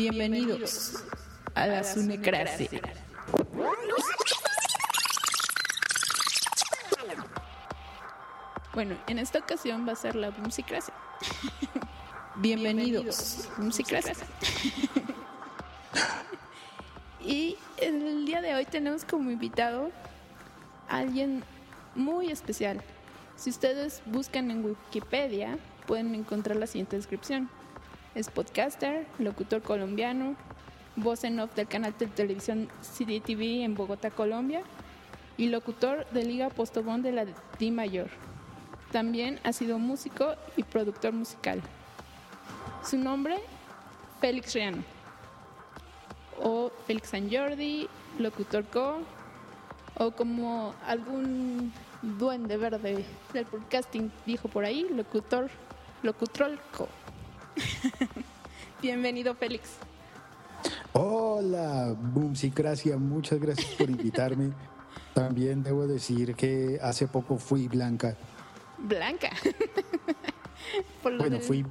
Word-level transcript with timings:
Bienvenidos 0.00 1.04
a 1.54 1.66
la 1.66 1.84
Sunecracia. 1.84 2.80
Bueno, 8.72 8.96
en 9.08 9.18
esta 9.18 9.40
ocasión 9.40 9.86
va 9.86 9.92
a 9.92 9.96
ser 9.96 10.16
la 10.16 10.30
Bumsicracia. 10.30 10.94
Bienvenidos, 12.36 13.46
Bumsicracia. 13.58 14.14
y 17.20 17.58
el 17.76 18.24
día 18.24 18.40
de 18.40 18.54
hoy 18.54 18.64
tenemos 18.64 19.04
como 19.04 19.30
invitado 19.30 19.90
a 20.88 20.96
alguien 20.96 21.44
muy 21.94 22.30
especial. 22.30 22.80
Si 23.36 23.50
ustedes 23.50 24.00
buscan 24.06 24.50
en 24.50 24.64
Wikipedia, 24.64 25.58
pueden 25.86 26.14
encontrar 26.14 26.56
la 26.56 26.66
siguiente 26.66 26.96
descripción. 26.96 27.50
Es 28.14 28.28
podcaster, 28.28 29.06
locutor 29.20 29.62
colombiano, 29.62 30.34
voz 30.96 31.22
en 31.22 31.38
off 31.38 31.54
del 31.54 31.68
canal 31.68 31.94
de 31.96 32.08
televisión 32.08 32.68
CDTV 32.82 33.62
en 33.62 33.76
Bogotá, 33.76 34.10
Colombia, 34.10 34.62
y 35.36 35.46
locutor 35.46 36.06
de 36.10 36.24
Liga 36.24 36.50
Postobón 36.50 37.02
de 37.02 37.12
la 37.12 37.24
D 37.24 37.70
Mayor. 37.70 38.08
También 38.90 39.38
ha 39.44 39.52
sido 39.52 39.78
músico 39.78 40.34
y 40.56 40.64
productor 40.64 41.12
musical. 41.12 41.62
Su 42.84 42.98
nombre, 42.98 43.38
Félix 44.20 44.54
Riano, 44.54 44.82
o 46.42 46.72
Félix 46.88 47.10
San 47.10 47.30
Jordi, 47.30 47.88
locutor 48.18 48.64
co, 48.64 49.02
o 49.94 50.10
como 50.10 50.74
algún 50.84 51.72
duende 52.02 52.56
verde 52.56 53.04
del 53.32 53.46
podcasting 53.46 54.10
dijo 54.26 54.48
por 54.48 54.64
ahí, 54.64 54.88
locutor, 54.90 55.48
locutrolco. 56.02 56.88
Bienvenido, 58.82 59.34
Félix. 59.34 59.70
Hola, 60.92 61.94
Bumsicracia, 61.98 62.96
muchas 62.96 63.38
gracias 63.40 63.70
por 63.74 63.90
invitarme. 63.90 64.52
También 65.14 65.62
debo 65.62 65.86
decir 65.86 66.34
que 66.34 66.78
hace 66.82 67.06
poco 67.06 67.36
fui 67.38 67.68
blanca. 67.68 68.16
Blanca. 68.78 69.30
Por 71.02 71.16
Bueno, 71.16 71.36
del- 71.36 71.42
fui, 71.42 71.64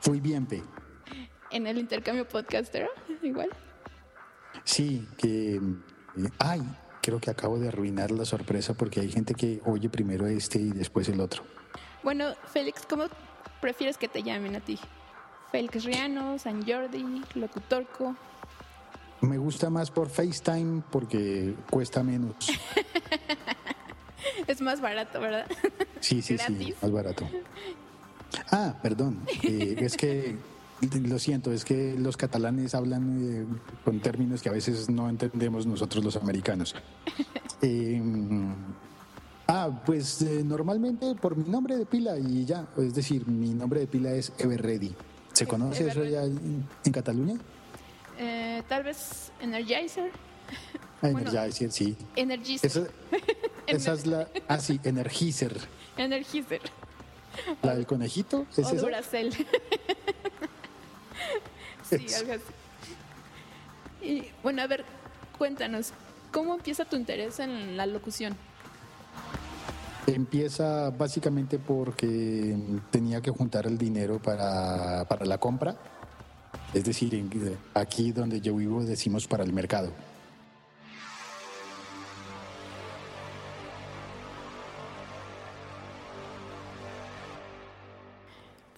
fui 0.00 0.20
bien 0.20 0.44
pe. 0.46 0.62
En 1.50 1.66
el 1.66 1.78
intercambio 1.78 2.28
podcaster, 2.28 2.88
igual. 3.22 3.48
Sí, 4.64 5.06
que... 5.16 5.54
eh, 5.56 5.60
Ay, 6.38 6.62
creo 7.00 7.20
que 7.20 7.30
acabo 7.30 7.58
de 7.58 7.68
arruinar 7.68 8.10
la 8.10 8.24
sorpresa 8.24 8.74
porque 8.74 9.00
hay 9.00 9.10
gente 9.10 9.34
que 9.34 9.60
oye 9.64 9.88
primero 9.88 10.26
este 10.26 10.58
y 10.58 10.70
después 10.70 11.08
el 11.08 11.20
otro. 11.20 11.42
Bueno, 12.02 12.34
Félix, 12.52 12.84
¿cómo 12.86 13.04
prefieres 13.60 13.96
que 13.96 14.08
te 14.08 14.22
llamen 14.22 14.56
a 14.56 14.60
ti? 14.60 14.78
Félix 15.50 15.84
Riano, 15.84 16.38
San 16.38 16.64
Jordi, 16.66 17.22
Locutorco. 17.34 18.14
Me 19.20 19.38
gusta 19.38 19.70
más 19.70 19.90
por 19.90 20.08
FaceTime 20.08 20.82
porque 20.90 21.54
cuesta 21.70 22.02
menos. 22.02 22.34
Es 24.46 24.60
más 24.60 24.80
barato, 24.80 25.20
¿verdad? 25.20 25.46
Sí, 26.00 26.22
sí, 26.22 26.38
sí, 26.38 26.74
más 26.80 26.90
barato. 26.90 27.28
Ah, 28.50 28.74
perdón. 28.82 29.20
eh, 29.42 29.76
es 29.78 29.96
que, 29.96 30.36
lo 31.02 31.18
siento, 31.18 31.52
es 31.52 31.64
que 31.64 31.94
los 31.98 32.16
catalanes 32.16 32.74
hablan 32.74 33.18
eh, 33.20 33.46
con 33.84 34.00
términos 34.00 34.42
que 34.42 34.48
a 34.48 34.52
veces 34.52 34.88
no 34.88 35.08
entendemos 35.08 35.66
nosotros 35.66 36.04
los 36.04 36.16
americanos. 36.16 36.74
Eh, 37.62 38.00
ah, 39.48 39.82
pues 39.84 40.22
eh, 40.22 40.42
normalmente 40.44 41.14
por 41.16 41.36
mi 41.36 41.48
nombre 41.48 41.76
de 41.76 41.84
pila 41.86 42.16
y 42.18 42.44
ya. 42.44 42.68
Es 42.76 42.94
decir, 42.94 43.26
mi 43.26 43.52
nombre 43.54 43.80
de 43.80 43.86
pila 43.86 44.12
es 44.12 44.32
Everready. 44.38 44.94
¿Se 45.38 45.46
conoce 45.46 45.86
eso 45.88 46.04
ya 46.04 46.24
en, 46.24 46.66
en 46.84 46.92
Cataluña? 46.92 47.36
Eh, 48.18 48.62
Tal 48.68 48.82
vez 48.82 49.30
Energizer. 49.40 50.10
Ah, 51.00 51.10
Bueno. 51.12 51.30
Energizer, 51.30 51.70
sí. 51.70 51.96
Energizer. 52.16 52.68
Esa, 52.68 52.86
esa 53.68 53.92
es 53.92 54.04
la... 54.06 54.26
Ah, 54.48 54.58
sí, 54.58 54.80
Energizer. 54.82 55.56
Energizer. 55.96 56.60
La 57.62 57.76
del 57.76 57.86
conejito, 57.86 58.46
¿es 58.50 58.58
o 58.58 58.62
esa? 58.62 58.74
Duracell. 58.74 59.32
sí, 61.88 61.96
Es- 62.04 62.18
algo 62.20 62.32
así. 62.32 62.42
Y 64.04 64.24
bueno, 64.42 64.62
a 64.62 64.66
ver, 64.66 64.84
cuéntanos, 65.38 65.92
¿cómo 66.32 66.54
empieza 66.54 66.84
tu 66.84 66.96
interés 66.96 67.38
en 67.38 67.76
la 67.76 67.86
locución? 67.86 68.36
Empieza 70.08 70.88
básicamente 70.90 71.58
porque 71.58 72.56
tenía 72.90 73.20
que 73.20 73.30
juntar 73.30 73.66
el 73.66 73.76
dinero 73.76 74.18
para, 74.20 75.04
para 75.06 75.26
la 75.26 75.38
compra. 75.38 75.76
Es 76.72 76.84
decir, 76.84 77.58
aquí 77.74 78.12
donde 78.12 78.40
yo 78.40 78.56
vivo 78.56 78.82
decimos 78.82 79.26
para 79.26 79.44
el 79.44 79.52
mercado. 79.52 79.92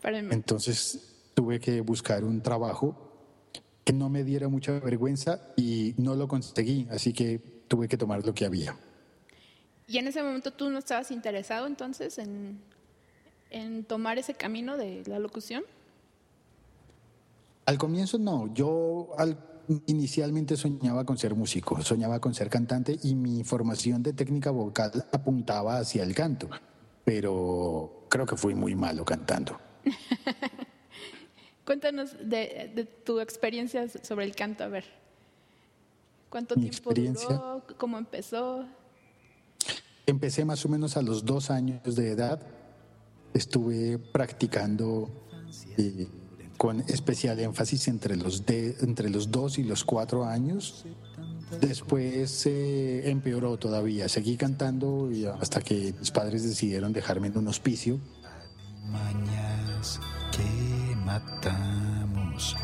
Entonces 0.03 0.99
tuve 1.35 1.61
que 1.61 1.81
buscar 1.81 2.25
un 2.25 2.41
trabajo 2.41 2.97
que 3.85 3.93
no 3.93 4.09
me 4.09 4.25
diera 4.25 4.49
mucha 4.49 4.73
vergüenza 4.81 5.41
y 5.57 5.95
no 5.97 6.17
lo 6.17 6.27
conseguí, 6.27 6.89
así 6.91 7.13
que 7.13 7.39
tuve 7.69 7.87
que 7.87 7.97
tomar 7.97 8.27
lo 8.27 8.35
que 8.35 8.47
había. 8.47 8.77
Y 9.91 9.99
en 9.99 10.07
ese 10.07 10.23
momento 10.23 10.53
tú 10.53 10.71
no 10.71 10.79
estabas 10.79 11.11
interesado 11.11 11.67
entonces 11.67 12.19
en, 12.19 12.61
en 13.51 13.83
tomar 13.83 14.19
ese 14.21 14.35
camino 14.35 14.77
de 14.77 15.03
la 15.07 15.19
locución. 15.19 15.65
Al 17.67 17.77
comienzo 17.77 18.17
no, 18.17 18.55
yo 18.55 19.09
al- 19.19 19.37
inicialmente 19.87 20.57
soñaba 20.57 21.05
con 21.05 21.19
ser 21.19 21.35
músico, 21.35 21.83
soñaba 21.83 22.21
con 22.21 22.35
ser 22.35 22.49
cantante 22.49 23.01
y 23.03 23.17
mi 23.17 23.43
formación 23.43 24.05
de 24.05 24.13
técnica 24.13 24.53
vocal 24.53 25.07
apuntaba 25.11 25.79
hacia 25.79 26.05
el 26.05 26.15
canto, 26.15 26.49
pero 27.05 28.07
creo 28.09 28.27
que 28.27 28.37
fui 28.37 28.55
muy 28.55 28.77
malo 28.77 29.05
cantando. 29.05 29.59
Cuéntanos 31.67 32.13
de, 32.13 32.71
de 32.77 32.85
tu 32.85 33.19
experiencia 33.19 33.89
sobre 33.89 34.25
el 34.25 34.37
canto, 34.37 34.63
a 34.63 34.69
ver. 34.69 34.85
¿Cuánto 36.29 36.55
Mi 36.55 36.71
tiempo 36.71 36.95
duró? 36.95 37.65
¿Cómo 37.77 37.99
empezó? 37.99 38.67
Empecé 40.11 40.45
más 40.45 40.67
o 40.67 40.69
menos 40.69 40.97
a 40.97 41.03
los 41.03 41.25
dos 41.25 41.53
años 41.53 41.95
de 41.95 42.11
edad. 42.11 42.41
Estuve 43.33 43.97
practicando 43.97 45.09
eh, 45.79 46.09
con 46.57 46.81
especial 46.81 47.39
énfasis 47.39 47.87
entre 47.87 48.17
los, 48.17 48.43
entre 48.49 49.09
los 49.09 49.31
dos 49.31 49.57
y 49.59 49.63
los 49.63 49.85
cuatro 49.85 50.25
años. 50.25 50.85
Después 51.61 52.45
eh, 52.47 53.09
empeoró 53.09 53.57
todavía. 53.57 54.09
Seguí 54.09 54.37
cantando 54.37 55.09
hasta 55.41 55.61
que 55.61 55.95
mis 56.01 56.11
padres 56.11 56.43
decidieron 56.43 56.93
dejarme 56.93 57.29
en 57.29 57.39
un 57.39 57.47
hospicio. 57.47 58.01
mañas 58.89 60.01
que 60.33 60.97
matamos 60.97 62.57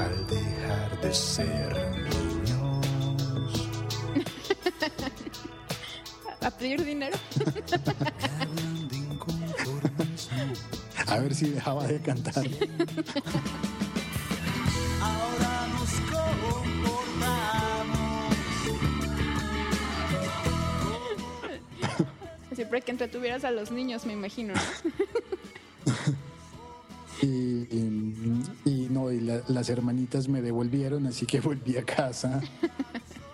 al 0.00 0.26
dejar 0.26 1.00
de 1.02 1.12
ser 1.12 1.87
¿A 6.48 6.50
pedir 6.50 6.82
dinero? 6.82 7.14
A 11.06 11.18
ver 11.18 11.34
si 11.34 11.50
dejaba 11.50 11.86
de 11.86 12.00
cantar. 12.00 12.42
Ahora 14.98 15.68
nos 15.68 15.90
comportamos. 16.10 18.34
Siempre 22.54 22.80
que 22.80 22.92
entretuvieras 22.92 23.44
a 23.44 23.50
los 23.50 23.70
niños, 23.70 24.06
me 24.06 24.14
imagino. 24.14 24.54
¿no? 24.54 24.60
Y, 27.20 27.26
y- 27.26 28.44
y 28.64 28.86
no, 28.90 29.10
y 29.10 29.18
la- 29.20 29.42
las 29.48 29.68
hermanitas 29.70 30.28
me 30.28 30.40
devolvieron, 30.40 31.04
así 31.08 31.26
que 31.26 31.40
volví 31.40 31.76
a 31.76 31.84
casa. 31.84 32.40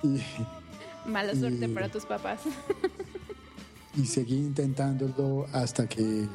Y, 0.03 0.23
Mala 1.07 1.35
suerte 1.35 1.67
Y- 1.67 1.69
para 1.69 1.89
tus 1.89 2.05
papás. 2.07 2.41
y 3.97 4.07
seguí 4.07 4.37
intentándolo 4.37 5.47
hasta 5.53 5.87
que 5.89 6.27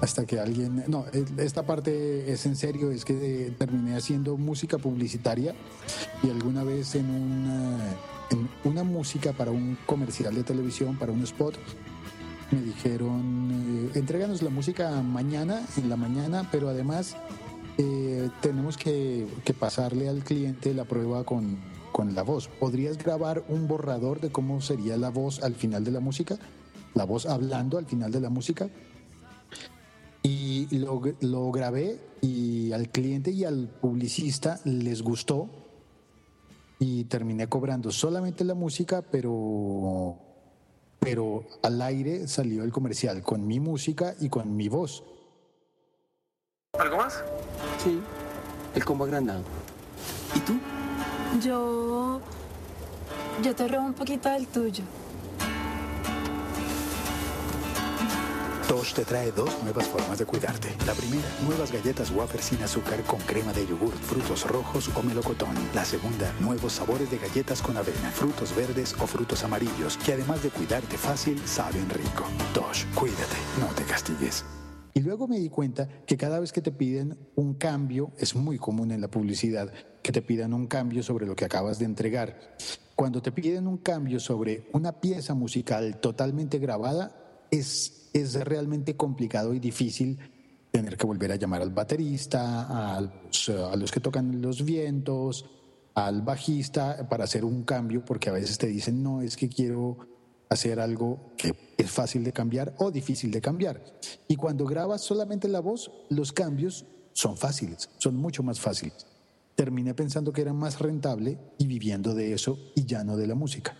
hasta 0.00 0.26
que 0.26 0.40
alguien 0.40 0.84
no 0.88 1.04
esta 1.38 1.64
parte 1.64 2.32
es 2.32 2.44
en 2.44 2.56
serio 2.56 2.90
es 2.90 3.04
que 3.04 3.46
eh, 3.46 3.50
terminé 3.56 3.94
haciendo 3.96 4.36
música 4.36 4.76
publicitaria 4.78 5.54
y 6.22 6.28
alguna 6.30 6.64
vez 6.64 6.94
en 6.96 7.08
una 7.08 7.78
en 8.30 8.48
una 8.64 8.82
música 8.82 9.32
para 9.32 9.50
un 9.52 9.78
comercial 9.86 10.34
de 10.34 10.42
televisión 10.42 10.96
para 10.98 11.12
un 11.12 11.22
spot 11.22 11.54
me 12.50 12.60
dijeron 12.62 13.90
eh, 13.94 13.98
entréganos 13.98 14.42
la 14.42 14.50
música 14.50 14.90
mañana 15.02 15.62
en 15.76 15.88
la 15.88 15.96
mañana 15.96 16.48
pero 16.50 16.68
además 16.68 17.16
eh, 17.78 18.28
tenemos 18.40 18.76
que, 18.76 19.26
que 19.44 19.54
pasarle 19.54 20.08
al 20.08 20.24
cliente 20.24 20.74
la 20.74 20.84
prueba 20.84 21.24
con, 21.24 21.58
con 21.92 22.14
la 22.14 22.22
voz. 22.22 22.48
¿Podrías 22.48 22.98
grabar 22.98 23.44
un 23.48 23.68
borrador 23.68 24.20
de 24.20 24.32
cómo 24.32 24.60
sería 24.60 24.96
la 24.96 25.10
voz 25.10 25.42
al 25.42 25.54
final 25.54 25.84
de 25.84 25.90
la 25.90 26.00
música? 26.00 26.38
La 26.94 27.04
voz 27.04 27.26
hablando 27.26 27.78
al 27.78 27.86
final 27.86 28.10
de 28.10 28.20
la 28.20 28.30
música. 28.30 28.68
Y 30.22 30.66
lo, 30.76 31.00
lo 31.20 31.50
grabé 31.52 31.98
y 32.20 32.72
al 32.72 32.88
cliente 32.88 33.30
y 33.30 33.44
al 33.44 33.68
publicista 33.68 34.60
les 34.64 35.02
gustó 35.02 35.48
y 36.78 37.04
terminé 37.04 37.48
cobrando 37.48 37.92
solamente 37.92 38.44
la 38.44 38.54
música, 38.54 39.02
pero, 39.02 40.16
pero 40.98 41.44
al 41.62 41.80
aire 41.80 42.26
salió 42.26 42.64
el 42.64 42.72
comercial 42.72 43.22
con 43.22 43.46
mi 43.46 43.60
música 43.60 44.16
y 44.20 44.28
con 44.28 44.56
mi 44.56 44.68
voz. 44.68 45.04
¿Algo 46.78 46.96
más? 46.96 47.22
Sí, 47.84 48.00
el 48.74 48.84
combo 48.84 49.04
agrandado. 49.04 49.42
¿Y 50.34 50.40
tú? 50.40 50.54
Yo. 51.40 52.20
Yo 53.42 53.54
te 53.54 53.66
robo 53.66 53.86
un 53.86 53.94
poquito 53.94 54.28
del 54.28 54.46
tuyo. 54.46 54.84
Tosh 58.68 58.94
te 58.94 59.04
trae 59.04 59.32
dos 59.32 59.50
nuevas 59.62 59.86
formas 59.86 60.18
de 60.18 60.24
cuidarte. 60.24 60.74
La 60.86 60.94
primera, 60.94 61.26
nuevas 61.46 61.72
galletas 61.72 62.10
wafer 62.10 62.42
sin 62.42 62.62
azúcar 62.62 63.02
con 63.02 63.20
crema 63.20 63.52
de 63.52 63.66
yogur, 63.66 63.92
frutos 63.92 64.46
rojos 64.46 64.90
o 64.94 65.02
melocotón. 65.02 65.54
La 65.74 65.84
segunda, 65.84 66.32
nuevos 66.40 66.74
sabores 66.74 67.10
de 67.10 67.18
galletas 67.18 67.62
con 67.62 67.76
avena, 67.76 68.10
frutos 68.10 68.54
verdes 68.54 68.94
o 68.98 69.06
frutos 69.06 69.44
amarillos, 69.44 69.96
que 69.98 70.12
además 70.12 70.42
de 70.42 70.50
cuidarte 70.50 70.96
fácil, 70.96 71.40
saben 71.46 71.88
rico. 71.90 72.24
Tosh, 72.54 72.84
cuídate, 72.94 73.36
no 73.60 73.66
te 73.74 73.84
castigues. 73.84 74.44
Y 74.94 75.00
luego 75.00 75.26
me 75.26 75.38
di 75.38 75.48
cuenta 75.48 75.88
que 76.06 76.16
cada 76.16 76.38
vez 76.38 76.52
que 76.52 76.60
te 76.60 76.70
piden 76.70 77.16
un 77.34 77.54
cambio, 77.54 78.12
es 78.18 78.34
muy 78.34 78.58
común 78.58 78.90
en 78.90 79.00
la 79.00 79.08
publicidad 79.08 79.72
que 80.02 80.12
te 80.12 80.20
pidan 80.22 80.52
un 80.52 80.66
cambio 80.66 81.02
sobre 81.02 81.26
lo 81.26 81.34
que 81.34 81.44
acabas 81.44 81.78
de 81.78 81.86
entregar. 81.86 82.56
Cuando 82.94 83.22
te 83.22 83.32
piden 83.32 83.66
un 83.66 83.78
cambio 83.78 84.20
sobre 84.20 84.68
una 84.72 85.00
pieza 85.00 85.34
musical 85.34 85.98
totalmente 86.00 86.58
grabada, 86.58 87.46
es, 87.50 88.10
es 88.12 88.34
realmente 88.44 88.96
complicado 88.96 89.54
y 89.54 89.60
difícil 89.60 90.18
tener 90.70 90.96
que 90.96 91.06
volver 91.06 91.32
a 91.32 91.36
llamar 91.36 91.62
al 91.62 91.70
baterista, 91.70 92.96
a 92.96 93.00
los, 93.00 93.48
a 93.48 93.76
los 93.76 93.90
que 93.90 94.00
tocan 94.00 94.42
los 94.42 94.64
vientos, 94.64 95.46
al 95.94 96.22
bajista 96.22 97.08
para 97.08 97.24
hacer 97.24 97.44
un 97.44 97.62
cambio, 97.64 98.04
porque 98.04 98.30
a 98.30 98.32
veces 98.32 98.58
te 98.58 98.66
dicen, 98.66 99.02
no, 99.02 99.22
es 99.22 99.36
que 99.36 99.48
quiero 99.48 100.11
hacer 100.52 100.80
algo 100.80 101.32
que 101.36 101.54
es 101.76 101.90
fácil 101.90 102.24
de 102.24 102.32
cambiar 102.32 102.74
o 102.78 102.90
difícil 102.90 103.30
de 103.30 103.40
cambiar. 103.40 103.82
Y 104.28 104.36
cuando 104.36 104.64
grabas 104.64 105.02
solamente 105.02 105.48
la 105.48 105.60
voz, 105.60 105.90
los 106.10 106.32
cambios 106.32 106.84
son 107.12 107.36
fáciles, 107.36 107.90
son 107.98 108.16
mucho 108.16 108.42
más 108.42 108.60
fáciles. 108.60 109.06
Terminé 109.54 109.94
pensando 109.94 110.32
que 110.32 110.42
era 110.42 110.52
más 110.52 110.78
rentable 110.78 111.38
y 111.58 111.66
viviendo 111.66 112.14
de 112.14 112.32
eso 112.32 112.58
y 112.74 112.84
ya 112.84 113.04
no 113.04 113.16
de 113.16 113.26
la 113.26 113.34
música. 113.34 113.76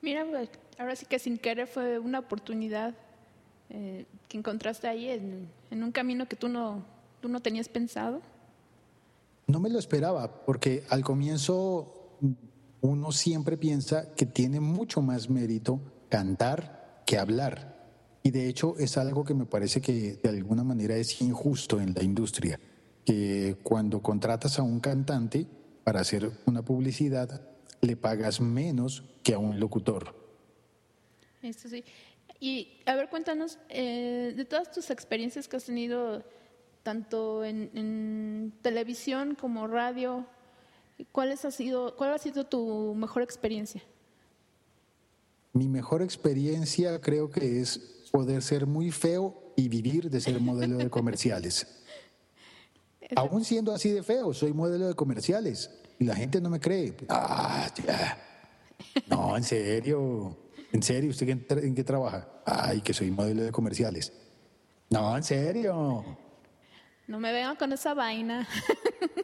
Mira, 0.00 0.24
pues, 0.28 0.48
ahora 0.78 0.96
sí 0.96 1.06
que 1.06 1.18
sin 1.18 1.38
querer 1.38 1.66
fue 1.66 1.98
una 1.98 2.20
oportunidad 2.20 2.94
eh, 3.70 4.04
que 4.28 4.38
encontraste 4.38 4.88
ahí 4.88 5.08
en, 5.08 5.48
en 5.70 5.82
un 5.82 5.92
camino 5.92 6.26
que 6.26 6.36
tú 6.36 6.48
no, 6.48 6.84
tú 7.20 7.28
no 7.28 7.40
tenías 7.40 7.68
pensado. 7.68 8.20
No 9.46 9.60
me 9.60 9.70
lo 9.70 9.78
esperaba, 9.78 10.44
porque 10.44 10.84
al 10.88 11.02
comienzo 11.02 12.16
uno 12.82 13.12
siempre 13.12 13.56
piensa 13.56 14.12
que 14.14 14.26
tiene 14.26 14.60
mucho 14.60 15.00
más 15.00 15.30
mérito 15.30 15.80
cantar 16.08 17.02
que 17.06 17.16
hablar. 17.16 17.80
Y 18.24 18.30
de 18.32 18.48
hecho 18.48 18.74
es 18.78 18.98
algo 18.98 19.24
que 19.24 19.34
me 19.34 19.46
parece 19.46 19.80
que 19.80 20.18
de 20.22 20.28
alguna 20.28 20.64
manera 20.64 20.96
es 20.96 21.22
injusto 21.22 21.80
en 21.80 21.94
la 21.94 22.02
industria, 22.02 22.60
que 23.04 23.56
cuando 23.62 24.02
contratas 24.02 24.58
a 24.58 24.62
un 24.62 24.80
cantante 24.80 25.46
para 25.84 26.00
hacer 26.00 26.30
una 26.44 26.62
publicidad, 26.62 27.40
le 27.80 27.96
pagas 27.96 28.40
menos 28.40 29.04
que 29.22 29.34
a 29.34 29.38
un 29.38 29.58
locutor. 29.58 30.14
Esto 31.40 31.68
sí. 31.68 31.84
Y 32.40 32.80
a 32.86 32.96
ver, 32.96 33.08
cuéntanos, 33.08 33.58
eh, 33.68 34.34
de 34.36 34.44
todas 34.44 34.72
tus 34.72 34.90
experiencias 34.90 35.46
que 35.46 35.56
has 35.56 35.64
tenido, 35.64 36.24
tanto 36.82 37.44
en, 37.44 37.70
en 37.74 38.52
televisión 38.60 39.36
como 39.36 39.68
radio, 39.68 40.26
¿cuál 41.10 41.32
ha, 41.32 41.50
sido, 41.50 41.96
¿cuál 41.96 42.14
ha 42.14 42.18
sido 42.18 42.44
tu 42.44 42.94
mejor 42.94 43.22
experiencia? 43.22 43.82
Mi 45.52 45.68
mejor 45.68 46.02
experiencia 46.02 47.00
creo 47.00 47.30
que 47.30 47.60
es 47.60 47.78
poder 48.10 48.42
ser 48.42 48.66
muy 48.66 48.90
feo 48.90 49.52
y 49.56 49.68
vivir 49.68 50.10
de 50.10 50.20
ser 50.20 50.40
modelo 50.40 50.78
de 50.78 50.88
comerciales. 50.90 51.82
Aún 53.16 53.44
siendo 53.44 53.72
así 53.72 53.90
de 53.90 54.02
feo, 54.02 54.32
soy 54.32 54.52
modelo 54.52 54.86
de 54.88 54.94
comerciales 54.94 55.70
y 55.98 56.04
la 56.04 56.14
gente 56.14 56.40
no 56.40 56.48
me 56.50 56.60
cree. 56.60 56.94
Ah, 57.08 57.68
ya. 57.86 58.18
No, 59.08 59.36
en 59.36 59.44
serio. 59.44 60.36
En 60.72 60.82
serio, 60.82 61.10
¿usted 61.10 61.28
en, 61.28 61.46
en 61.50 61.74
qué 61.74 61.84
trabaja? 61.84 62.28
Ay, 62.46 62.80
que 62.80 62.94
soy 62.94 63.10
modelo 63.10 63.42
de 63.42 63.52
comerciales. 63.52 64.12
No, 64.88 65.16
en 65.16 65.22
serio. 65.22 66.04
No 67.06 67.20
me 67.20 67.32
vengan 67.32 67.56
con 67.56 67.72
esa 67.72 67.94
vaina. 67.94 68.48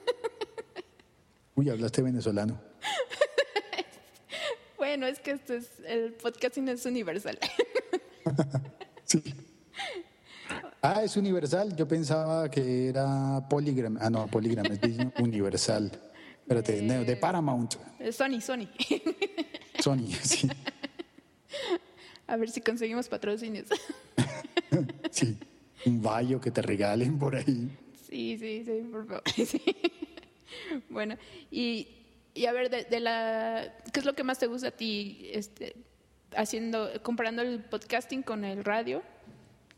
Uy, 1.59 1.69
hablaste 1.71 2.03
venezolano. 2.03 2.57
bueno, 4.79 5.09
es 5.09 5.19
que 5.19 5.33
este 5.33 5.57
es 5.57 5.67
el 5.89 6.13
podcasting 6.13 6.69
es 6.69 6.87
universal. 6.87 7.37
Sí. 9.05 9.23
Ah, 10.83 11.03
es 11.03 11.17
universal. 11.17 11.75
Yo 11.75 11.89
pensaba 11.89 12.49
que 12.51 12.89
era 12.91 13.49
Polygram. 13.49 13.99
Ah, 14.01 14.11
no, 14.11 14.27
Polygram 14.27 14.67
es 14.67 14.79
universal. 15.19 15.91
Espérate, 16.43 16.83
no, 16.83 17.03
de 17.05 17.17
Paramount. 17.17 17.75
Eh, 17.99 18.13
Sony, 18.13 18.41
Sony. 18.41 18.69
Sony, 19.81 20.13
sí. 20.23 20.49
A 22.27 22.37
ver 22.37 22.51
si 22.51 22.61
conseguimos 22.61 23.09
patrocinios. 23.09 23.67
Sí. 25.11 25.39
Un 25.87 26.03
vallo 26.03 26.39
que 26.39 26.51
te 26.51 26.61
regalen 26.61 27.19
por 27.19 27.35
ahí. 27.35 27.77
Sí, 28.09 28.37
sí, 28.39 28.63
sí, 28.65 28.89
por 28.93 29.07
favor. 29.07 29.23
Sí. 29.35 29.63
Bueno, 30.91 31.17
y, 31.51 31.89
y 32.35 32.47
a 32.47 32.53
ver, 32.53 32.71
de, 32.71 33.01
la, 33.01 33.75
¿qué 33.93 34.01
es 34.01 34.07
lo 34.07 34.15
que 34.15 34.25
más 34.25 34.39
te 34.39 34.47
gusta 34.47 34.69
a 34.69 34.71
ti 34.71 35.29
este, 35.33 35.77
haciendo, 36.37 36.91
comparando 37.03 37.43
el 37.43 37.63
podcasting 37.65 38.23
con 38.23 38.45
el 38.45 38.65
radio? 38.65 39.03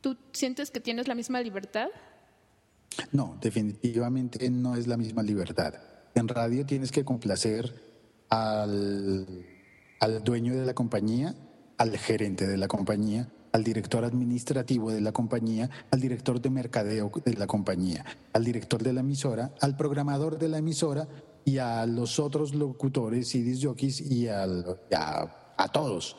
¿Tú 0.00 0.16
sientes 0.32 0.70
que 0.70 0.80
tienes 0.80 1.08
la 1.08 1.14
misma 1.14 1.40
libertad? 1.40 1.88
No, 3.12 3.38
definitivamente 3.40 4.50
no 4.50 4.76
es 4.76 4.86
la 4.86 4.96
misma 4.96 5.22
libertad. 5.22 5.74
En 6.14 6.28
radio 6.28 6.66
tienes 6.66 6.90
que 6.90 7.04
complacer 7.04 7.72
al, 8.28 9.26
al 10.00 10.24
dueño 10.24 10.58
de 10.58 10.66
la 10.66 10.74
compañía, 10.74 11.34
al 11.76 11.96
gerente 11.98 12.46
de 12.46 12.56
la 12.56 12.68
compañía, 12.68 13.28
al 13.52 13.64
director 13.64 14.04
administrativo 14.04 14.90
de 14.90 15.00
la 15.00 15.12
compañía, 15.12 15.71
al 15.90 16.00
director 16.00 16.40
de 16.40 16.50
mercadeo 16.50 17.11
de 17.25 17.35
la 17.35 17.47
compañía, 17.47 18.04
al 18.33 18.45
director 18.45 18.83
de 18.83 18.92
la 18.92 19.00
emisora, 19.00 19.52
al 19.61 19.76
programador 19.76 20.38
de 20.38 20.49
la 20.49 20.59
emisora 20.59 21.09
y 21.45 21.59
a 21.59 21.87
los 21.87 22.19
otros 22.19 22.54
locutores 22.54 23.35
y 23.35 23.42
disjockeys 23.42 24.00
y 24.00 24.28
al, 24.28 24.80
a, 24.95 25.54
a 25.57 25.69
todos, 25.69 26.16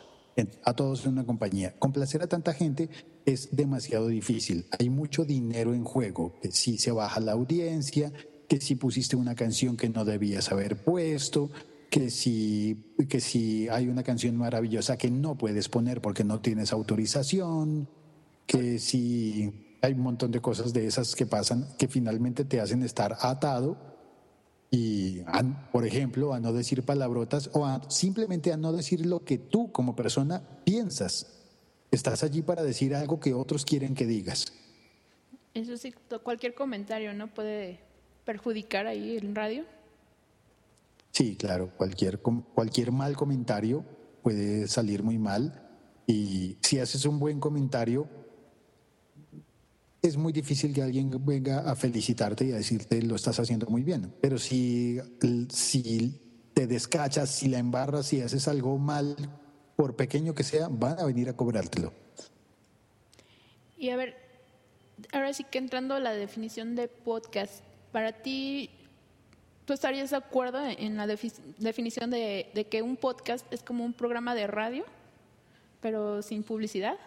a 0.64 0.74
todos 0.74 1.06
en 1.06 1.14
una 1.14 1.26
compañía. 1.26 1.76
Complacer 1.80 2.22
a 2.24 2.28
tanta 2.28 2.54
gente 2.54 2.90
es 3.26 3.56
demasiado 3.56 4.08
difícil. 4.08 4.66
Hay 4.80 4.90
mucho 4.90 5.26
dinero 5.26 5.74
en 5.74 5.84
juego. 5.84 6.40
Que 6.42 6.52
si 6.52 6.78
se 6.78 6.92
baja 6.92 7.20
la 7.20 7.34
audiencia, 7.34 8.12
que 8.48 8.60
si 8.60 8.76
pusiste 8.76 9.16
una 9.16 9.36
canción 9.36 9.78
que 9.78 9.90
no 9.90 10.04
debías 10.06 10.52
haber 10.52 10.84
puesto, 10.84 11.50
que 11.92 12.10
si, 12.10 12.96
que 13.10 13.20
si 13.20 13.68
hay 13.68 13.90
una 13.90 14.02
canción 14.02 14.38
maravillosa 14.38 14.98
que 14.98 15.12
no 15.12 15.38
puedes 15.38 15.68
poner 15.68 16.02
porque 16.02 16.24
no 16.24 16.40
tienes 16.40 16.72
autorización, 16.72 17.90
que 18.48 18.80
si 18.80 19.76
hay 19.82 19.92
un 19.92 20.00
montón 20.00 20.32
de 20.32 20.40
cosas 20.40 20.72
de 20.72 20.88
esas 20.88 21.16
que 21.18 21.26
pasan 21.26 21.68
que 21.78 21.90
finalmente 21.90 22.46
te 22.46 22.62
hacen 22.62 22.82
estar 22.84 23.18
atado 23.20 23.78
y, 24.72 25.20
por 25.74 25.86
ejemplo, 25.86 26.34
a 26.34 26.40
no 26.40 26.54
decir 26.54 26.84
palabrotas 26.84 27.50
o 27.52 27.66
a, 27.66 27.82
simplemente 27.90 28.54
a 28.54 28.58
no 28.58 28.72
decir 28.72 29.06
lo 29.06 29.26
que 29.26 29.38
tú 29.38 29.74
como 29.74 29.94
persona 29.94 30.42
piensas. 30.64 31.42
Estás 31.92 32.24
allí 32.24 32.42
para 32.42 32.64
decir 32.64 32.96
algo 32.96 33.20
que 33.20 33.34
otros 33.34 33.66
quieren 33.66 33.96
que 33.96 34.06
digas. 34.06 34.54
Eso 35.54 35.76
sí, 35.76 35.94
cualquier 36.24 36.54
comentario 36.54 37.14
no 37.14 37.34
puede 37.34 37.82
perjudicar 38.24 38.88
ahí 38.88 39.18
en 39.18 39.36
radio. 39.36 39.66
Sí, 41.12 41.36
claro, 41.36 41.72
cualquier, 41.75 42.20
cualquier 42.20 42.91
mal 42.91 43.15
comentario 43.15 43.86
puede 44.24 44.68
salir 44.68 45.03
muy 45.03 45.18
mal 45.18 45.70
y 46.08 46.58
si 46.62 46.80
haces 46.80 47.06
un 47.06 47.20
buen 47.20 47.39
comentario, 47.39 48.08
es 50.01 50.18
muy 50.18 50.34
difícil 50.34 50.74
que 50.74 50.82
alguien 50.82 51.12
venga 51.24 51.60
a 51.60 51.75
felicitarte 51.75 52.46
y 52.46 52.51
a 52.51 52.56
decirte 52.56 53.01
lo 53.01 53.15
estás 53.15 53.39
haciendo 53.39 53.68
muy 53.68 53.84
bien. 53.84 54.13
Pero 54.20 54.38
si, 54.38 55.00
si 55.50 56.20
te 56.53 56.65
descachas, 56.65 57.30
si 57.30 57.50
la 57.50 57.60
embarras, 57.60 58.08
si 58.08 58.22
haces 58.22 58.48
algo 58.48 58.77
mal, 58.77 59.15
por 59.75 59.96
pequeño 59.96 60.34
que 60.34 60.44
sea, 60.44 60.68
van 60.70 61.00
a 61.00 61.06
venir 61.06 61.30
a 61.30 61.34
cobrártelo. 61.36 61.94
Y 63.77 63.89
a 63.89 63.96
ver, 63.96 64.15
ahora 65.12 65.34
sí 65.34 65.44
que 65.44 65.58
entrando 65.58 65.96
a 65.96 66.00
la 66.00 66.13
definición 66.13 66.75
de 66.75 66.88
podcast, 66.88 67.63
para 67.91 68.22
ti 68.22 68.70
¿Tú 69.72 69.75
estarías 69.75 70.10
de 70.10 70.18
acuerdo 70.18 70.60
en 70.66 70.98
la 70.98 71.08
definición 71.08 72.10
de, 72.10 72.68
que 72.70 72.82
un 72.82 72.98
podcast 72.98 73.46
es 73.54 73.63
como 73.63 73.86
un 73.86 73.94
programa 73.94 74.36
de 74.36 74.46
radio, 74.46 74.84
pero 75.80 76.22
sin 76.22 76.44
publicidad? 76.44 76.98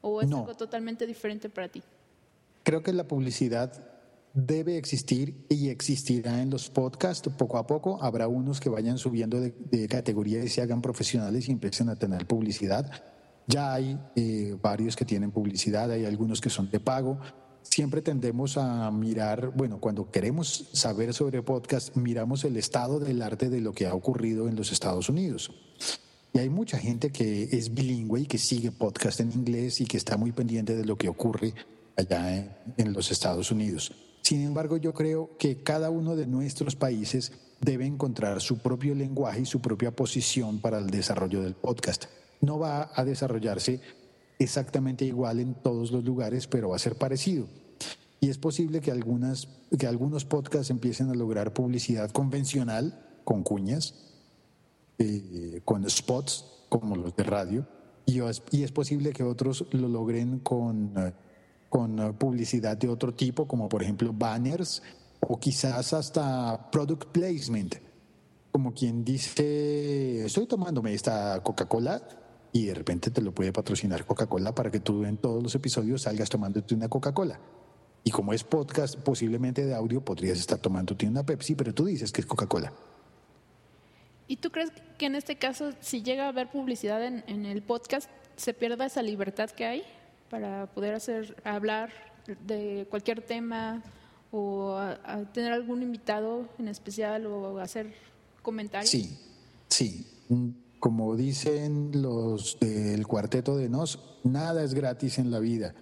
¿O 0.00 0.22
es 0.22 0.30
algo 0.30 0.54
totalmente 0.54 1.04
diferente 1.04 1.48
para 1.48 1.66
ti? 1.66 1.82
Creo 2.62 2.84
que 2.84 2.92
la 2.92 3.08
publicidad 3.08 3.72
debe 4.34 4.78
existir 4.78 5.46
y 5.48 5.68
existirá 5.70 6.42
en 6.42 6.50
los 6.50 6.70
podcasts 6.70 7.28
poco 7.36 7.58
a 7.58 7.66
poco. 7.66 8.00
Habrá 8.00 8.28
unos 8.28 8.60
que 8.60 8.68
vayan 8.68 8.96
subiendo 8.96 9.40
de, 9.40 9.88
categoría 9.88 10.44
y 10.44 10.48
se 10.50 10.62
hagan 10.62 10.80
profesionales 10.80 11.48
y 11.48 11.50
empiecen 11.50 11.88
a 11.88 11.96
tener 11.96 12.24
publicidad. 12.24 12.88
Ya 13.48 13.74
hay 13.74 13.98
eh, 14.14 14.56
varios 14.62 14.94
que 14.94 15.04
tienen 15.04 15.32
publicidad, 15.32 15.90
hay 15.90 16.04
algunos 16.04 16.40
que 16.40 16.50
son 16.50 16.70
de 16.70 16.78
pago, 16.78 17.18
siempre 17.64 18.02
tendemos 18.02 18.56
a 18.56 18.90
mirar, 18.90 19.52
bueno, 19.54 19.80
cuando 19.80 20.10
queremos 20.10 20.68
saber 20.72 21.12
sobre 21.12 21.42
podcast, 21.42 21.96
miramos 21.96 22.44
el 22.44 22.56
estado 22.56 23.00
del 23.00 23.22
arte 23.22 23.48
de 23.48 23.60
lo 23.60 23.72
que 23.72 23.86
ha 23.86 23.94
ocurrido 23.94 24.48
en 24.48 24.54
los 24.54 24.70
Estados 24.70 25.08
Unidos. 25.08 25.50
Y 26.32 26.38
hay 26.38 26.48
mucha 26.48 26.78
gente 26.78 27.10
que 27.10 27.44
es 27.44 27.74
bilingüe 27.74 28.22
y 28.22 28.26
que 28.26 28.38
sigue 28.38 28.72
podcast 28.72 29.20
en 29.20 29.32
inglés 29.32 29.80
y 29.80 29.86
que 29.86 29.96
está 29.96 30.16
muy 30.16 30.32
pendiente 30.32 30.76
de 30.76 30.84
lo 30.84 30.96
que 30.96 31.08
ocurre 31.08 31.54
allá 31.96 32.58
en, 32.76 32.92
los 32.92 33.10
Estados 33.10 33.50
Unidos. 33.50 33.92
Sin 34.22 34.42
embargo, 34.42 34.76
yo 34.76 34.92
creo 34.94 35.30
que 35.38 35.62
cada 35.62 35.90
uno 35.90 36.16
de 36.16 36.26
nuestros 36.26 36.76
países 36.76 37.32
debe 37.60 37.86
encontrar 37.86 38.40
su 38.40 38.58
propio 38.58 38.94
lenguaje 38.94 39.42
y 39.42 39.46
su 39.46 39.60
propia 39.60 39.94
posición 39.94 40.60
para 40.60 40.78
el 40.78 40.88
desarrollo 40.88 41.40
del 41.40 41.54
podcast. 41.54 42.06
No 42.40 42.58
va 42.58 42.90
a 42.94 43.04
desarrollarse 43.04 43.80
exactamente 44.38 45.04
igual 45.04 45.40
en 45.40 45.54
todos 45.54 45.92
los 45.92 46.04
lugares, 46.04 46.46
pero 46.46 46.70
va 46.70 46.76
a 46.76 46.78
ser 46.78 46.96
parecido. 46.96 47.46
Y 48.20 48.30
es 48.30 48.38
posible 48.38 48.80
que, 48.80 48.90
algunas, 48.90 49.48
que 49.78 49.86
algunos 49.86 50.24
podcasts 50.24 50.70
empiecen 50.70 51.10
a 51.10 51.14
lograr 51.14 51.52
publicidad 51.52 52.10
convencional, 52.10 53.00
con 53.24 53.42
cuñas, 53.42 53.94
eh, 54.98 55.60
con 55.64 55.88
spots, 55.88 56.44
como 56.68 56.96
los 56.96 57.14
de 57.16 57.22
radio, 57.22 57.66
y 58.06 58.20
es, 58.20 58.72
posible 58.72 59.12
que 59.12 59.22
otros 59.22 59.66
lo 59.72 59.88
logren 59.88 60.40
con, 60.40 60.92
con 61.70 62.16
publicidad 62.18 62.76
de 62.76 62.88
otro 62.88 63.14
tipo, 63.14 63.48
como 63.48 63.68
por 63.68 63.82
ejemplo 63.82 64.12
banners 64.12 64.82
o 65.20 65.38
quizás 65.38 65.92
hasta 65.94 66.70
product 66.70 67.06
placement, 67.12 67.76
como 68.52 68.74
quien 68.74 69.04
dice, 69.04 70.26
estoy 70.26 70.46
tomándome 70.46 70.92
esta 70.92 71.42
Coca-Cola 71.42 72.02
y 72.54 72.66
de 72.66 72.74
repente 72.74 73.10
te 73.10 73.20
lo 73.20 73.34
puede 73.34 73.52
patrocinar 73.52 74.06
Coca-Cola 74.06 74.54
para 74.54 74.70
que 74.70 74.78
tú 74.78 75.04
en 75.04 75.16
todos 75.16 75.42
los 75.42 75.52
episodios 75.56 76.02
salgas 76.02 76.30
tomándote 76.30 76.76
una 76.76 76.88
Coca-Cola. 76.88 77.40
Y 78.04 78.12
como 78.12 78.32
es 78.32 78.44
podcast, 78.44 78.96
posiblemente 79.00 79.66
de 79.66 79.74
audio, 79.74 80.04
podrías 80.04 80.38
estar 80.38 80.60
tomándote 80.60 81.08
una 81.08 81.26
Pepsi, 81.26 81.56
pero 81.56 81.74
tú 81.74 81.86
dices 81.86 82.12
que 82.12 82.20
es 82.20 82.26
Coca-Cola. 82.28 82.72
¿Y 84.28 84.36
tú 84.36 84.52
crees 84.52 84.70
que 84.96 85.06
en 85.06 85.16
este 85.16 85.36
caso, 85.36 85.72
si 85.80 86.04
llega 86.04 86.26
a 86.26 86.28
haber 86.28 86.48
publicidad 86.48 87.04
en, 87.04 87.44
el 87.44 87.60
podcast, 87.60 88.08
se 88.36 88.54
pierda 88.54 88.86
esa 88.86 89.02
libertad 89.02 89.50
que 89.50 89.64
hay 89.66 89.82
para 90.30 90.66
poder 90.66 90.94
hacer 90.94 91.34
hablar 91.42 91.90
de 92.46 92.86
cualquier 92.88 93.20
tema 93.20 93.82
o 94.30 94.78
tener 95.32 95.52
algún 95.52 95.82
invitado 95.82 96.48
en 96.60 96.68
especial 96.68 97.26
o 97.26 97.58
hacer 97.58 97.92
comentarios? 98.42 98.92
Sí, 98.92 99.18
sí 99.68 100.06
como 100.84 101.16
dicen 101.16 102.02
los 102.02 102.58
del 102.60 103.06
cuarteto 103.06 103.56
de 103.56 103.70
Nos, 103.70 104.20
nada 104.22 104.62
es 104.62 104.74
gratis 104.74 105.18
en 105.18 105.30
la 105.30 105.38
vida. 105.38 105.74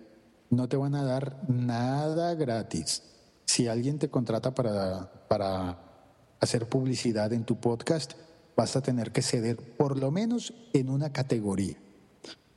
No 0.48 0.68
te 0.68 0.76
van 0.76 0.94
a 0.94 1.02
dar 1.02 1.42
nada 1.48 2.36
gratis. 2.36 3.02
Si 3.44 3.66
alguien 3.66 3.98
te 3.98 4.10
contrata 4.10 4.54
para, 4.54 5.26
para 5.26 6.36
hacer 6.38 6.68
publicidad 6.68 7.32
en 7.32 7.42
tu 7.42 7.58
podcast, 7.58 8.12
vas 8.56 8.76
a 8.76 8.80
tener 8.80 9.10
que 9.10 9.22
ceder 9.22 9.56
por 9.56 9.98
lo 9.98 10.12
menos 10.12 10.54
en 10.72 10.88
una 10.88 11.12
categoría. 11.12 11.78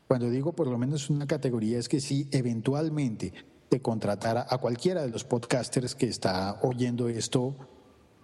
Cuando 0.08 0.30
digo 0.30 0.54
por 0.54 0.68
lo 0.68 0.78
menos 0.78 1.10
una 1.10 1.26
categoría 1.26 1.80
es 1.80 1.90
que 1.90 2.00
si 2.00 2.30
eventualmente 2.32 3.34
te 3.70 3.82
contratara 3.82 4.46
a 4.48 4.60
cualquiera 4.60 5.02
de 5.02 5.10
los 5.10 5.24
podcasters 5.24 5.96
que 5.96 6.10
está 6.10 6.60
oyendo 6.62 7.10
esto 7.10 7.56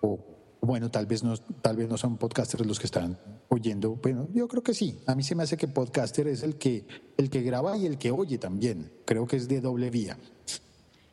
o 0.01 0.30
bueno, 0.61 0.91
tal 0.91 1.07
vez 1.07 1.23
no, 1.23 1.35
tal 1.37 1.75
vez 1.75 1.89
no 1.89 1.97
son 1.97 2.17
podcasters 2.17 2.65
los 2.67 2.79
que 2.79 2.85
están 2.85 3.17
oyendo. 3.49 3.95
Bueno, 3.95 4.27
yo 4.31 4.47
creo 4.47 4.61
que 4.61 4.75
sí. 4.75 5.01
A 5.07 5.15
mí 5.15 5.23
se 5.23 5.33
me 5.33 5.43
hace 5.43 5.57
que 5.57 5.67
podcaster 5.67 6.27
es 6.27 6.43
el 6.43 6.55
que, 6.55 6.85
el 7.17 7.31
que 7.31 7.41
graba 7.41 7.75
y 7.77 7.87
el 7.87 7.97
que 7.97 8.11
oye 8.11 8.37
también. 8.37 8.91
Creo 9.05 9.25
que 9.25 9.37
es 9.37 9.47
de 9.47 9.59
doble 9.59 9.89
vía. 9.89 10.19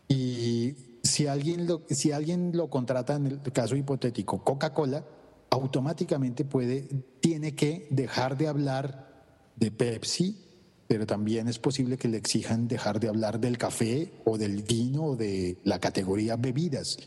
Y 0.06 0.74
si 1.02 1.26
alguien 1.26 1.66
lo, 1.66 1.82
si 1.88 2.12
alguien 2.12 2.52
lo 2.54 2.68
contrata 2.68 3.16
en 3.16 3.26
el 3.26 3.40
caso 3.40 3.74
hipotético, 3.74 4.44
Coca-Cola, 4.44 5.04
automáticamente 5.50 6.44
puede, 6.44 6.82
tiene 7.20 7.54
que 7.54 7.88
dejar 7.90 8.36
de 8.36 8.48
hablar 8.48 9.24
de 9.56 9.70
Pepsi, 9.70 10.44
pero 10.86 11.06
también 11.06 11.48
es 11.48 11.58
posible 11.58 11.96
que 11.96 12.08
le 12.08 12.18
exijan 12.18 12.68
dejar 12.68 13.00
de 13.00 13.08
hablar 13.08 13.40
del 13.40 13.56
café 13.56 14.12
o 14.26 14.36
del 14.36 14.62
vino 14.62 15.04
o 15.04 15.16
de 15.16 15.58
la 15.64 15.78
categoría 15.78 16.36
bebidas 16.36 16.98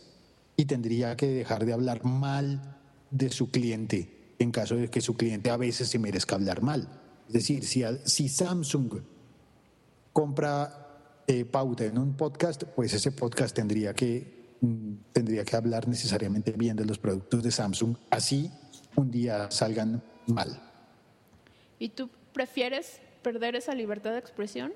y 0.56 0.66
tendría 0.66 1.16
que 1.16 1.28
dejar 1.28 1.66
de 1.66 1.74
hablar 1.74 2.04
mal 2.06 2.78
de 3.10 3.30
su 3.30 3.50
cliente 3.52 4.22
en 4.40 4.52
caso 4.52 4.76
de 4.76 4.90
que 4.90 5.02
su 5.02 5.16
cliente 5.16 5.50
a 5.50 5.58
veces 5.58 5.90
se 5.90 6.00
merezca 6.00 6.36
hablar 6.36 6.62
mal. 6.62 6.88
Es 7.28 7.34
decir, 7.34 7.64
si, 7.64 7.84
si 8.06 8.28
Samsung 8.28 9.02
compra 10.12 11.24
eh, 11.28 11.46
pauta 11.46 11.86
en 11.86 11.98
un 11.98 12.16
podcast, 12.16 12.64
pues 12.64 12.94
ese 12.94 13.12
podcast 13.12 13.56
tendría 13.56 13.94
que, 13.94 14.56
mm, 14.62 14.94
tendría 15.14 15.46
que 15.46 15.56
hablar 15.56 15.88
necesariamente 15.88 16.52
bien 16.54 16.76
de 16.76 16.86
los 16.86 16.98
productos 16.98 17.44
de 17.44 17.52
Samsung, 17.52 17.96
así 18.10 18.52
un 18.96 19.12
día 19.12 19.50
salgan 19.52 20.04
mal. 20.28 20.60
¿Y 21.80 21.90
tú 21.90 22.10
prefieres 22.34 23.00
perder 23.22 23.56
esa 23.56 23.76
libertad 23.76 24.12
de 24.12 24.20
expresión 24.20 24.74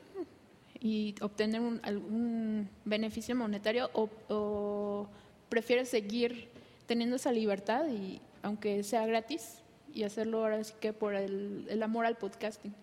y 0.79 1.15
obtener 1.21 1.61
un, 1.61 1.79
algún 1.83 2.69
beneficio 2.85 3.35
monetario 3.35 3.89
o 3.93 4.09
prefieres 5.49 5.89
seguir 5.89 6.49
teniendo 6.85 7.15
esa 7.15 7.31
libertad 7.31 7.87
y 7.89 8.21
aunque 8.43 8.83
sea 8.83 9.05
gratis 9.05 9.59
y 9.93 10.03
hacerlo 10.03 10.39
ahora 10.39 10.63
sí 10.63 10.73
que 10.79 10.93
por 10.93 11.15
el, 11.15 11.65
el 11.69 11.83
amor 11.83 12.05
al 12.05 12.17
podcasting. 12.17 12.73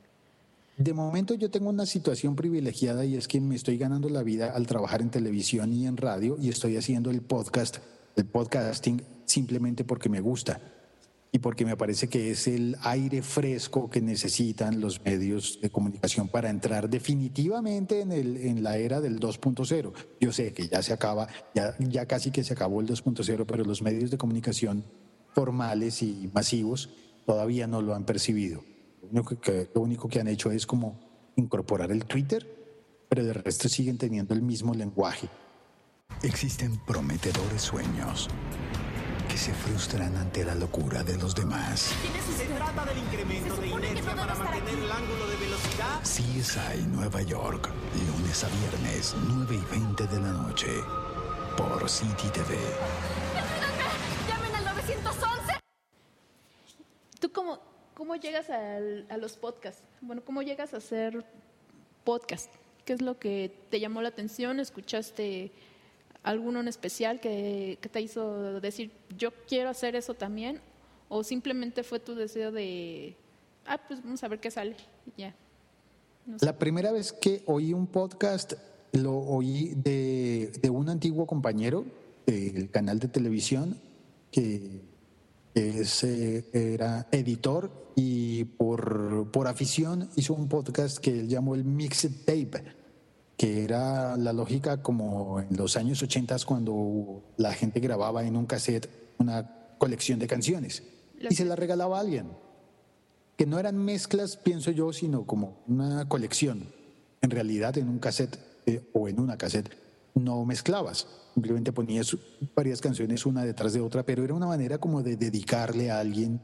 De 0.76 0.94
momento 0.94 1.34
yo 1.34 1.50
tengo 1.50 1.68
una 1.68 1.86
situación 1.86 2.34
privilegiada 2.34 3.04
y 3.04 3.16
es 3.16 3.28
que 3.28 3.40
me 3.40 3.54
estoy 3.54 3.76
ganando 3.76 4.08
la 4.08 4.22
vida 4.22 4.52
al 4.54 4.66
trabajar 4.66 5.02
en 5.02 5.10
televisión 5.10 5.72
y 5.72 5.86
en 5.86 5.96
radio 5.96 6.36
y 6.40 6.48
estoy 6.48 6.76
haciendo 6.76 7.10
el 7.10 7.20
podcast 7.20 7.78
el 8.16 8.26
podcasting 8.26 9.02
simplemente 9.24 9.84
porque 9.84 10.08
me 10.08 10.20
gusta 10.20 10.60
y 11.34 11.38
porque 11.38 11.64
me 11.64 11.78
parece 11.78 12.08
que 12.08 12.30
es 12.30 12.46
el 12.46 12.76
aire 12.82 13.22
fresco 13.22 13.88
que 13.88 14.02
necesitan 14.02 14.82
los 14.82 15.02
medios 15.02 15.58
de 15.62 15.70
comunicación 15.70 16.28
para 16.28 16.50
entrar 16.50 16.90
definitivamente 16.90 18.02
en, 18.02 18.12
el, 18.12 18.36
en 18.36 18.62
la 18.62 18.76
era 18.76 19.00
del 19.00 19.18
2.0. 19.18 19.92
Yo 20.20 20.32
sé 20.32 20.52
que 20.52 20.68
ya 20.68 20.82
se 20.82 20.92
acaba, 20.92 21.28
ya, 21.54 21.74
ya 21.78 22.04
casi 22.04 22.30
que 22.30 22.44
se 22.44 22.52
acabó 22.52 22.82
el 22.82 22.86
2.0, 22.86 23.46
pero 23.46 23.64
los 23.64 23.80
medios 23.80 24.10
de 24.10 24.18
comunicación 24.18 24.84
formales 25.34 26.02
y 26.02 26.30
masivos 26.34 26.90
todavía 27.24 27.66
no 27.66 27.80
lo 27.80 27.94
han 27.94 28.04
percibido. 28.04 28.62
Lo 29.00 29.08
único 29.08 29.40
que, 29.40 29.70
lo 29.74 29.80
único 29.80 30.08
que 30.08 30.20
han 30.20 30.28
hecho 30.28 30.50
es 30.52 30.66
como 30.66 31.00
incorporar 31.36 31.90
el 31.92 32.04
Twitter, 32.04 32.46
pero 33.08 33.24
de 33.24 33.32
resto 33.32 33.70
siguen 33.70 33.96
teniendo 33.96 34.34
el 34.34 34.42
mismo 34.42 34.74
lenguaje. 34.74 35.30
Existen 36.22 36.78
prometedores 36.84 37.62
sueños 37.62 38.28
que 39.32 39.38
se 39.38 39.54
frustran 39.54 40.14
ante 40.18 40.44
la 40.44 40.54
locura 40.54 41.02
de 41.02 41.16
los 41.16 41.34
demás. 41.34 41.94
¿Se 42.36 42.44
trata 42.48 42.84
del 42.84 42.98
incremento 42.98 43.56
de 43.56 43.66
inercia 43.68 44.14
para 44.14 44.34
mantener 44.34 44.74
el 44.78 44.92
ángulo 44.92 45.26
de 45.26 45.36
velocidad? 45.36 46.00
CSI 46.02 46.82
Nueva 46.88 47.22
York, 47.22 47.70
lunes 48.18 48.44
a 48.44 48.48
viernes, 48.48 49.14
9 49.26 49.54
y 49.56 49.70
20 49.78 50.06
de 50.06 50.20
la 50.20 50.32
noche, 50.32 50.68
por 51.56 51.88
City 51.88 52.28
TV. 52.30 52.58
¡Llamen 54.28 54.54
al 54.54 54.64
911! 54.76 55.52
¿Tú 57.18 57.32
cómo, 57.32 57.58
cómo 57.94 58.16
llegas 58.16 58.50
al- 58.50 59.06
a 59.08 59.16
los 59.16 59.38
podcasts? 59.38 59.82
Bueno, 60.02 60.20
¿cómo 60.26 60.42
llegas 60.42 60.74
a 60.74 60.76
hacer 60.76 61.24
podcast? 62.04 62.50
¿Qué 62.84 62.92
es 62.92 63.00
lo 63.00 63.18
que 63.18 63.50
te 63.70 63.80
llamó 63.80 64.02
la 64.02 64.10
atención? 64.10 64.60
¿Escuchaste 64.60 65.52
alguno 66.22 66.60
en 66.60 66.68
especial 66.68 67.20
que, 67.20 67.78
que 67.80 67.88
te 67.88 68.00
hizo 68.00 68.60
decir, 68.60 68.92
yo 69.16 69.32
quiero 69.48 69.68
hacer 69.68 69.96
eso 69.96 70.14
también? 70.14 70.60
¿O 71.08 71.24
simplemente 71.24 71.82
fue 71.82 72.00
tu 72.00 72.14
deseo 72.14 72.52
de, 72.52 73.16
ah, 73.66 73.78
pues 73.86 74.02
vamos 74.02 74.22
a 74.22 74.28
ver 74.28 74.40
qué 74.40 74.50
sale? 74.50 74.76
Ya. 75.16 75.34
La 76.40 76.58
primera 76.58 76.92
vez 76.92 77.12
que 77.12 77.42
oí 77.46 77.72
un 77.72 77.86
podcast 77.86 78.54
lo 78.92 79.16
oí 79.18 79.74
de, 79.74 80.52
de 80.60 80.70
un 80.70 80.88
antiguo 80.88 81.26
compañero 81.26 81.84
del 82.26 82.70
canal 82.70 82.98
de 82.98 83.08
televisión 83.08 83.80
que 84.30 84.80
es, 85.54 86.04
eh, 86.04 86.44
era 86.52 87.06
editor 87.10 87.70
y 87.94 88.44
por, 88.44 89.30
por 89.30 89.48
afición 89.48 90.08
hizo 90.16 90.34
un 90.34 90.48
podcast 90.48 90.98
que 90.98 91.10
él 91.10 91.28
llamó 91.28 91.54
el 91.54 91.64
Mixtape, 91.64 92.64
que 93.36 93.64
era 93.64 94.16
la 94.16 94.32
lógica 94.32 94.82
como 94.82 95.40
en 95.40 95.56
los 95.56 95.76
años 95.76 96.02
80 96.02 96.36
cuando 96.46 97.22
la 97.36 97.52
gente 97.52 97.80
grababa 97.80 98.24
en 98.24 98.36
un 98.36 98.46
cassette 98.46 98.88
una 99.18 99.76
colección 99.78 100.18
de 100.18 100.26
canciones 100.26 100.82
y 101.18 101.34
se 101.34 101.44
la 101.44 101.56
regalaba 101.56 101.98
a 101.98 102.00
alguien 102.00 102.26
que 103.36 103.46
no 103.46 103.58
eran 103.58 103.76
mezclas, 103.76 104.36
pienso 104.36 104.70
yo, 104.70 104.92
sino 104.92 105.26
como 105.26 105.64
una 105.66 106.08
colección. 106.08 106.66
En 107.22 107.30
realidad, 107.30 107.76
en 107.78 107.88
un 107.88 107.98
cassette 107.98 108.38
eh, 108.66 108.88
o 108.92 109.08
en 109.08 109.18
una 109.18 109.36
cassette 109.36 109.70
no 110.14 110.44
mezclabas, 110.44 111.06
simplemente 111.34 111.72
ponías 111.72 112.16
varias 112.54 112.80
canciones 112.80 113.24
una 113.24 113.44
detrás 113.44 113.72
de 113.72 113.80
otra, 113.80 114.04
pero 114.04 114.22
era 114.22 114.34
una 114.34 114.46
manera 114.46 114.78
como 114.78 115.02
de 115.02 115.16
dedicarle 115.16 115.90
a 115.90 116.00
alguien, 116.00 116.40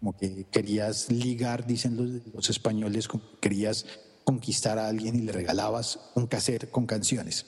como 0.00 0.16
que 0.16 0.46
querías 0.50 1.10
ligar, 1.10 1.66
dicen 1.66 1.96
los, 1.96 2.34
los 2.34 2.50
españoles, 2.50 3.06
como 3.06 3.22
que 3.30 3.40
querías 3.40 3.86
conquistar 4.24 4.78
a 4.78 4.88
alguien 4.88 5.16
y 5.16 5.20
le 5.20 5.32
regalabas 5.32 6.00
un 6.14 6.26
cassette 6.26 6.70
con 6.70 6.86
canciones. 6.86 7.46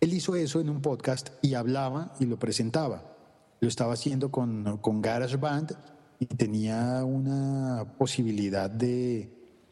Él 0.00 0.14
hizo 0.14 0.34
eso 0.34 0.60
en 0.60 0.68
un 0.68 0.80
podcast 0.80 1.30
y 1.42 1.54
hablaba 1.54 2.14
y 2.18 2.26
lo 2.26 2.38
presentaba. 2.38 3.16
Lo 3.60 3.68
estaba 3.68 3.94
haciendo 3.94 4.30
con, 4.30 4.78
con 4.78 5.00
GarageBand 5.00 5.76
y 6.18 6.26
tenía 6.26 7.04
una 7.04 7.94
posibilidad 7.98 8.70
de, 8.70 9.30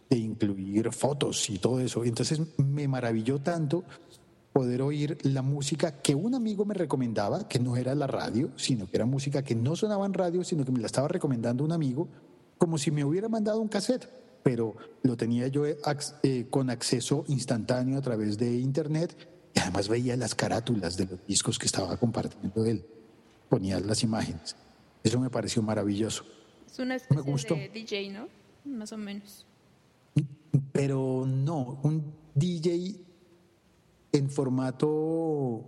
de 0.09 0.17
incluir 0.17 0.93
fotos 0.93 1.49
y 1.51 1.59
todo 1.59 1.81
eso. 1.81 2.05
Entonces 2.05 2.41
me 2.59 2.87
maravilló 2.89 3.41
tanto 3.41 3.85
poder 4.53 4.83
oír 4.83 5.19
la 5.23 5.43
música 5.43 6.03
que 6.03 6.15
un 6.15 6.35
amigo 6.35 6.65
me 6.65 6.75
recomendaba, 6.75 7.49
que 7.49 7.61
no 7.61 7.77
era 7.77 7.95
la 7.95 8.07
radio, 8.07 8.51
sino 8.57 8.89
que 8.89 8.97
era 8.97 9.07
música 9.07 9.43
que 9.43 9.55
no 9.55 9.77
sonaba 9.77 10.07
en 10.07 10.15
radio, 10.15 10.43
sino 10.43 10.65
que 10.65 10.73
me 10.73 10.81
la 10.81 10.87
estaba 10.87 11.09
recomendando 11.09 11.65
un 11.65 11.73
amigo, 11.73 12.09
como 12.59 12.77
si 12.77 12.91
me 12.91 13.05
hubiera 13.05 13.29
mandado 13.29 13.61
un 13.61 13.69
cassette, 13.69 14.09
pero 14.43 14.77
lo 15.03 15.17
tenía 15.17 15.49
yo 15.49 15.67
eh, 15.67 15.79
eh, 16.23 16.47
con 16.51 16.71
acceso 16.71 17.25
instantáneo 17.29 17.99
a 17.99 18.03
través 18.03 18.39
de 18.39 18.57
internet 18.57 19.15
y 19.55 19.59
además 19.61 19.89
veía 19.89 20.17
las 20.17 20.35
carátulas 20.35 20.97
de 20.97 21.07
los 21.07 21.27
discos 21.27 21.59
que 21.59 21.67
estaba 21.67 21.97
compartiendo 21.97 22.65
él, 22.65 22.85
ponía 23.49 23.81
las 23.81 24.03
imágenes. 24.03 24.57
Eso 25.03 25.19
me 25.19 25.31
pareció 25.31 25.63
maravilloso. 25.63 26.25
Es 26.71 26.79
una 26.79 26.97
especie 26.97 27.23
gustó. 27.23 27.55
de 27.55 27.69
DJ, 27.69 28.11
¿no? 28.11 28.29
Más 28.65 28.93
o 28.93 28.97
menos. 28.97 29.47
pero 30.73 31.25
no, 31.27 31.81
un 31.83 32.13
DJ 32.35 32.97
en 34.13 34.31
formato, 34.31 35.65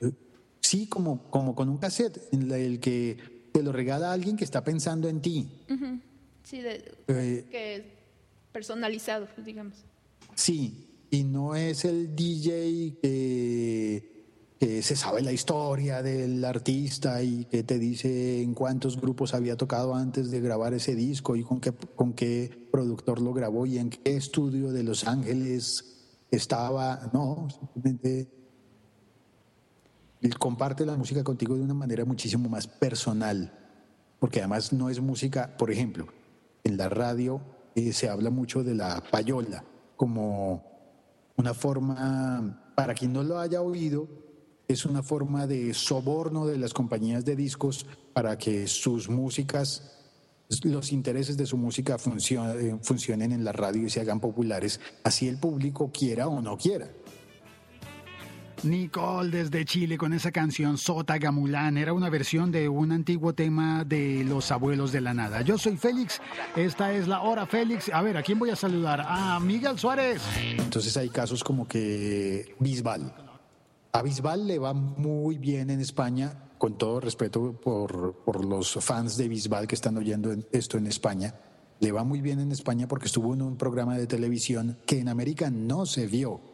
eh, 0.00 0.12
sí, 0.60 0.86
como, 0.86 1.30
como 1.30 1.54
con 1.54 1.68
un 1.68 1.78
cassette, 1.78 2.20
en 2.32 2.50
el 2.50 2.80
que 2.80 3.16
te 3.52 3.62
lo 3.62 3.72
regala 3.72 4.12
alguien 4.12 4.36
que 4.36 4.44
está 4.44 4.64
pensando 4.64 5.08
en 5.08 5.20
ti. 5.20 5.48
Sí, 6.42 6.60
de, 6.60 6.92
Eh, 7.08 7.46
que 7.50 8.03
personalizado, 8.54 9.26
digamos. 9.44 9.84
Sí, 10.36 11.06
y 11.10 11.24
no 11.24 11.56
es 11.56 11.84
el 11.84 12.14
DJ 12.14 12.98
que, 13.02 14.14
se 14.80 14.96
sabe 14.96 15.20
la 15.20 15.32
historia 15.32 16.02
del 16.02 16.42
artista 16.42 17.22
y 17.22 17.44
que 17.44 17.62
te 17.64 17.78
dice 17.78 18.40
en 18.40 18.54
cuántos 18.54 18.98
grupos 18.98 19.34
había 19.34 19.58
tocado 19.58 19.94
antes 19.94 20.30
de 20.30 20.40
grabar 20.40 20.72
ese 20.72 20.94
disco 20.94 21.36
y 21.36 21.42
con 21.42 21.60
qué, 21.60 21.72
con 21.72 22.14
qué 22.14 22.66
productor 22.72 23.20
lo 23.20 23.34
grabó 23.34 23.66
y 23.66 23.76
en 23.76 23.90
qué 23.90 24.16
estudio 24.16 24.72
de 24.72 24.82
Los 24.82 25.06
Ángeles 25.06 26.06
estaba. 26.30 27.10
No, 27.12 27.48
simplemente 27.50 28.30
comparte 30.38 30.86
la 30.86 30.96
música 30.96 31.22
contigo 31.22 31.56
de 31.56 31.60
una 31.60 31.74
manera 31.74 32.06
muchísimo 32.06 32.48
más 32.48 32.66
personal, 32.66 33.52
porque 34.18 34.38
además 34.38 34.72
no 34.72 34.88
es 34.88 34.98
música, 34.98 35.54
por 35.58 35.70
ejemplo, 35.70 36.06
en 36.62 36.78
la 36.78 36.88
radio 36.88 37.53
eh, 37.74 37.92
se 37.92 38.08
habla 38.08 38.30
mucho 38.30 38.62
de 38.62 38.74
la 38.74 39.02
payola 39.10 39.64
como 39.96 40.62
una 41.36 41.54
forma, 41.54 42.72
para 42.76 42.94
quien 42.94 43.12
no 43.12 43.22
lo 43.22 43.38
haya 43.38 43.60
oído, 43.62 44.08
es 44.68 44.86
una 44.86 45.02
forma 45.02 45.46
de 45.46 45.74
soborno 45.74 46.46
de 46.46 46.58
las 46.58 46.72
compañías 46.72 47.24
de 47.24 47.36
discos 47.36 47.86
para 48.12 48.38
que 48.38 48.66
sus 48.66 49.08
músicas, 49.08 49.90
los 50.62 50.92
intereses 50.92 51.36
de 51.36 51.46
su 51.46 51.56
música 51.56 51.98
funcio- 51.98 52.78
funcionen 52.82 53.32
en 53.32 53.44
la 53.44 53.52
radio 53.52 53.86
y 53.86 53.90
se 53.90 54.00
hagan 54.00 54.20
populares, 54.20 54.80
así 55.02 55.28
el 55.28 55.38
público 55.38 55.90
quiera 55.92 56.28
o 56.28 56.40
no 56.40 56.56
quiera. 56.56 56.88
Nicole 58.62 59.30
desde 59.30 59.64
Chile 59.64 59.98
con 59.98 60.12
esa 60.12 60.32
canción 60.32 60.78
Sota 60.78 61.18
Gamulán. 61.18 61.76
Era 61.76 61.92
una 61.92 62.08
versión 62.08 62.50
de 62.50 62.68
un 62.68 62.92
antiguo 62.92 63.34
tema 63.34 63.84
de 63.84 64.24
Los 64.24 64.50
Abuelos 64.50 64.92
de 64.92 65.00
la 65.00 65.12
Nada. 65.12 65.42
Yo 65.42 65.58
soy 65.58 65.76
Félix. 65.76 66.20
Esta 66.56 66.92
es 66.92 67.06
la 67.08 67.22
hora 67.22 67.46
Félix. 67.46 67.90
A 67.92 68.00
ver, 68.00 68.16
¿a 68.16 68.22
quién 68.22 68.38
voy 68.38 68.50
a 68.50 68.56
saludar? 68.56 69.02
A 69.06 69.38
Miguel 69.40 69.78
Suárez. 69.78 70.22
Entonces 70.58 70.96
hay 70.96 71.08
casos 71.10 71.44
como 71.44 71.66
que 71.68 72.54
Bisbal. 72.60 73.14
A 73.92 74.02
Bisbal 74.02 74.46
le 74.46 74.58
va 74.58 74.72
muy 74.72 75.36
bien 75.38 75.70
en 75.70 75.80
España, 75.80 76.32
con 76.58 76.78
todo 76.78 77.00
respeto 77.00 77.52
por, 77.60 78.22
por 78.24 78.44
los 78.44 78.72
fans 78.80 79.16
de 79.16 79.28
Bisbal 79.28 79.66
que 79.66 79.74
están 79.74 79.96
oyendo 79.98 80.32
en- 80.32 80.46
esto 80.52 80.78
en 80.78 80.86
España. 80.86 81.34
Le 81.80 81.92
va 81.92 82.02
muy 82.02 82.20
bien 82.20 82.40
en 82.40 82.50
España 82.50 82.88
porque 82.88 83.06
estuvo 83.06 83.34
en 83.34 83.42
un 83.42 83.56
programa 83.56 83.96
de 83.98 84.06
televisión 84.06 84.78
que 84.86 85.00
en 85.00 85.08
América 85.08 85.50
no 85.50 85.84
se 85.86 86.06
vio. 86.06 86.53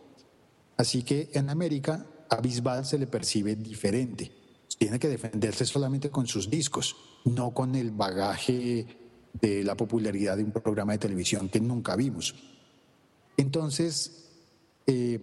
Así 0.81 1.03
que 1.03 1.29
en 1.35 1.51
América 1.51 2.07
a 2.31 2.41
Bisbal 2.41 2.87
se 2.87 2.97
le 2.97 3.07
percibe 3.07 3.55
diferente. 3.55 4.33
Tiene 4.79 4.99
que 4.99 5.11
defenderse 5.11 5.67
solamente 5.67 6.09
con 6.09 6.27
sus 6.27 6.49
discos, 6.49 6.97
no 7.27 7.51
con 7.53 7.75
el 7.75 7.91
bagaje 7.91 8.87
de 9.43 9.63
la 9.63 9.77
popularidad 9.77 10.39
de 10.39 10.45
un 10.45 10.53
programa 10.53 10.93
de 10.93 10.99
televisión 10.99 11.51
que 11.51 11.61
nunca 11.61 11.97
vimos. 11.97 12.35
Entonces, 13.37 14.25
eh, 14.87 15.21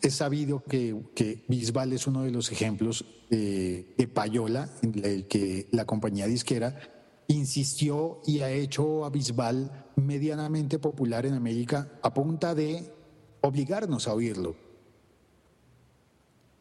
es 0.00 0.14
sabido 0.14 0.62
que, 0.62 0.96
que 1.16 1.42
Bisbal 1.48 1.92
es 1.92 2.06
uno 2.06 2.22
de 2.22 2.30
los 2.30 2.52
ejemplos 2.52 3.04
de, 3.30 3.96
de 3.98 4.06
payola 4.06 4.70
en 4.80 5.04
el 5.04 5.26
que 5.26 5.66
la 5.72 5.86
compañía 5.86 6.28
disquera 6.28 6.78
insistió 7.26 8.20
y 8.24 8.42
ha 8.42 8.50
hecho 8.52 9.04
a 9.04 9.10
Bisbal 9.10 9.86
medianamente 9.96 10.78
popular 10.78 11.26
en 11.26 11.34
América 11.34 11.98
a 12.00 12.14
punta 12.14 12.54
de 12.54 12.96
obligarnos 13.40 14.06
a 14.08 14.14
oírlo. 14.14 14.56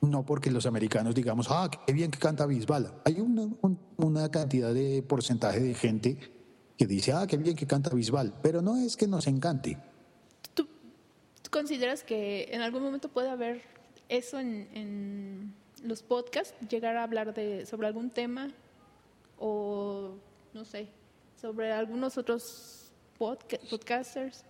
No 0.02 0.26
porque 0.26 0.52
los 0.52 0.66
americanos 0.66 1.16
digamos, 1.16 1.48
ah, 1.50 1.70
qué 1.86 1.92
bien 1.94 2.12
que 2.12 2.20
canta 2.20 2.46
Bisbal. 2.46 2.94
Hay 3.04 3.20
una, 3.20 3.50
un- 3.62 3.80
una 3.98 4.30
cantidad 4.30 4.74
de 4.74 5.02
porcentaje 5.02 5.60
de 5.60 5.74
gente 5.74 6.18
que 6.78 6.86
dice, 6.86 7.14
ah, 7.14 7.26
qué 7.28 7.38
bien 7.38 7.56
que 7.56 7.66
canta 7.66 7.90
Bisbal, 7.90 8.34
pero 8.44 8.62
no 8.62 8.78
es 8.78 8.96
que 8.96 9.08
nos 9.08 9.26
encante. 9.28 9.78
¿Tú 10.54 10.68
consideras 11.50 12.04
que 12.04 12.50
en 12.52 12.62
algún 12.62 12.84
momento 12.84 13.10
puede 13.10 13.30
haber 13.30 13.62
eso 14.10 14.40
en, 14.40 14.70
en, 14.74 15.54
los 15.84 16.04
podcasts, 16.04 16.54
llegar 16.70 16.98
a 16.98 17.04
hablar 17.04 17.34
de, 17.34 17.66
sobre 17.66 17.88
algún 17.88 18.10
tema 18.10 18.52
o, 19.40 20.16
no 20.54 20.66
sé, 20.66 20.90
sobre 21.42 21.72
algunos 21.72 22.18
otros 22.18 22.92
podca- 23.20 23.60
podcasters. 23.70 24.44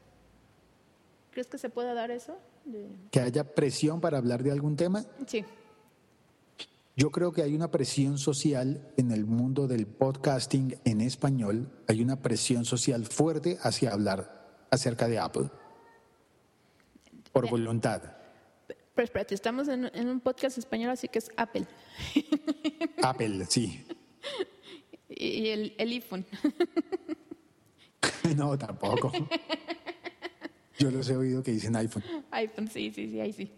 ¿Crees 1.37 1.45
que 1.49 1.59
se 1.59 1.69
pueda 1.69 1.93
dar 1.93 2.09
eso? 2.09 2.35
De- 2.65 2.89
Que 3.11 3.19
haya 3.19 3.43
presión 3.53 4.01
para 4.01 4.17
hablar 4.17 4.41
de 4.41 4.49
algún 4.51 4.75
tema. 4.75 5.05
Sí. 5.27 5.45
Yo 6.95 7.11
creo 7.11 7.31
que 7.31 7.43
hay 7.43 7.53
una 7.53 7.69
presión 7.69 8.17
social 8.17 8.91
en 8.97 9.11
el 9.11 9.27
mundo 9.27 9.67
del 9.67 9.85
podcasting 9.85 10.79
en 10.83 10.99
español. 10.99 11.69
Hay 11.87 12.01
una 12.01 12.23
presión 12.23 12.65
social 12.65 13.05
fuerte 13.05 13.59
hacia 13.61 13.91
hablar 13.93 14.47
acerca 14.71 15.07
de 15.07 15.19
Apple. 15.19 15.51
Por 17.31 17.47
voluntad. 17.51 18.01
Pero 18.95 19.03
espérate, 19.03 19.35
estamos 19.35 19.67
en, 19.67 19.91
en 19.93 20.09
un 20.09 20.19
podcast 20.19 20.57
español, 20.57 20.89
así 20.89 21.07
que 21.07 21.19
es 21.19 21.29
Apple 21.37 21.67
Apple, 23.03 23.45
sí. 23.47 23.85
y, 25.07 25.27
y 25.27 25.47
el, 25.49 25.75
el 25.77 25.89
iPhone. 25.91 26.25
No, 28.35 28.57
tampoco. 28.57 29.11
Yo 30.79 30.91
los 30.91 31.09
he 31.09 31.15
oído 31.17 31.41
que 31.43 31.51
dicen 31.51 31.75
iPhone. 31.75 32.03
iPhone, 32.31 32.67
sí, 32.69 32.91
sí, 32.93 33.09
sí, 33.11 33.19
ahí 33.19 33.33
sí. 33.33 33.51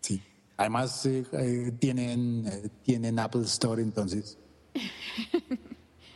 Sí. 0.00 0.20
Además, 0.56 1.04
eh, 1.06 1.24
eh, 1.32 1.72
tienen, 1.78 2.46
eh, 2.46 2.68
tienen 2.84 3.18
Apple 3.18 3.42
Store, 3.42 3.82
entonces. 3.82 4.38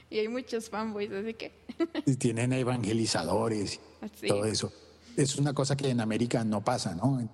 Y 0.08 0.20
hay 0.20 0.28
muchos 0.28 0.70
fanboys, 0.70 1.10
así 1.10 1.34
que. 1.34 1.50
y 2.06 2.14
tienen 2.14 2.52
evangelizadores 2.52 3.74
y 4.04 4.08
Sí. 4.20 4.26
todo 4.28 4.44
eso. 4.44 4.72
Es 5.16 5.36
una 5.36 5.52
cosa 5.52 5.76
que 5.76 5.90
en 5.90 6.00
América 6.00 6.44
no 6.44 6.62
pasa, 6.62 6.94
¿no? 6.94 7.18
En 7.18 7.28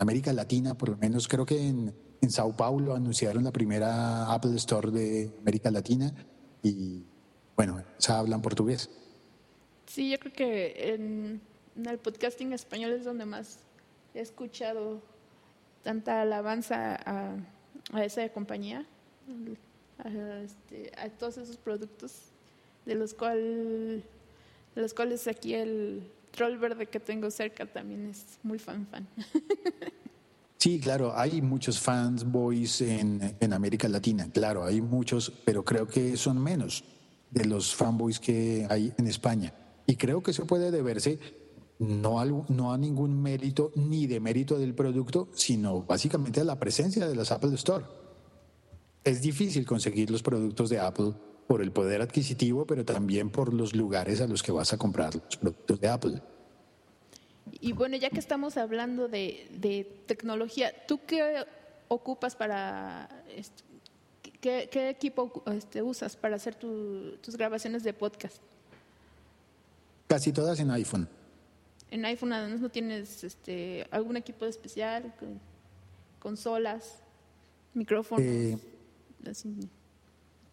América 0.00 0.32
Latina, 0.32 0.74
por 0.76 0.88
lo 0.88 0.96
menos, 0.96 1.28
creo 1.28 1.46
que 1.46 1.56
en, 1.68 1.94
en 2.20 2.30
Sao 2.32 2.56
Paulo 2.56 2.96
anunciaron 2.96 3.44
la 3.44 3.52
primera 3.52 4.32
Apple 4.32 4.56
Store 4.56 4.90
de 4.90 5.30
América 5.38 5.70
Latina 5.70 6.12
y, 6.64 7.04
bueno, 7.56 7.80
se 7.98 8.10
hablan 8.10 8.42
portugués. 8.42 8.90
Sí, 9.86 10.10
yo 10.10 10.18
creo 10.18 10.32
que 10.32 10.94
en, 10.94 11.40
en 11.76 11.86
el 11.86 11.98
podcasting 11.98 12.52
español 12.52 12.92
es 12.92 13.04
donde 13.04 13.24
más 13.24 13.58
he 14.14 14.20
escuchado 14.20 15.02
tanta 15.82 16.22
alabanza 16.22 16.96
a, 17.04 17.36
a 17.92 18.04
esa 18.04 18.28
compañía, 18.30 18.86
a, 19.98 20.38
este, 20.40 20.92
a 20.96 21.08
todos 21.10 21.38
esos 21.38 21.56
productos, 21.56 22.12
de 22.86 22.94
los, 22.94 23.14
cual, 23.14 24.02
cuales 24.94 25.26
aquí 25.26 25.54
el 25.54 26.02
troll 26.30 26.56
verde 26.58 26.86
que 26.86 27.00
tengo 27.00 27.30
cerca 27.30 27.66
también 27.66 28.06
es 28.06 28.38
muy 28.42 28.58
fan 28.58 28.86
fan. 28.86 29.06
Sí, 30.56 30.80
claro, 30.80 31.12
hay 31.14 31.42
muchos 31.42 31.78
fans 31.78 32.24
boys 32.24 32.80
en, 32.80 33.36
en 33.38 33.52
América 33.52 33.86
Latina, 33.86 34.30
claro, 34.32 34.64
hay 34.64 34.80
muchos, 34.80 35.30
pero 35.44 35.62
creo 35.62 35.86
que 35.86 36.16
son 36.16 36.42
menos 36.42 36.84
de 37.30 37.44
los 37.44 37.74
fanboys 37.74 38.18
que 38.18 38.66
hay 38.70 38.90
en 38.96 39.06
España. 39.06 39.52
Y 39.86 39.96
creo 39.96 40.22
que 40.22 40.30
eso 40.30 40.46
puede 40.46 40.70
deberse 40.70 41.18
no, 41.78 42.20
al- 42.20 42.44
no 42.48 42.72
a 42.72 42.78
ningún 42.78 43.20
mérito 43.22 43.72
ni 43.74 44.06
de 44.06 44.20
mérito 44.20 44.58
del 44.58 44.74
producto, 44.74 45.28
sino 45.34 45.82
básicamente 45.82 46.40
a 46.40 46.44
la 46.44 46.58
presencia 46.58 47.06
de 47.08 47.16
las 47.16 47.32
Apple 47.32 47.54
Store. 47.54 47.84
Es 49.02 49.20
difícil 49.20 49.66
conseguir 49.66 50.10
los 50.10 50.22
productos 50.22 50.70
de 50.70 50.80
Apple 50.80 51.12
por 51.46 51.60
el 51.60 51.72
poder 51.72 52.00
adquisitivo, 52.00 52.64
pero 52.66 52.84
también 52.84 53.28
por 53.30 53.52
los 53.52 53.74
lugares 53.74 54.20
a 54.20 54.26
los 54.26 54.42
que 54.42 54.50
vas 54.52 54.72
a 54.72 54.78
comprar 54.78 55.14
los 55.14 55.36
productos 55.36 55.80
de 55.80 55.88
Apple. 55.88 56.22
Y 57.60 57.72
bueno, 57.72 57.96
ya 57.98 58.08
que 58.08 58.18
estamos 58.18 58.56
hablando 58.56 59.08
de, 59.08 59.46
de 59.58 59.84
tecnología, 60.06 60.72
¿tú 60.86 61.00
qué 61.06 61.44
ocupas 61.88 62.34
para... 62.34 63.08
¿Qué, 64.40 64.68
qué 64.70 64.90
equipo 64.90 65.42
este, 65.46 65.82
usas 65.82 66.16
para 66.16 66.36
hacer 66.36 66.54
tu- 66.54 67.16
tus 67.22 67.36
grabaciones 67.36 67.82
de 67.82 67.92
podcast? 67.94 68.36
Casi 70.06 70.32
todas 70.32 70.60
en 70.60 70.70
iPhone. 70.70 71.08
En 71.94 72.04
iPhone 72.06 72.32
además 72.32 72.60
no 72.60 72.70
tienes 72.70 73.22
este, 73.22 73.86
algún 73.92 74.16
equipo 74.16 74.46
especial, 74.46 75.14
con- 75.16 75.38
consolas, 76.18 76.96
micrófonos. 77.72 78.24
Eh, 78.24 78.58
así. 79.30 79.54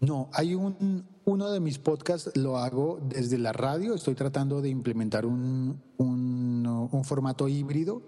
No, 0.01 0.29
hay 0.33 0.53
un 0.53 1.03
uno 1.25 1.49
de 1.49 1.59
mis 1.59 1.79
podcasts 1.79 2.31
lo 2.37 2.59
hago 2.59 2.99
desde 3.01 3.39
la 3.39 3.53
radio. 3.53 3.95
Estoy 3.95 4.13
tratando 4.13 4.61
de 4.61 4.69
implementar 4.69 5.25
un, 5.25 5.81
un, 5.97 6.87
un 6.91 7.03
formato 7.05 7.47
híbrido 7.47 8.03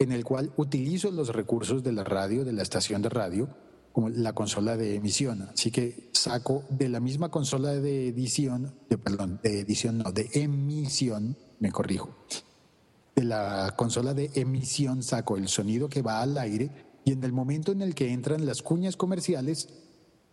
en 0.00 0.10
el 0.10 0.24
cual 0.24 0.52
utilizo 0.56 1.12
los 1.12 1.28
recursos 1.28 1.84
de 1.84 1.92
la 1.92 2.02
radio, 2.02 2.44
de 2.44 2.52
la 2.52 2.62
estación 2.62 3.00
de 3.00 3.10
radio, 3.10 3.48
como 3.92 4.08
la 4.08 4.32
consola 4.32 4.76
de 4.76 4.96
emisión. 4.96 5.42
Así 5.54 5.70
que 5.70 6.10
saco 6.12 6.64
de 6.68 6.88
la 6.88 6.98
misma 6.98 7.30
consola 7.30 7.74
de 7.74 8.08
edición, 8.08 8.74
de, 8.90 8.98
perdón, 8.98 9.38
de 9.44 9.60
edición 9.60 9.98
no, 9.98 10.10
de 10.10 10.28
emisión, 10.34 11.36
me 11.60 11.70
corrijo. 11.70 12.10
De 13.14 13.24
la 13.24 13.74
consola 13.76 14.14
de 14.14 14.30
emisión 14.34 15.02
saco 15.02 15.36
el 15.36 15.48
sonido 15.48 15.88
que 15.88 16.02
va 16.02 16.22
al 16.22 16.36
aire 16.38 16.70
y 17.04 17.12
en 17.12 17.22
el 17.24 17.32
momento 17.32 17.72
en 17.72 17.82
el 17.82 17.94
que 17.94 18.12
entran 18.12 18.46
las 18.46 18.62
cuñas 18.62 18.96
comerciales, 18.96 19.68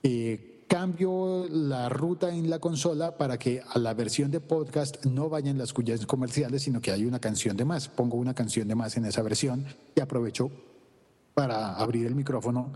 eh, 0.04 0.65
cambio 0.68 1.48
la 1.50 1.89
ruta 1.89 2.34
en 2.34 2.50
la 2.50 2.60
consola 2.60 3.18
para 3.18 3.39
que 3.39 3.62
a 3.68 3.80
la 3.80 3.94
versión 3.96 4.30
de 4.30 4.39
podcast 4.39 5.04
no 5.06 5.28
vayan 5.28 5.58
las 5.58 5.74
cuñas 5.74 6.06
comerciales, 6.06 6.63
sino 6.63 6.80
que 6.80 6.92
hay 6.92 7.06
una 7.06 7.20
canción 7.20 7.58
de 7.58 7.65
más. 7.65 7.89
Pongo 7.89 8.18
una 8.18 8.36
canción 8.36 8.68
de 8.68 8.76
más 8.76 8.96
en 8.96 9.06
esa 9.06 9.24
versión 9.24 9.65
y 9.96 10.00
aprovecho 10.00 10.52
para 11.34 11.76
abrir 11.76 12.06
el 12.06 12.15
micrófono 12.15 12.72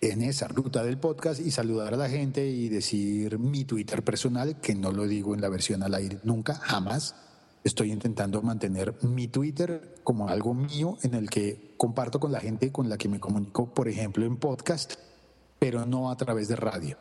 en 0.00 0.22
esa 0.22 0.46
ruta 0.46 0.84
del 0.84 0.98
podcast 0.98 1.40
y 1.40 1.50
saludar 1.50 1.94
a 1.94 1.96
la 1.96 2.08
gente 2.08 2.46
y 2.46 2.68
decir 2.68 3.38
mi 3.38 3.64
Twitter 3.64 4.04
personal, 4.04 4.60
que 4.60 4.76
no 4.76 4.92
lo 4.92 5.06
digo 5.06 5.34
en 5.34 5.40
la 5.40 5.48
versión 5.48 5.82
al 5.82 5.94
aire 5.94 6.20
nunca, 6.22 6.54
jamás. 6.54 7.16
Estoy 7.66 7.90
intentando 7.90 8.42
mantener 8.42 8.94
mi 9.02 9.26
Twitter 9.26 9.96
como 10.04 10.28
algo 10.28 10.54
mío 10.54 10.98
en 11.02 11.14
el 11.14 11.28
que 11.28 11.74
comparto 11.76 12.20
con 12.20 12.30
la 12.30 12.38
gente 12.38 12.70
con 12.70 12.88
la 12.88 12.96
que 12.96 13.08
me 13.08 13.18
comunico, 13.18 13.74
por 13.74 13.88
ejemplo, 13.88 14.24
en 14.24 14.36
podcast, 14.36 14.94
pero 15.58 15.84
no 15.84 16.12
a 16.12 16.16
través 16.16 16.46
de 16.46 16.54
radio. 16.54 16.96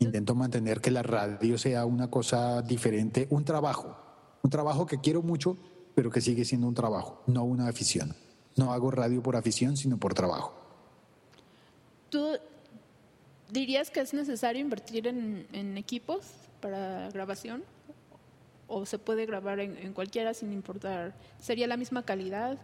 Intento 0.00 0.34
mantener 0.34 0.80
que 0.80 0.90
la 0.90 1.04
radio 1.04 1.56
sea 1.56 1.86
una 1.86 2.10
cosa 2.10 2.62
diferente, 2.62 3.28
un 3.30 3.44
trabajo, 3.44 3.96
un 4.42 4.50
trabajo 4.50 4.86
que 4.86 4.98
quiero 4.98 5.22
mucho, 5.22 5.56
pero 5.94 6.10
que 6.10 6.20
sigue 6.20 6.44
siendo 6.44 6.66
un 6.66 6.74
trabajo, 6.74 7.22
no 7.28 7.44
una 7.44 7.68
afición. 7.68 8.16
No 8.56 8.72
hago 8.72 8.90
radio 8.90 9.22
por 9.22 9.36
afición, 9.36 9.76
sino 9.76 9.98
por 9.98 10.14
trabajo. 10.14 10.52
¿Tú 12.10 12.26
dirías 13.52 13.88
que 13.88 14.00
es 14.00 14.14
necesario 14.14 14.60
invertir 14.60 15.06
en, 15.06 15.78
equipos 15.78 16.26
para 16.60 17.08
grabación? 17.10 17.62
¿O 18.74 18.86
se 18.86 18.98
puede 18.98 19.26
grabar 19.26 19.60
en, 19.60 19.76
en 19.76 19.92
cualquiera 19.92 20.32
sin 20.32 20.50
importar? 20.52 21.14
¿Sería 21.38 21.66
la 21.66 21.76
misma 21.76 22.04
calidad? 22.04 22.58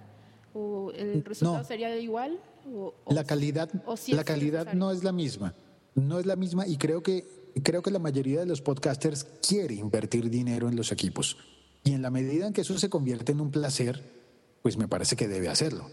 ¿O 0.55 0.91
el 0.93 1.23
resultado 1.25 1.59
No. 1.59 1.65
sería 1.65 1.95
igual? 1.99 2.39
¿O, 2.73 2.95
o- 3.05 3.15
La 3.15 3.25
calidad, 3.25 3.69
o 3.85 3.97
sí 3.97 4.13
la 4.13 4.25
calidad 4.25 4.61
necesario? 4.61 4.79
no 4.81 4.91
es 4.91 5.05
la 5.05 5.13
misma. 5.13 5.55
No 5.95 6.19
es 6.19 6.25
la 6.27 6.37
misma 6.37 6.67
y 6.67 6.79
creo 6.79 7.03
que, 7.03 7.27
creo 7.63 7.83
que 7.83 7.91
la 7.91 7.99
mayoría 7.99 8.41
de 8.41 8.47
los 8.47 8.63
podcasters 8.63 9.25
quiere 9.47 9.75
invertir 9.75 10.31
dinero 10.31 10.69
en 10.69 10.77
los 10.77 10.93
equipos. 10.93 11.37
Y 11.85 11.93
en 11.93 12.01
la 12.03 12.11
medida 12.11 12.47
en 12.47 12.53
que 12.55 12.63
eso 12.63 12.79
se 12.79 12.89
convierte 12.89 13.33
en 13.33 13.41
un 13.41 13.51
placer, 13.51 14.03
pues 14.63 14.77
me 14.79 14.89
parece 14.89 15.15
que 15.17 15.29
debe 15.29 15.49
hacerlo. 15.49 15.91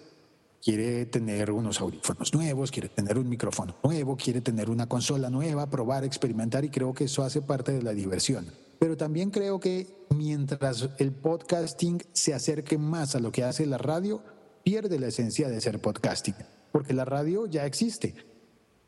Quiere 0.64 1.06
tener 1.06 1.52
unos 1.52 1.80
audífonos 1.82 2.34
nuevos, 2.34 2.72
quiere 2.72 2.88
tener 2.90 3.18
un 3.20 3.28
micrófono 3.30 3.76
nuevo, 3.84 4.16
quiere 4.18 4.42
tener 4.42 4.70
una 4.70 4.88
consola 4.88 5.30
nueva, 5.30 5.70
probar, 5.70 6.04
experimentar 6.06 6.64
y 6.66 6.70
creo 6.70 6.94
que 6.94 7.04
eso 7.04 7.24
hace 7.24 7.42
parte 7.42 7.72
de 7.74 7.84
la 7.84 7.92
diversión. 7.94 8.48
Pero 8.80 8.98
también 8.98 9.32
creo 9.32 9.60
que 9.60 10.06
mientras 10.10 10.90
el 10.98 11.12
podcasting 11.12 12.02
se 12.14 12.34
acerque 12.34 12.78
más 12.78 13.16
a 13.16 13.20
lo 13.20 13.32
que 13.32 13.44
hace 13.44 13.66
la 13.66 13.78
radio, 13.78 14.22
pierde 14.64 15.00
la 15.00 15.08
esencia 15.08 15.48
de 15.50 15.62
ser 15.62 15.80
podcasting, 15.80 16.36
porque 16.72 16.94
la 16.94 17.06
radio 17.06 17.46
ya 17.48 17.66
existe. 17.66 18.16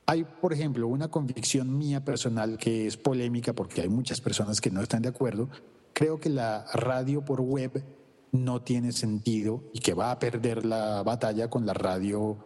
Hay, 0.06 0.23
por 0.23 0.54
ejemplo, 0.54 0.88
una 0.88 1.10
convicción 1.10 1.78
mía 1.78 2.04
personal 2.06 2.58
que 2.58 2.88
es 2.88 2.95
polémica 2.97 3.54
porque 3.54 3.82
hay 3.82 3.89
muchas 3.89 4.21
personas 4.21 4.62
que 4.62 4.71
no 4.71 4.82
están 4.82 5.02
de 5.02 5.10
acuerdo. 5.10 5.50
Creo 5.93 6.19
que 6.19 6.30
la 6.30 6.65
radio 6.73 7.26
por 7.26 7.41
web 7.41 7.84
no 8.32 8.62
tiene 8.62 8.91
sentido 8.91 9.63
y 9.73 9.80
que 9.80 9.93
va 9.93 10.12
a 10.12 10.19
perder 10.19 10.65
la 10.65 11.04
batalla 11.04 11.50
con 11.50 11.65
la 11.65 11.73
radio 11.73 12.38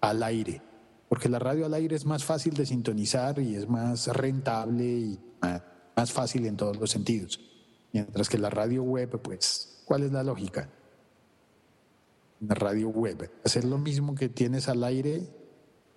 al 0.00 0.22
aire, 0.22 0.60
porque 1.08 1.28
la 1.28 1.38
radio 1.38 1.66
al 1.66 1.74
aire 1.74 1.96
es 1.96 2.04
más 2.04 2.24
fácil 2.24 2.54
de 2.54 2.66
sintonizar 2.66 3.38
y 3.38 3.54
es 3.54 3.68
más 3.68 4.08
rentable 4.08 5.18
ma- 5.40 5.64
más 5.96 6.12
fácil 6.12 6.46
en 6.46 6.56
todos 6.56 6.76
los 6.76 6.90
sentidos. 6.90 7.40
Mientras 7.92 8.28
que 8.28 8.38
la 8.38 8.50
radio 8.50 8.82
web, 8.82 9.20
pues, 9.22 9.82
¿cuál 9.86 10.02
es 10.02 10.12
la 10.12 10.22
lógica? 10.22 10.68
Una 12.40 12.54
radio 12.54 12.90
web, 12.90 13.30
hacer 13.44 13.64
lo 13.64 13.78
mismo 13.78 14.14
que 14.14 14.28
tienes 14.28 14.68
al 14.68 14.84
aire 14.84 15.22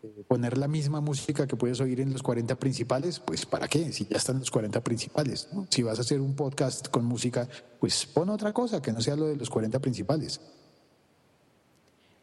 eh, 0.01 0.23
poner 0.29 0.57
la 0.57 0.69
misma 0.69 1.01
música 1.01 1.45
que 1.45 1.57
puedes 1.57 1.81
oír 1.81 1.99
en 1.99 2.13
los 2.13 2.23
40 2.23 2.55
principales, 2.55 3.19
pues 3.19 3.45
¿para 3.45 3.67
qué? 3.67 3.91
Si 3.91 4.05
ya 4.05 4.15
están 4.15 4.39
los 4.39 4.49
40 4.49 4.81
principales. 4.81 5.49
¿no? 5.51 5.67
Si 5.69 5.83
vas 5.83 5.97
a 5.97 6.01
hacer 6.01 6.21
un 6.21 6.33
podcast 6.37 6.87
con 6.87 7.03
música, 7.03 7.49
pues 7.81 8.05
pon 8.05 8.29
otra 8.29 8.53
cosa 8.53 8.81
que 8.81 8.93
no 8.93 9.01
sea 9.01 9.17
lo 9.17 9.27
de 9.27 9.35
los 9.35 9.49
40 9.49 9.79
principales. 9.79 10.39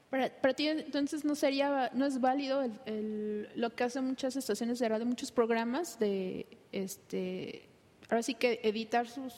Para, 0.08 0.54
ti 0.54 0.68
entonces 0.68 1.26
no 1.26 1.34
sería, 1.34 1.90
no 1.92 2.06
es 2.06 2.18
válido 2.22 2.62
el- 2.86 3.50
lo 3.54 3.74
que 3.74 3.84
hacen 3.84 4.06
muchas 4.06 4.36
estaciones 4.36 4.78
de 4.78 4.88
radio, 4.88 5.04
muchos 5.04 5.30
programas 5.30 5.98
de, 5.98 6.46
este, 6.72 7.65
ahora 8.08 8.22
sí 8.22 8.34
que 8.34 8.60
editar 8.62 9.06
sus, 9.08 9.32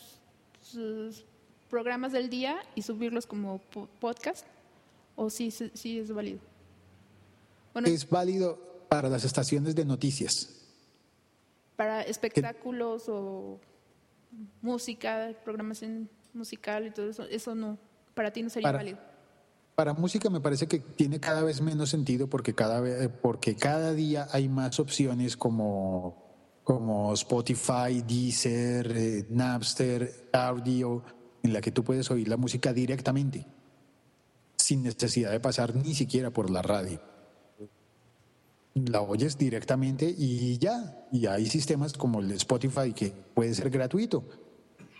sus 0.62 1.24
programas 1.70 2.12
del 2.12 2.30
día 2.30 2.56
y 2.74 2.82
subirlos 2.82 3.26
como 3.26 3.58
po- 3.58 3.88
podcast, 4.00 4.46
o 5.16 5.30
sí, 5.30 5.50
sí, 5.50 5.70
sí 5.74 5.98
es 5.98 6.12
válido. 6.12 6.40
Bueno, 7.72 7.88
Es 7.88 8.08
válido 8.08 8.58
para 8.88 9.08
las 9.08 9.24
estaciones 9.24 9.74
de 9.74 9.84
noticias. 9.84 10.54
para 11.76 12.02
espectáculos 12.02 13.04
o 13.08 13.60
música, 14.62 15.32
programación 15.44 16.08
musical 16.34 16.86
y 16.86 16.90
todo 16.90 17.10
eso, 17.10 17.22
eso 17.24 17.54
no, 17.54 17.78
para 18.14 18.32
ti 18.32 18.42
no 18.42 18.50
sería 18.50 18.66
Para- 18.68 18.78
válido. 18.78 18.98
Para 19.74 19.94
música 19.94 20.28
me 20.28 20.40
parece 20.40 20.66
que 20.66 20.80
tiene 20.80 21.20
cada 21.20 21.42
vez 21.44 21.60
menos 21.60 21.90
sentido 21.90 22.26
porque 22.28 22.52
cada 22.52 22.80
vez, 22.80 23.08
porque 23.22 23.54
cada 23.54 23.92
día 23.92 24.26
hay 24.32 24.48
más 24.48 24.80
opciones 24.80 25.36
como, 25.36 26.27
como 26.68 27.14
Spotify, 27.14 28.04
Deezer, 28.06 28.94
eh, 28.94 29.26
Napster, 29.30 30.28
Audio, 30.34 31.02
en 31.42 31.54
la 31.54 31.62
que 31.62 31.72
tú 31.72 31.82
puedes 31.82 32.10
oír 32.10 32.28
la 32.28 32.36
música 32.36 32.74
directamente, 32.74 33.46
sin 34.54 34.82
necesidad 34.82 35.30
de 35.30 35.40
pasar 35.40 35.74
ni 35.74 35.94
siquiera 35.94 36.30
por 36.30 36.50
la 36.50 36.60
radio. 36.60 37.00
La 38.74 39.00
oyes 39.00 39.38
directamente 39.38 40.14
y 40.14 40.58
ya. 40.58 41.08
Y 41.10 41.24
hay 41.24 41.46
sistemas 41.46 41.94
como 41.94 42.20
el 42.20 42.30
Spotify 42.32 42.92
que 42.92 43.14
puede 43.32 43.54
ser 43.54 43.70
gratuito. 43.70 44.28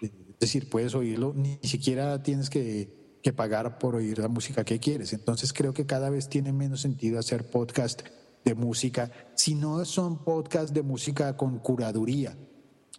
Es 0.01 0.11
decir, 0.41 0.71
puedes 0.71 0.95
oírlo, 0.95 1.35
ni 1.37 1.59
siquiera 1.63 2.23
tienes 2.23 2.49
que, 2.49 3.19
que 3.23 3.35
pagar 3.35 3.79
por 3.79 3.95
oír 3.95 4.19
la 4.19 4.29
música 4.29 4.65
que 4.65 4.81
quieres. 4.81 5.13
Entonces 5.13 5.53
creo 5.53 5.75
que 5.75 5.85
cada 5.85 6.09
vez 6.09 6.31
tiene 6.31 6.51
menos 6.51 6.81
sentido 6.81 7.19
hacer 7.19 7.51
podcast 7.51 8.05
de 8.49 8.55
música, 8.55 9.11
si 9.35 9.55
no 9.55 9.85
son 9.85 10.25
podcast 10.25 10.73
de 10.73 10.83
música 10.83 11.37
con 11.37 11.59
curaduría. 11.59 12.35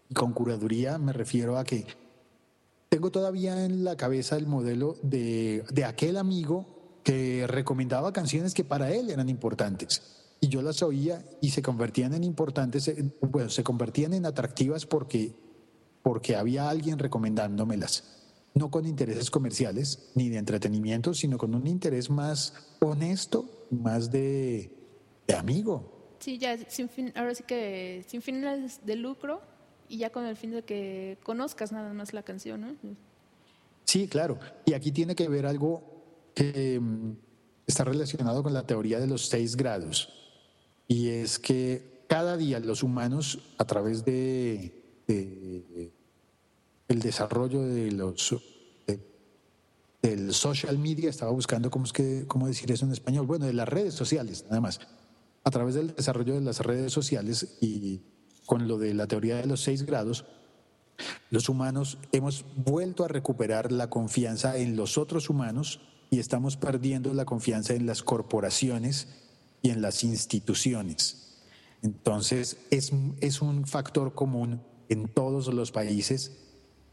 Y 0.08 0.14
con 0.14 0.32
curaduría 0.32 1.00
me 1.00 1.12
refiero 1.12 1.58
a 1.58 1.64
que 1.64 1.88
tengo 2.88 3.10
todavía 3.10 3.66
en 3.66 3.84
la 3.84 3.98
cabeza 3.98 4.36
el 4.36 4.46
modelo 4.46 4.98
de, 5.02 5.64
de 5.72 5.86
aquel 5.86 6.18
amigo 6.18 7.00
que 7.04 7.48
recomendaba 7.48 8.14
canciones 8.14 8.54
que 8.54 8.64
para 8.64 8.92
él 8.92 9.10
eran 9.10 9.28
importantes. 9.28 10.04
Y 10.40 10.50
yo 10.50 10.62
las 10.62 10.84
oía 10.84 11.26
y 11.42 11.50
se 11.50 11.64
convertían 11.64 12.14
en 12.14 12.24
importantes, 12.24 12.92
bueno, 13.20 13.50
se 13.50 13.64
convertían 13.64 14.14
en 14.14 14.28
atractivas 14.28 14.86
porque, 14.86 15.34
porque 16.04 16.36
había 16.36 16.70
alguien 16.70 17.00
recomendándomelas. 17.00 18.04
No 18.54 18.70
con 18.70 18.86
intereses 18.86 19.32
comerciales 19.32 20.12
ni 20.14 20.30
de 20.30 20.38
entretenimiento, 20.38 21.16
sino 21.16 21.40
con 21.40 21.56
un 21.56 21.66
interés 21.66 22.12
más 22.12 22.54
honesto, 22.82 23.68
más 23.72 24.12
de, 24.12 24.79
de 25.30 25.36
amigo. 25.36 26.16
Sí, 26.20 26.38
ya 26.40 26.58
sin 26.70 26.90
fin, 26.90 27.14
ahora 27.16 27.34
sí 27.36 27.44
que 27.44 28.04
sin 28.08 28.22
fines 28.22 28.84
de 28.86 28.96
lucro 28.96 29.42
y 29.88 30.00
ya 30.00 30.10
con 30.12 30.26
el 30.26 30.36
fin 30.36 30.52
de 30.52 30.64
que 30.64 31.18
conozcas 31.24 31.72
nada 31.72 31.94
más 31.94 32.14
la 32.14 32.24
canción, 32.24 32.62
¿no? 32.62 32.76
Sí, 33.86 34.08
claro. 34.08 34.40
Y 34.66 34.74
aquí 34.74 34.92
tiene 34.92 35.16
que 35.16 35.28
ver 35.30 35.46
algo 35.46 36.32
que 36.34 36.80
mm, 36.80 37.12
está 37.68 37.84
relacionado 37.84 38.42
con 38.44 38.54
la 38.54 38.66
teoría 38.66 39.00
de 39.00 39.06
los 39.08 39.28
seis 39.28 39.56
grados. 39.56 40.10
Y 40.88 41.10
es 41.10 41.38
que 41.38 42.04
cada 42.08 42.36
día 42.38 42.60
los 42.60 42.82
humanos, 42.82 43.40
a 43.60 43.66
través 43.66 44.04
de, 44.04 45.04
de- 45.08 45.92
el 46.88 47.00
desarrollo 47.02 47.62
de 47.62 47.92
los 47.92 48.36
de- 48.88 49.00
del 50.02 50.34
social 50.34 50.78
media, 50.80 51.10
estaba 51.12 51.32
buscando 51.32 51.70
cómo 51.70 51.86
es 51.86 51.94
que 51.94 52.26
cómo 52.28 52.48
decir 52.48 52.72
eso 52.72 52.86
en 52.86 52.92
español, 52.94 53.28
bueno, 53.28 53.46
de 53.46 53.54
las 53.54 53.70
redes 53.70 53.94
sociales, 53.94 54.44
nada 54.50 54.60
más. 54.62 54.80
A 55.50 55.52
través 55.52 55.74
del 55.74 55.96
desarrollo 55.96 56.36
de 56.36 56.42
las 56.42 56.60
redes 56.60 56.94
sociales 56.94 57.58
y 57.60 58.02
con 58.46 58.68
lo 58.68 58.78
de 58.78 58.94
la 58.94 59.08
teoría 59.08 59.38
de 59.38 59.48
los 59.48 59.64
seis 59.64 59.82
grados, 59.82 60.26
los 61.32 61.50
humanos 61.50 61.98
hemos 62.12 62.46
vuelto 62.56 63.04
a 63.04 63.08
recuperar 63.08 63.72
la 63.72 63.90
confianza 63.90 64.58
en 64.58 64.76
los 64.76 65.00
otros 65.00 65.28
humanos 65.28 65.82
y 66.12 66.20
estamos 66.20 66.56
perdiendo 66.56 67.16
la 67.16 67.26
confianza 67.26 67.74
en 67.74 67.88
las 67.88 68.04
corporaciones 68.04 69.08
y 69.64 69.72
en 69.72 69.82
las 69.82 70.04
instituciones. 70.04 71.40
Entonces, 71.82 72.58
es, 72.70 72.92
es 73.20 73.42
un 73.42 73.66
factor 73.66 74.14
común 74.14 74.62
en 74.88 75.08
todos 75.08 75.52
los 75.52 75.72
países 75.72 76.32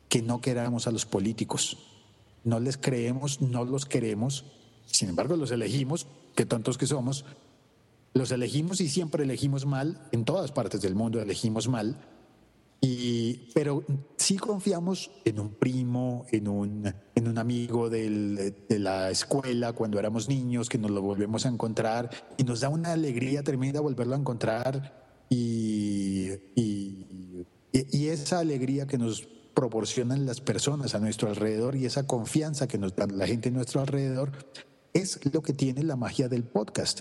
que 0.09 0.23
no 0.23 0.41
queramos 0.41 0.87
a 0.87 0.93
los 0.93 1.05
políticos. 1.05 1.77
No 2.43 2.59
les 2.59 2.79
creemos, 2.79 3.43
no 3.43 3.67
los 3.67 3.85
queremos, 3.85 4.47
sin 4.87 5.11
embargo 5.11 5.37
los 5.37 5.51
elegimos, 5.51 6.07
que 6.35 6.47
tantos 6.47 6.79
que 6.79 6.87
somos, 6.87 7.27
los 8.17 8.31
elegimos 8.31 8.81
y 8.81 8.89
siempre 8.89 9.25
elegimos 9.25 9.67
mal, 9.67 10.09
en 10.13 10.25
todas 10.25 10.51
partes 10.53 10.81
del 10.81 10.95
mundo 10.95 11.21
elegimos 11.21 11.69
mal, 11.69 11.99
y, 12.81 13.51
pero 13.55 13.83
sí 14.17 14.37
confiamos 14.37 15.11
en 15.25 15.41
un 15.41 15.55
primo, 15.55 16.27
en 16.31 16.47
un, 16.49 16.95
en 17.15 17.29
un 17.29 17.39
amigo 17.39 17.89
del- 17.91 18.55
de 18.69 18.79
la 18.79 19.11
escuela 19.11 19.73
cuando 19.73 19.99
éramos 19.99 20.29
niños, 20.29 20.69
que 20.69 20.79
nos 20.79 20.91
lo 20.91 21.01
volvemos 21.03 21.47
a 21.47 21.49
encontrar 21.49 22.11
y 22.37 22.45
nos 22.45 22.61
da 22.61 22.69
una 22.69 22.93
alegría 22.93 23.43
tremenda 23.43 23.81
volverlo 23.81 24.15
a 24.15 24.19
encontrar 24.19 25.07
y, 25.29 26.29
y, 26.55 27.47
y- 27.73 28.07
esa 28.09 28.39
alegría 28.39 28.87
que 28.87 28.99
nos 28.99 29.27
proporcionan 29.55 30.27
las 30.27 30.41
personas 30.41 30.95
a 30.95 30.99
nuestro 31.01 31.29
alrededor 31.29 31.77
y 31.77 31.87
esa 31.87 32.07
confianza 32.07 32.69
que 32.69 32.79
nos 32.79 32.95
da 32.95 33.07
la 33.07 33.27
gente 33.27 33.49
a 33.49 33.53
nuestro 33.53 33.81
alrededor 33.81 34.33
es 34.93 35.19
lo 35.33 35.43
que 35.43 35.53
tiene 35.55 35.83
la 35.83 35.97
magia 35.97 36.29
del 36.29 36.45
podcast. 36.45 37.01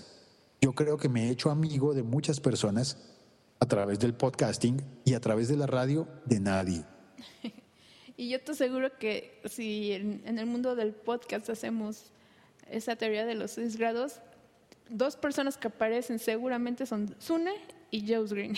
Yo 0.66 0.72
creo 0.72 0.96
que 0.96 1.08
me 1.08 1.28
he 1.28 1.30
hecho 1.30 1.48
amigo 1.48 1.94
de 1.94 2.02
muchas 2.02 2.40
personas 2.40 2.98
a 3.60 3.66
través 3.66 4.00
del 4.00 4.14
podcasting 4.14 4.82
y 5.04 5.14
a 5.14 5.20
través 5.20 5.46
de 5.46 5.56
la 5.56 5.68
radio 5.68 6.08
de 6.24 6.40
nadie. 6.40 6.84
Y 8.16 8.30
yo 8.30 8.40
te 8.40 8.50
aseguro 8.50 8.98
que 8.98 9.40
si 9.44 9.92
en, 9.92 10.22
en 10.24 10.40
el 10.40 10.46
mundo 10.46 10.74
del 10.74 10.92
podcast 10.92 11.48
hacemos 11.50 12.10
esa 12.68 12.96
teoría 12.96 13.24
de 13.26 13.36
los 13.36 13.52
seis 13.52 13.76
grados, 13.76 14.20
dos 14.88 15.14
personas 15.14 15.56
que 15.56 15.68
aparecen 15.68 16.18
seguramente 16.18 16.84
son 16.84 17.14
Sune 17.20 17.52
y 17.92 18.12
Joe's 18.12 18.32
Green. 18.32 18.56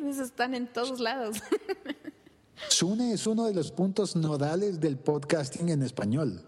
Están 0.22 0.54
en 0.54 0.68
todos 0.68 1.00
lados. 1.00 1.42
Sune 2.68 3.12
es 3.12 3.26
uno 3.26 3.44
de 3.44 3.52
los 3.52 3.72
puntos 3.72 4.16
nodales 4.16 4.80
del 4.80 4.96
podcasting 4.96 5.68
en 5.68 5.82
español. 5.82 6.42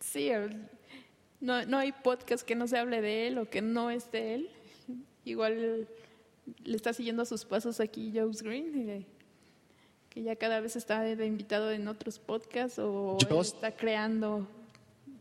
Sí, 0.00 0.30
no, 1.40 1.64
no 1.66 1.78
hay 1.78 1.92
podcast 1.92 2.44
que 2.46 2.54
no 2.54 2.66
se 2.66 2.78
hable 2.78 3.00
de 3.00 3.28
él 3.28 3.38
o 3.38 3.48
que 3.48 3.62
no 3.62 3.90
es 3.90 4.10
de 4.12 4.34
él. 4.34 4.50
Igual 5.24 5.88
le 6.64 6.76
está 6.76 6.92
siguiendo 6.92 7.24
sus 7.24 7.44
pasos 7.44 7.80
aquí 7.80 8.12
Joe's 8.14 8.42
Green, 8.42 8.98
y 9.00 9.06
que 10.08 10.22
ya 10.22 10.36
cada 10.36 10.60
vez 10.60 10.74
está 10.76 11.00
de 11.02 11.26
invitado 11.26 11.70
en 11.70 11.86
otros 11.88 12.18
podcasts 12.18 12.78
o 12.78 13.18
está 13.40 13.72
creando. 13.76 14.48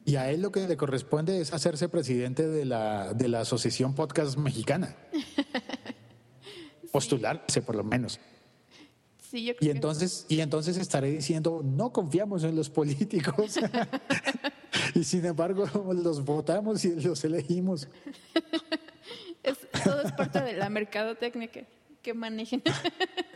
Y 0.06 0.16
a 0.16 0.32
él 0.32 0.42
lo 0.42 0.52
que 0.54 0.66
le 0.66 0.78
corresponde 0.78 1.42
es 1.42 1.52
hacerse 1.54 1.90
presidente 1.90 2.48
de 2.48 2.64
la, 2.64 3.14
de 3.14 3.28
la 3.28 3.42
Asociación 3.42 3.94
Podcast 3.94 4.38
Mexicana. 4.38 4.96
Postularse, 6.92 7.62
por 7.62 7.76
lo 7.76 7.84
menos. 7.84 8.20
Sí, 9.30 9.44
yo 9.44 9.52
Y 9.52 9.56
creo 9.56 9.60
que- 9.60 9.76
entonces, 9.76 10.26
y 10.30 10.40
entonces 10.40 10.78
estaré 10.78 11.12
diciendo, 11.12 11.62
no 11.64 11.92
confiamos 11.92 12.44
en 12.46 12.56
los 12.56 12.70
políticos. 12.70 13.56
y 14.98 15.04
sin 15.04 15.26
embargo, 15.26 15.68
los 15.94 16.26
votamos 16.26 16.84
y 16.84 17.00
los 17.00 17.24
elegimos. 17.24 17.88
es, 19.44 19.60
todo 19.84 20.02
es 20.02 20.12
parte 20.12 20.42
de 20.42 20.54
la 20.54 20.70
mercadotecnia 20.70 21.48
que, 21.50 21.66
que 22.02 22.14
manejen. 22.16 22.64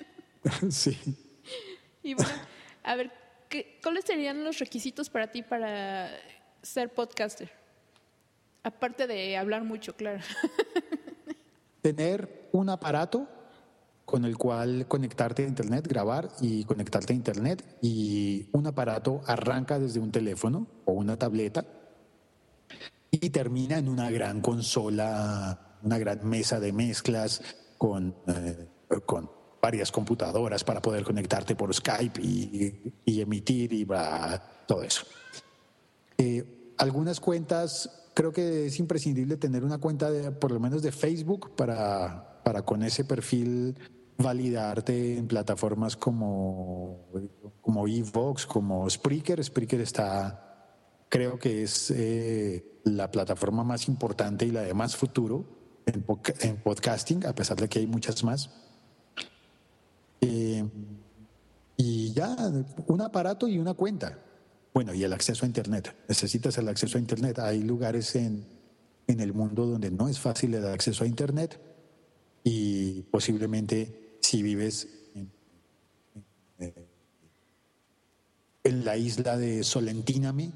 sí. 0.72 0.98
y 2.02 2.16
bueno, 2.16 2.32
a 2.84 2.96
ver, 2.96 3.12
¿qué, 3.48 3.80
¿cuáles 3.84 4.06
serían 4.06 4.44
los 4.44 4.58
requisitos 4.58 5.10
para 5.10 5.28
ti 5.28 5.44
para 5.44 6.10
ser 6.64 6.90
podcaster? 6.90 7.52
Aparte 8.64 9.06
de 9.06 9.38
hablar 9.38 9.64
mucho, 9.64 9.96
claro. 9.96 10.20
Tener 11.82 12.50
un 12.52 12.70
aparato 12.70 13.28
con 14.12 14.26
el 14.26 14.38
cual 14.38 14.88
conectarte 14.90 15.46
a 15.46 15.48
Internet, 15.48 15.88
grabar 15.88 16.28
y 16.42 16.66
conectarte 16.66 17.14
a 17.14 17.16
Internet. 17.16 17.64
Y 17.82 18.50
un 18.52 18.68
aparato 18.68 19.22
arranca 19.26 19.80
desde 19.80 20.02
un 20.02 20.12
teléfono 20.12 20.68
o 20.84 20.92
una 20.92 21.18
tableta 21.18 21.66
y 23.10 23.30
termina 23.30 23.78
en 23.78 23.88
una 23.88 24.12
gran 24.12 24.42
consola, 24.42 25.78
una 25.82 25.98
gran 25.98 26.28
mesa 26.28 26.60
de 26.60 26.74
mezclas 26.74 27.42
con, 27.78 28.14
eh, 28.28 28.68
con 29.06 29.32
varias 29.62 29.94
computadoras 29.94 30.66
para 30.66 30.82
poder 30.82 31.06
conectarte 31.06 31.56
por 31.56 31.74
Skype 31.74 32.22
y, 32.22 33.22
emitir 33.22 33.72
y 33.72 33.88
todo 34.68 34.84
eso. 34.84 35.06
Eh, 36.18 36.74
algunas 36.80 37.22
cuentas, 37.22 38.10
creo 38.14 38.34
que 38.34 38.66
es 38.66 38.78
imprescindible 38.78 39.38
tener 39.38 39.64
una 39.64 39.78
cuenta 39.78 40.12
de, 40.12 40.32
por 40.32 40.52
lo 40.52 40.60
menos 40.60 40.82
de 40.82 40.92
Facebook 40.92 41.56
para, 41.56 42.42
para 42.44 42.64
con 42.64 42.84
ese 42.84 43.06
perfil 43.06 43.78
validarte 44.22 45.18
en 45.18 45.28
plataformas 45.28 45.96
como, 45.96 47.08
como 47.62 47.88
Evox, 47.88 48.46
como 48.46 48.90
Spreaker. 48.90 49.44
Spreaker 49.44 49.82
está 49.82 50.52
creo 51.12 51.38
que 51.38 51.64
es 51.64 51.92
eh, 51.92 52.80
la 52.86 53.12
plataforma 53.12 53.64
más 53.66 53.90
importante 53.90 54.46
y 54.46 54.52
la 54.52 54.62
de 54.62 54.74
más 54.74 54.96
futuro 54.96 55.46
en, 55.86 56.04
podcasting, 56.04 57.26
a 57.26 57.36
pesar 57.36 57.60
de 57.60 57.68
que 57.68 57.80
hay 57.80 57.88
muchas 57.88 58.24
más. 58.24 58.50
Eh, 60.22 60.64
y 61.76 62.14
ya, 62.14 62.36
un 62.88 63.02
aparato 63.02 63.48
y 63.50 63.60
una 63.60 63.74
cuenta. 63.74 64.20
Bueno, 64.74 64.94
y 64.94 65.04
el 65.04 65.12
acceso 65.12 65.46
a 65.46 65.48
Internet. 65.48 65.94
Necesitas 66.08 66.58
el 66.58 66.70
acceso 66.70 66.98
a 66.98 67.02
Internet. 67.02 67.40
Hay 67.40 67.62
lugares 67.62 68.16
en, 68.16 68.48
en 69.08 69.20
el 69.20 69.34
mundo 69.34 69.66
donde 69.66 69.92
no 69.92 70.08
es 70.08 70.18
fácil 70.18 70.54
el 70.54 70.66
acceso 70.66 71.04
a 71.04 71.08
Internet 71.08 71.60
y 72.44 73.02
posiblemente 73.04 74.11
si 74.22 74.44
vives 74.44 74.88
en, 75.16 75.32
en 78.64 78.86
la 78.86 78.98
isla 78.98 79.38
de 79.38 79.64
Solentíname, 79.64 80.52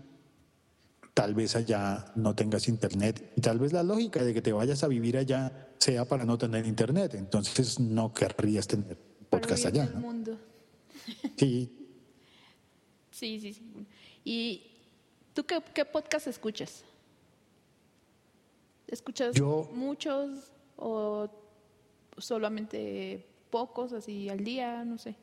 tal 1.14 1.34
vez 1.34 1.56
allá 1.56 2.12
no 2.16 2.36
tengas 2.36 2.68
internet 2.68 3.34
y 3.36 3.42
tal 3.42 3.60
vez 3.60 3.74
la 3.74 3.84
lógica 3.84 4.24
de 4.24 4.34
que 4.34 4.42
te 4.42 4.52
vayas 4.52 4.84
a 4.84 4.88
vivir 4.88 5.18
allá 5.18 5.70
sea 5.80 6.06
para 6.06 6.26
no 6.26 6.38
tener 6.38 6.66
internet, 6.66 7.16
entonces 7.16 7.80
no 7.80 8.14
querrías 8.14 8.68
tener 8.68 8.98
podcast 9.30 9.66
allá. 9.66 9.86
¿no? 9.86 10.00
mundo. 10.00 10.40
Sí. 11.38 11.70
sí, 13.12 13.40
sí, 13.40 13.54
sí. 13.54 13.64
¿Y 14.24 14.64
tú 15.34 15.46
qué, 15.46 15.62
qué 15.74 15.86
podcast 15.86 16.28
escuchas? 16.28 16.84
¿Escuchas 18.88 19.40
muchos 19.74 20.52
o 20.78 21.30
solamente 22.18 23.26
pocos, 23.56 23.94
así 23.94 24.28
al 24.28 24.44
día? 24.44 24.84
No 24.84 24.98
sé. 24.98 25.16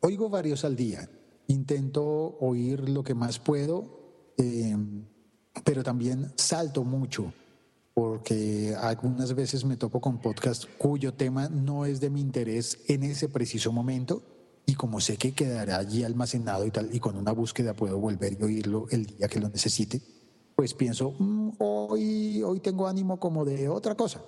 Oigo 0.00 0.28
varios 0.28 0.62
al 0.66 0.76
día. 0.76 1.08
Intento 1.46 2.04
oír 2.38 2.86
lo 2.90 3.02
que 3.02 3.14
más 3.14 3.38
puedo 3.38 4.34
eh, 4.36 4.76
pero 5.64 5.82
también 5.82 6.32
salto 6.36 6.84
mucho 6.84 7.32
porque 7.94 8.76
algunas 8.78 9.34
veces 9.34 9.64
me 9.64 9.78
topo 9.78 10.02
con 10.02 10.18
podcasts 10.18 10.68
cuyo 10.76 11.14
tema 11.14 11.48
no 11.48 11.86
es 11.86 11.98
de 11.98 12.10
mi 12.10 12.20
interés 12.20 12.78
en 12.88 13.02
ese 13.04 13.30
preciso 13.30 13.72
momento 13.72 14.22
y 14.66 14.74
como 14.74 15.00
sé 15.00 15.16
que 15.16 15.32
quedará 15.32 15.78
allí 15.78 16.04
almacenado 16.04 16.66
y 16.66 16.70
tal 16.70 16.94
y 16.94 17.00
con 17.00 17.16
una 17.16 17.32
búsqueda 17.32 17.72
puedo 17.72 17.98
volver 17.98 18.36
y 18.38 18.44
oírlo 18.44 18.86
el 18.90 19.06
día 19.06 19.28
que 19.28 19.40
lo 19.40 19.48
necesite, 19.48 20.00
pues 20.54 20.74
pienso, 20.74 21.14
mm, 21.18 21.52
hoy, 21.58 22.42
hoy 22.42 22.60
tengo 22.60 22.86
ánimo 22.86 23.18
como 23.18 23.46
de 23.46 23.68
otra 23.68 23.94
cosa 23.94 24.20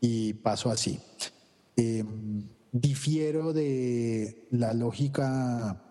y 0.00 0.34
paso 0.34 0.70
así. 0.70 1.00
Em, 1.82 2.44
difiero 2.70 3.52
de 3.52 4.46
la 4.52 4.72
lógica 4.72 5.82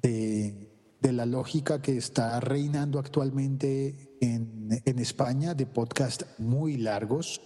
de 0.00 1.12
la 1.12 1.26
lógica 1.26 1.82
que 1.82 1.96
está 1.96 2.38
reinando 2.38 3.00
actualmente 3.00 4.16
en, 4.20 4.80
España 4.98 5.54
de 5.54 5.66
podcast 5.66 6.22
muy 6.38 6.76
largos 6.76 7.40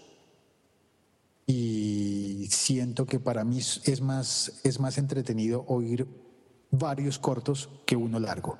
y 1.46 2.46
siento 2.50 3.06
que 3.06 3.18
para 3.20 3.44
mí 3.44 3.58
es 3.58 4.00
más, 4.02 4.60
es 4.62 4.78
más 4.78 4.98
entretenido 4.98 5.64
oír 5.68 6.06
varios 6.70 7.18
cortos 7.18 7.70
que 7.86 7.96
uno 7.96 8.20
largo. 8.20 8.58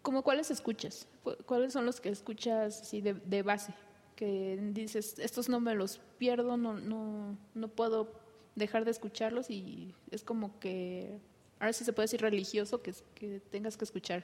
¿Cómo 0.00 0.22
cuáles 0.22 0.50
escuchas? 0.50 1.06
¿Cuáles 1.44 1.74
son 1.74 1.84
los 1.84 2.00
que 2.00 2.08
escuchas 2.08 2.80
así 2.80 3.02
de, 3.02 3.42
base? 3.42 3.74
Que 4.20 4.58
dices, 4.74 5.18
estos 5.18 5.48
no 5.48 5.60
me 5.60 5.74
los 5.74 5.98
pierdo, 6.18 6.58
no, 6.58 6.74
no, 6.74 7.38
no 7.54 7.68
puedo 7.68 8.12
dejar 8.54 8.84
de 8.84 8.90
escucharlos 8.90 9.48
y 9.48 9.94
es 10.10 10.22
como 10.22 10.60
que 10.60 11.18
ahora 11.58 11.72
sí 11.72 11.86
se 11.86 11.94
puede 11.94 12.04
decir 12.04 12.20
religioso 12.20 12.82
que, 12.82 12.92
que 13.14 13.40
tengas 13.50 13.78
que 13.78 13.86
escuchar. 13.86 14.22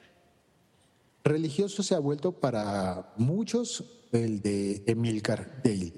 Religioso 1.23 1.81
se 1.81 1.95
ha 1.95 1.99
vuelto 1.99 2.31
para 2.31 3.11
muchos 3.17 3.83
el 4.11 4.39
de 4.39 4.83
Emilcar 4.85 5.61
Dale, 5.63 5.93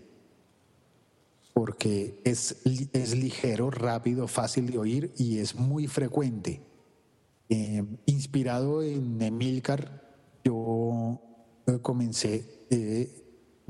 porque 1.53 2.21
es, 2.23 2.62
es 2.93 3.17
ligero, 3.17 3.69
rápido, 3.69 4.29
fácil 4.29 4.71
de 4.71 4.77
oír 4.77 5.12
y 5.17 5.39
es 5.39 5.55
muy 5.55 5.88
frecuente. 5.88 6.62
Eh, 7.49 7.83
inspirado 8.05 8.81
en 8.81 9.21
Emilcar, 9.21 10.07
yo 10.45 11.19
comencé 11.81 12.65
eh, 12.69 13.18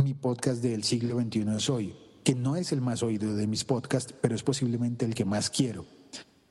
mi 0.04 0.14
podcast 0.14 0.64
del 0.64 0.84
siglo 0.84 1.20
XXI 1.20 1.56
es 1.58 1.70
hoy, 1.70 1.96
que 2.24 2.34
no 2.34 2.56
es 2.56 2.72
el 2.72 2.82
más 2.82 3.04
oído 3.04 3.36
de 3.36 3.48
mis 3.48 3.64
podcasts, 3.64 4.14
pero 4.22 4.34
es 4.34 4.44
posiblemente 4.44 5.06
el 5.06 5.14
que 5.14 5.26
más 5.26 5.50
quiero. 5.50 5.86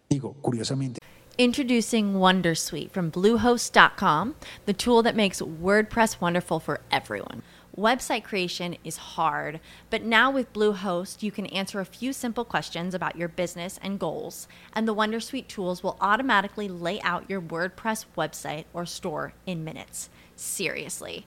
Digo, 0.09 0.35
curiosamente. 0.43 1.01
Introducing 1.39 2.15
Wondersuite 2.15 2.91
from 2.91 3.11
Bluehost.com, 3.11 4.35
the 4.67 4.73
tool 4.73 5.03
that 5.03 5.15
makes 5.15 5.41
WordPress 5.41 6.21
wonderful 6.21 6.59
for 6.59 6.81
everyone. 6.91 7.43
Website 7.77 8.25
creation 8.25 8.77
is 8.83 8.97
hard, 8.97 9.61
but 9.89 10.03
now 10.03 10.33
with 10.33 10.53
Bluehost, 10.53 11.23
you 11.23 11.31
can 11.31 11.47
answer 11.47 11.79
a 11.79 11.85
few 11.85 12.13
simple 12.13 12.45
questions 12.45 12.93
about 12.93 13.15
your 13.15 13.29
business 13.29 13.79
and 13.81 14.01
goals, 14.01 14.49
and 14.75 14.89
the 14.89 14.95
Wondersuite 14.95 15.47
tools 15.47 15.81
will 15.81 15.97
automatically 16.01 16.69
lay 16.69 17.01
out 17.03 17.31
your 17.31 17.41
WordPress 17.41 18.07
website 18.17 18.65
or 18.75 18.85
store 18.85 19.33
in 19.47 19.63
minutes. 19.63 20.11
Seriously. 20.35 21.27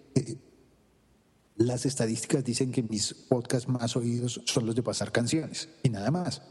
Las 1.61 1.85
estadísticas 1.85 2.43
dicen 2.43 2.71
que 2.71 2.81
mis 2.81 3.13
podcasts 3.13 3.69
más 3.69 3.95
oídos 3.95 4.41
son 4.45 4.65
los 4.65 4.73
de 4.73 4.81
pasar 4.81 5.11
canciones 5.11 5.69
y 5.83 5.89
nada 5.89 6.09
más. 6.09 6.41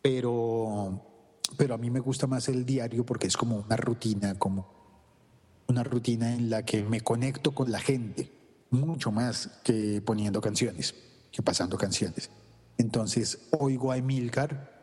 Pero, 0.00 1.02
pero 1.58 1.74
a 1.74 1.78
mí 1.78 1.90
me 1.90 2.00
gusta 2.00 2.26
más 2.26 2.48
el 2.48 2.64
diario 2.64 3.04
porque 3.04 3.26
es 3.26 3.36
como 3.36 3.58
una 3.58 3.76
rutina, 3.76 4.38
como 4.38 4.72
una 5.66 5.82
rutina 5.82 6.34
en 6.34 6.48
la 6.48 6.64
que 6.64 6.82
me 6.82 7.02
conecto 7.02 7.54
con 7.54 7.70
la 7.70 7.78
gente 7.78 8.32
mucho 8.70 9.12
más 9.12 9.48
que 9.62 10.00
poniendo 10.00 10.40
canciones, 10.40 10.94
que 11.30 11.42
pasando 11.42 11.76
canciones. 11.76 12.30
Entonces 12.78 13.38
oigo 13.50 13.92
a 13.92 13.98
Emilcar, 13.98 14.82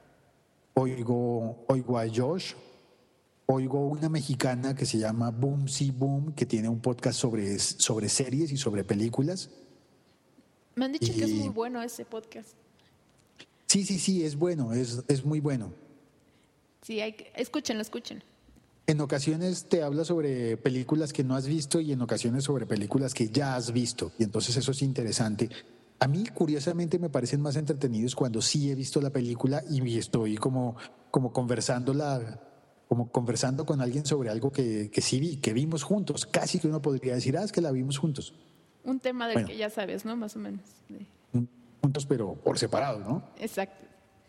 oigo, 0.75 1.65
oigo 1.67 1.97
a 1.97 2.05
Josh, 2.07 2.53
oigo 3.53 3.87
una 3.87 4.09
mexicana 4.09 4.75
que 4.75 4.85
se 4.85 4.97
llama 4.97 5.29
Boom 5.31 5.67
Si 5.67 5.91
Boom, 5.91 6.33
que 6.33 6.45
tiene 6.45 6.69
un 6.69 6.79
podcast 6.79 7.19
sobre, 7.19 7.59
sobre 7.59 8.09
series 8.09 8.51
y 8.51 8.57
sobre 8.57 8.83
películas. 8.83 9.49
Me 10.75 10.85
han 10.85 10.93
dicho 10.93 11.13
que 11.13 11.23
es 11.23 11.31
muy 11.31 11.49
bueno 11.49 11.81
ese 11.81 12.05
podcast. 12.05 12.49
Sí, 13.67 13.83
sí, 13.85 13.99
sí, 13.99 14.23
es 14.23 14.35
bueno, 14.35 14.73
es, 14.73 15.03
es 15.07 15.23
muy 15.23 15.39
bueno. 15.39 15.73
Sí, 16.81 16.99
hay 16.99 17.13
que, 17.13 17.31
escúchenlo, 17.35 17.81
escuchen. 17.81 18.23
En 18.87 18.99
ocasiones 18.99 19.65
te 19.69 19.83
habla 19.83 20.03
sobre 20.03 20.57
películas 20.57 21.13
que 21.13 21.23
no 21.23 21.35
has 21.35 21.45
visto 21.45 21.79
y 21.79 21.91
en 21.91 22.01
ocasiones 22.01 22.43
sobre 22.43 22.65
películas 22.65 23.13
que 23.13 23.29
ya 23.29 23.55
has 23.55 23.71
visto. 23.71 24.11
Y 24.17 24.23
entonces 24.23 24.57
eso 24.57 24.71
es 24.71 24.81
interesante 24.81 25.49
A 25.99 26.07
mí, 26.07 26.25
curiosamente, 26.33 26.97
me 26.99 27.09
parecen 27.09 27.41
más 27.41 27.55
entretenidos 27.55 28.15
cuando 28.15 28.41
sí 28.41 28.71
he 28.71 28.75
visto 28.75 28.99
la 28.99 29.11
película 29.11 29.63
y 29.69 29.97
estoy 29.97 30.35
como, 30.35 30.75
como 31.11 31.31
conversando 31.31 31.93
la, 31.93 32.41
como 32.91 33.09
conversando 33.09 33.65
con 33.65 33.79
alguien 33.79 34.05
sobre 34.05 34.29
algo 34.29 34.51
que, 34.51 34.91
que 34.91 34.99
sí 34.99 35.21
vi, 35.21 35.37
que 35.37 35.53
vimos 35.53 35.81
juntos. 35.81 36.25
Casi 36.25 36.59
que 36.59 36.67
uno 36.67 36.81
podría 36.81 37.15
decir, 37.15 37.37
ah, 37.37 37.43
es 37.45 37.53
que 37.53 37.61
la 37.61 37.71
vimos 37.71 37.97
juntos. 37.97 38.33
Un 38.83 38.99
tema 38.99 39.29
del 39.29 39.35
Bueno. 39.35 39.47
que 39.47 39.55
ya 39.55 39.69
sabes, 39.69 40.03
¿no? 40.03 40.17
Más 40.17 40.35
o 40.35 40.39
menos. 40.39 40.59
Juntos, 41.81 42.05
pero 42.05 42.33
por 42.33 42.59
separado, 42.59 42.99
¿no? 42.99 43.23
Exacto. 43.39 43.85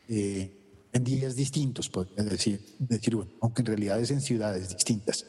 Eh, 0.08 0.52
en 0.92 1.02
días 1.02 1.34
distintos, 1.34 1.88
podría 1.88 2.22
decir, 2.22 2.64
decir 2.78 3.16
uno, 3.16 3.26
aunque 3.40 3.62
en 3.62 3.66
realidad 3.66 3.98
es 3.98 4.12
en 4.12 4.20
ciudades 4.20 4.68
distintas. 4.68 5.26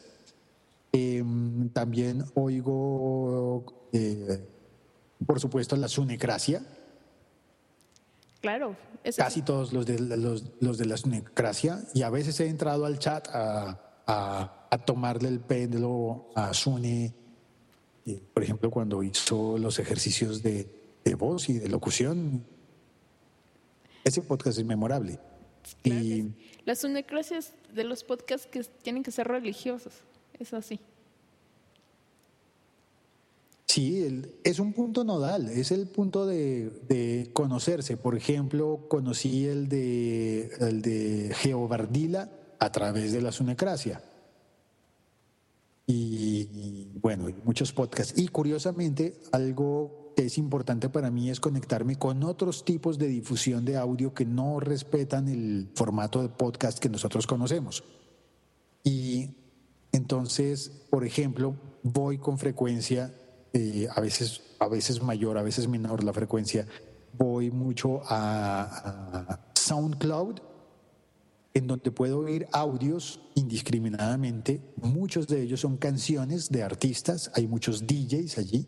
Eh, 0.92 1.24
también 1.72 2.24
oigo, 2.34 3.88
eh, 3.92 4.46
por 5.26 5.40
supuesto, 5.40 5.74
la 5.74 5.88
sunecracia. 5.88 6.64
Claro. 8.44 8.76
Casi 9.16 9.40
todos 9.42 9.72
los 9.72 9.86
de, 9.86 9.98
los, 9.98 10.44
los 10.60 10.76
de 10.78 10.84
la 10.84 10.96
sunecracia. 10.98 11.80
Y 11.94 12.02
a 12.02 12.10
veces 12.10 12.38
he 12.40 12.46
entrado 12.48 12.84
al 12.84 12.98
chat 12.98 13.26
a, 13.28 13.80
a- 14.06 14.66
a 14.70 14.78
tomarle 14.84 15.28
el 15.28 15.40
péndulo 15.40 16.26
a 16.34 16.52
Sune, 16.52 17.14
por 18.34 18.42
ejemplo, 18.42 18.70
cuando 18.70 19.02
hizo 19.02 19.56
los 19.56 19.78
ejercicios 19.78 20.42
de, 20.42 20.68
de 21.04 21.14
voz 21.14 21.48
y 21.48 21.58
de 21.58 21.68
locución. 21.68 22.44
Ese 24.04 24.20
podcast 24.20 24.58
es 24.58 24.64
memorable. 24.64 25.18
y 25.84 26.32
Las 26.66 26.80
sunecracias 26.80 27.52
de 27.72 27.84
los 27.84 28.04
podcasts 28.04 28.46
que 28.46 28.62
tienen 28.82 29.02
que 29.02 29.10
ser 29.10 29.26
religiosos. 29.28 29.94
Es 30.38 30.52
así. 30.52 30.80
Sí, 33.74 34.22
es 34.44 34.60
un 34.60 34.72
punto 34.72 35.02
nodal, 35.02 35.48
es 35.48 35.72
el 35.72 35.88
punto 35.88 36.26
de, 36.26 36.70
de 36.86 37.30
conocerse. 37.32 37.96
Por 37.96 38.14
ejemplo, 38.14 38.86
conocí 38.88 39.46
el 39.46 39.68
de, 39.68 40.48
el 40.60 40.80
de 40.80 41.34
Geobardila 41.34 42.30
a 42.60 42.70
través 42.70 43.10
de 43.10 43.20
la 43.20 43.32
sunecracia. 43.32 44.00
Y, 45.88 46.48
y, 46.52 46.92
bueno, 47.02 47.26
muchos 47.42 47.72
podcasts. 47.72 48.16
Y 48.16 48.28
curiosamente, 48.28 49.20
algo 49.32 50.12
que 50.14 50.26
es 50.26 50.38
importante 50.38 50.88
para 50.88 51.10
mí 51.10 51.28
es 51.28 51.40
conectarme 51.40 51.98
con 51.98 52.22
otros 52.22 52.64
tipos 52.64 52.96
de 52.96 53.08
difusión 53.08 53.64
de 53.64 53.76
audio 53.76 54.14
que 54.14 54.24
no 54.24 54.60
respetan 54.60 55.26
el 55.26 55.68
formato 55.74 56.22
de 56.22 56.28
podcast 56.28 56.78
que 56.78 56.88
nosotros 56.88 57.26
conocemos. 57.26 57.82
Y 58.84 59.30
entonces, 59.90 60.70
por 60.90 61.04
ejemplo, 61.04 61.56
voy 61.82 62.18
con 62.18 62.38
frecuencia, 62.38 63.12
eh, 63.54 63.88
a, 63.94 64.00
veces, 64.00 64.42
a 64.58 64.68
veces 64.68 65.02
mayor, 65.02 65.38
a 65.38 65.42
veces 65.42 65.66
menor 65.68 66.04
la 66.04 66.12
frecuencia, 66.12 66.66
voy 67.16 67.50
mucho 67.50 68.02
a, 68.04 69.30
a 69.30 69.40
SoundCloud, 69.54 70.40
en 71.54 71.66
donde 71.68 71.90
puedo 71.92 72.18
oír 72.18 72.46
audios 72.52 73.20
indiscriminadamente. 73.36 74.60
Muchos 74.82 75.28
de 75.28 75.42
ellos 75.42 75.60
son 75.60 75.76
canciones 75.76 76.50
de 76.50 76.62
artistas, 76.62 77.30
hay 77.34 77.46
muchos 77.46 77.86
DJs 77.86 78.38
allí. 78.38 78.66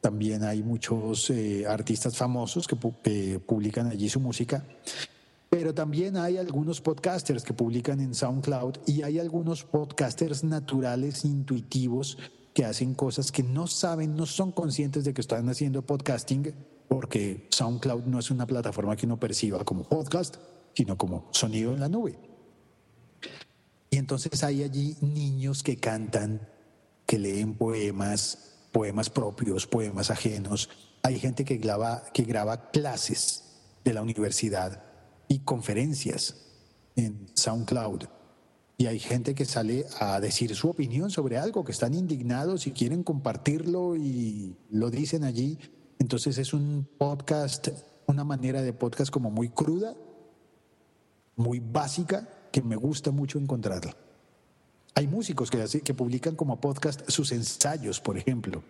También 0.00 0.44
hay 0.44 0.62
muchos 0.62 1.30
eh, 1.30 1.64
artistas 1.66 2.14
famosos 2.18 2.68
que, 2.68 2.76
pu- 2.76 2.94
que 3.02 3.40
publican 3.40 3.86
allí 3.86 4.10
su 4.10 4.20
música. 4.20 4.62
Pero 5.48 5.72
también 5.72 6.18
hay 6.18 6.36
algunos 6.36 6.82
podcasters 6.82 7.42
que 7.42 7.54
publican 7.54 8.00
en 8.00 8.14
SoundCloud 8.14 8.74
y 8.86 9.00
hay 9.02 9.18
algunos 9.18 9.64
podcasters 9.64 10.44
naturales, 10.44 11.24
intuitivos, 11.24 12.18
que 12.54 12.64
hacen 12.64 12.94
cosas 12.94 13.32
que 13.32 13.42
no 13.42 13.66
saben, 13.66 14.16
no 14.16 14.26
son 14.26 14.52
conscientes 14.52 15.04
de 15.04 15.12
que 15.12 15.20
están 15.20 15.48
haciendo 15.48 15.82
podcasting, 15.82 16.54
porque 16.88 17.48
SoundCloud 17.50 18.04
no 18.04 18.20
es 18.20 18.30
una 18.30 18.46
plataforma 18.46 18.94
que 18.94 19.06
uno 19.06 19.18
perciba 19.18 19.64
como 19.64 19.82
podcast, 19.82 20.36
sino 20.72 20.96
como 20.96 21.28
sonido 21.32 21.74
en 21.74 21.80
la 21.80 21.88
nube. 21.88 22.16
Y 23.90 23.96
entonces 23.96 24.42
hay 24.44 24.62
allí 24.62 24.96
niños 25.00 25.64
que 25.64 25.78
cantan, 25.78 26.48
que 27.06 27.18
leen 27.18 27.54
poemas, 27.54 28.54
poemas 28.70 29.10
propios, 29.10 29.66
poemas 29.66 30.10
ajenos. 30.10 30.70
Hay 31.02 31.18
gente 31.18 31.44
que 31.44 31.56
graba, 31.56 32.04
que 32.12 32.22
graba 32.22 32.70
clases 32.70 33.44
de 33.84 33.94
la 33.94 34.02
universidad 34.02 34.82
y 35.26 35.40
conferencias 35.40 36.36
en 36.94 37.26
SoundCloud. 37.34 38.13
Y 38.76 38.86
hay 38.86 38.98
gente 38.98 39.34
que 39.34 39.44
sale 39.44 39.86
a 40.00 40.18
decir 40.20 40.54
su 40.56 40.68
opinión 40.68 41.10
sobre 41.10 41.38
algo, 41.38 41.64
que 41.64 41.72
están 41.72 41.94
indignados 41.94 42.66
y 42.66 42.72
quieren 42.72 43.04
compartirlo 43.04 43.94
y 43.96 44.56
lo 44.70 44.90
dicen 44.90 45.22
allí. 45.24 45.58
Entonces 46.00 46.38
es 46.38 46.52
un 46.52 46.86
podcast, 46.98 47.68
una 48.06 48.24
manera 48.24 48.62
de 48.62 48.72
podcast 48.72 49.12
como 49.12 49.30
muy 49.30 49.48
cruda, 49.48 49.94
muy 51.36 51.60
básica, 51.60 52.28
que 52.50 52.62
me 52.62 52.76
gusta 52.76 53.10
mucho 53.12 53.38
encontrarla. 53.38 53.96
Hay 54.96 55.06
músicos 55.06 55.50
que, 55.50 55.62
hace- 55.62 55.80
que 55.80 55.94
publican 55.94 56.34
como 56.36 56.60
podcast 56.60 57.08
sus 57.08 57.32
ensayos, 57.32 58.00
por 58.00 58.16
ejemplo. 58.18 58.62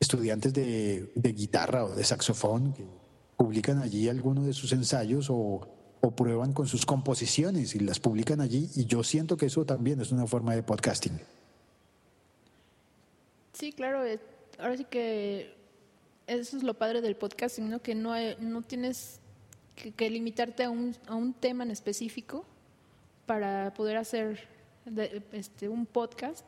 Estudiantes 0.00 0.52
de, 0.52 1.12
de 1.14 1.32
guitarra 1.32 1.84
o 1.84 1.94
de 1.94 2.04
saxofón 2.04 2.74
que 2.74 2.84
publican 3.38 3.80
allí 3.80 4.08
algunos 4.08 4.44
de 4.46 4.52
sus 4.52 4.72
ensayos 4.72 5.28
o, 5.30 5.66
o 6.06 6.10
prueban 6.12 6.52
con 6.52 6.66
sus 6.66 6.86
composiciones 6.86 7.74
y 7.74 7.80
las 7.80 8.00
publican 8.00 8.40
allí. 8.40 8.70
Y 8.76 8.84
yo 8.86 9.02
siento 9.02 9.36
que 9.36 9.46
eso 9.46 9.64
también 9.64 10.00
es 10.00 10.12
una 10.12 10.26
forma 10.26 10.54
de 10.54 10.62
podcasting. 10.62 11.18
Sí, 13.52 13.72
claro. 13.72 14.04
eh, 14.04 14.20
Ahora 14.58 14.76
sí 14.76 14.84
que 14.84 15.54
eso 16.26 16.56
es 16.56 16.62
lo 16.62 16.74
padre 16.74 17.02
del 17.02 17.14
podcasting, 17.16 17.68
¿no? 17.68 17.82
Que 17.82 17.94
no, 17.94 18.12
hay- 18.12 18.36
no 18.40 18.62
tienes 18.62 19.20
que, 19.96 20.08
limitarte 20.10 20.64
a 20.64 20.70
un, 20.70 20.96
a 21.06 21.14
un 21.14 21.34
tema 21.34 21.62
en 21.64 21.70
específico 21.70 22.44
para 23.26 23.74
poder 23.74 23.98
hacer 23.98 24.48
este, 25.32 25.68
un 25.68 25.84
podcast. 25.84 26.46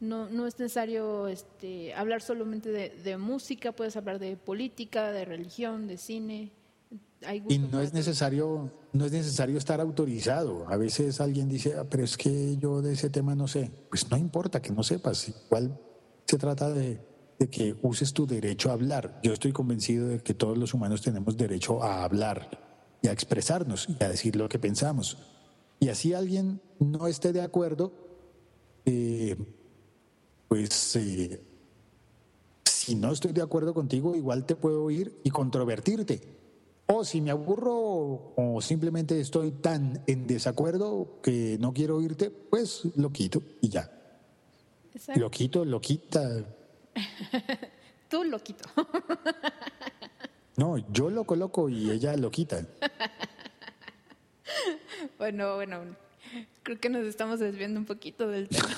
No, 0.00 0.28
no 0.28 0.46
es 0.46 0.58
necesario 0.58 1.28
este, 1.28 1.94
hablar 1.94 2.22
solamente 2.22 2.70
de 2.70 3.16
música, 3.18 3.70
puedes 3.70 3.96
hablar 3.96 4.18
de 4.18 4.36
política, 4.36 5.12
de 5.12 5.24
religión, 5.26 5.86
de 5.86 5.98
cine. 5.98 6.50
Hay 7.26 7.42
Y 7.48 7.58
no 7.58 7.80
es 7.80 7.92
necesario, 7.92 8.70
no 8.92 9.04
es 9.04 9.12
necesario 9.12 9.58
estar 9.58 9.80
autorizado. 9.80 10.66
A 10.68 10.76
veces 10.76 11.20
alguien 11.20 11.48
dice, 11.48 11.74
"Ah, 11.76 11.84
pero 11.88 12.02
es 12.04 12.16
que 12.16 12.56
yo 12.56 12.80
de 12.80 12.94
ese 12.94 13.10
tema 13.10 13.34
no 13.34 13.46
sé. 13.46 13.70
Pues 13.90 14.10
no 14.10 14.16
importa 14.16 14.62
que 14.62 14.72
no 14.72 14.82
sepas. 14.82 15.28
Igual 15.28 15.78
se 16.26 16.38
trata 16.38 16.70
de, 16.70 17.00
de 17.38 17.48
que 17.50 17.76
uses 17.82 18.12
tu 18.12 18.26
derecho 18.26 18.70
a 18.70 18.74
hablar. 18.74 19.20
Yo 19.22 19.32
estoy 19.32 19.52
convencido 19.52 20.08
de 20.08 20.20
que 20.20 20.34
todos 20.34 20.56
los 20.56 20.72
humanos 20.72 21.02
tenemos 21.02 21.36
derecho 21.36 21.82
a 21.82 22.04
hablar 22.04 22.96
y 23.02 23.08
a 23.08 23.12
expresarnos 23.12 23.88
y 23.88 24.02
a 24.02 24.08
decir 24.08 24.36
lo 24.36 24.48
que 24.48 24.58
pensamos. 24.58 25.18
Y 25.78 25.88
así 25.88 26.14
alguien 26.14 26.60
no 26.78 27.06
esté 27.06 27.32
de 27.32 27.40
acuerdo, 27.40 27.92
eh, 28.84 29.36
pues 30.48 30.96
eh, 30.96 31.42
si 32.64 32.94
no 32.94 33.12
estoy 33.12 33.32
de 33.32 33.42
acuerdo 33.42 33.72
contigo, 33.74 34.14
igual 34.14 34.46
te 34.46 34.56
puedo 34.56 34.90
ir 34.90 35.20
y 35.24 35.30
controvertirte. 35.30 36.39
O 36.92 37.04
si 37.04 37.20
me 37.20 37.30
aburro 37.30 38.34
o 38.34 38.60
simplemente 38.60 39.20
estoy 39.20 39.52
tan 39.52 40.02
en 40.08 40.26
desacuerdo 40.26 41.20
que 41.22 41.56
no 41.60 41.72
quiero 41.72 41.98
oírte, 41.98 42.30
pues 42.30 42.82
lo 42.96 43.12
quito 43.12 43.40
y 43.60 43.68
ya. 43.68 43.88
Exacto. 44.92 45.20
Lo 45.20 45.30
quito, 45.30 45.64
lo 45.64 45.80
quita. 45.80 46.44
Tú 48.10 48.24
lo 48.24 48.38
quito. 48.40 48.68
No, 50.56 50.76
yo 50.92 51.08
lo 51.08 51.24
coloco 51.24 51.70
y 51.70 51.90
ella 51.90 52.16
lo 52.16 52.30
quita. 52.30 52.66
Bueno, 55.16 55.54
bueno, 55.54 55.96
creo 56.62 56.78
que 56.78 56.90
nos 56.90 57.06
estamos 57.06 57.40
desviando 57.40 57.80
un 57.80 57.86
poquito 57.86 58.28
del 58.28 58.48
tema. 58.48 58.68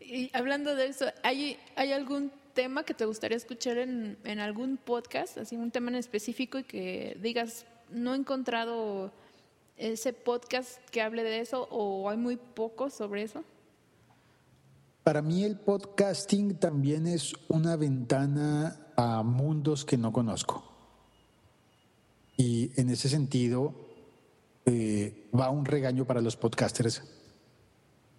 y 0.00 0.30
hablando 0.34 0.74
de 0.74 0.88
eso, 0.88 1.06
¿hay, 1.22 1.58
¿hay 1.76 1.92
algún 1.92 2.30
tema 2.60 2.84
que 2.84 2.92
te 2.92 3.06
gustaría 3.06 3.38
escuchar 3.38 3.78
en, 3.78 4.38
algún 4.38 4.76
podcast, 4.76 5.38
así 5.38 5.56
un 5.56 5.70
tema 5.70 5.88
en 5.88 5.94
específico 5.94 6.58
y 6.58 6.64
que 6.64 7.16
digas, 7.22 7.64
no 7.90 8.12
he 8.12 8.18
encontrado 8.18 9.12
ese 9.78 10.12
podcast 10.12 10.78
que 10.90 11.00
hable 11.00 11.22
de 11.22 11.40
eso 11.40 11.66
o 11.70 12.10
hay 12.10 12.18
muy 12.18 12.36
poco 12.36 12.90
sobre 12.90 13.22
eso? 13.22 13.44
Para 15.02 15.22
mí 15.22 15.42
el 15.42 15.58
podcasting 15.58 16.56
también 16.56 17.06
es 17.06 17.32
una 17.48 17.76
ventana 17.76 18.92
a 18.94 19.22
mundos 19.22 19.86
que 19.86 19.96
no 19.96 20.12
conozco. 20.12 20.62
Y 22.36 22.78
en 22.78 22.90
ese 22.90 23.08
sentido 23.08 23.74
eh, 24.66 25.30
va 25.34 25.48
un 25.48 25.64
regaño 25.64 26.04
para 26.04 26.20
los 26.20 26.36
podcasters 26.36 27.02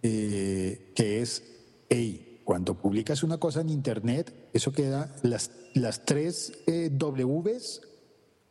eh, 0.01 0.91
que 0.95 1.21
es, 1.21 1.43
hey, 1.89 2.30
cuando 2.43 2.75
publicas 2.75 3.23
una 3.23 3.37
cosa 3.37 3.61
en 3.61 3.69
Internet, 3.69 4.49
eso 4.53 4.71
queda, 4.71 5.15
las, 5.23 5.51
las 5.73 6.05
tres 6.05 6.53
eh, 6.67 6.89
Ws 6.91 7.81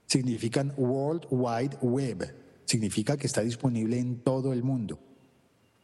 significan 0.07 0.73
World 0.77 1.27
Wide 1.31 1.79
Web, 1.83 2.35
significa 2.65 3.17
que 3.17 3.27
está 3.27 3.43
disponible 3.43 3.99
en 3.99 4.21
todo 4.21 4.53
el 4.53 4.63
mundo. 4.63 4.99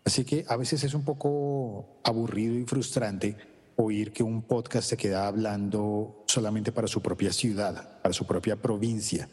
Así 0.04 0.24
que 0.24 0.44
a 0.48 0.57
veces 0.57 0.84
es 0.84 0.94
un 0.94 1.04
poco 1.04 2.00
aburrido 2.04 2.54
y 2.54 2.64
frustrante 2.64 3.36
oír 3.76 4.12
que 4.12 4.22
un 4.22 4.42
podcast 4.42 4.88
se 4.88 4.96
queda 4.96 5.26
hablando 5.26 6.24
solamente 6.26 6.72
para 6.72 6.88
su 6.88 7.02
propia 7.02 7.32
ciudad, 7.32 8.00
para 8.02 8.12
su 8.12 8.26
propia 8.26 8.57
provincia. 8.57 9.28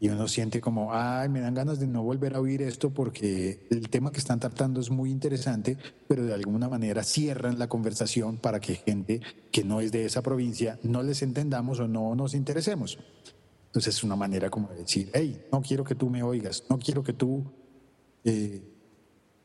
Y 0.00 0.08
uno 0.08 0.28
siente 0.28 0.60
como, 0.60 0.92
ay, 0.92 1.28
me 1.28 1.40
dan 1.40 1.54
ganas 1.54 1.78
de 1.78 1.86
no 1.86 2.02
volver 2.02 2.34
a 2.34 2.40
oír 2.40 2.62
esto 2.62 2.90
porque 2.90 3.66
el 3.70 3.88
tema 3.88 4.12
que 4.12 4.18
están 4.18 4.40
tratando 4.40 4.80
es 4.80 4.90
muy 4.90 5.10
interesante, 5.10 5.78
pero 6.08 6.24
de 6.24 6.34
alguna 6.34 6.68
manera 6.68 7.04
cierran 7.04 7.58
la 7.58 7.68
conversación 7.68 8.36
para 8.36 8.60
que 8.60 8.74
gente 8.74 9.20
que 9.50 9.64
no 9.64 9.80
es 9.80 9.92
de 9.92 10.04
esa 10.04 10.20
provincia 10.20 10.78
no 10.82 11.02
les 11.02 11.22
entendamos 11.22 11.80
o 11.80 11.88
no 11.88 12.14
nos 12.14 12.34
interesemos. 12.34 12.98
Entonces 13.66 13.96
es 13.96 14.04
una 14.04 14.16
manera 14.16 14.50
como 14.50 14.68
de 14.68 14.76
decir, 14.76 15.10
hey, 15.14 15.46
no 15.50 15.62
quiero 15.62 15.84
que 15.84 15.94
tú 15.94 16.10
me 16.10 16.22
oigas, 16.22 16.64
no 16.68 16.78
quiero 16.78 17.02
que 17.02 17.12
tú, 17.12 17.44
eh, 18.24 18.62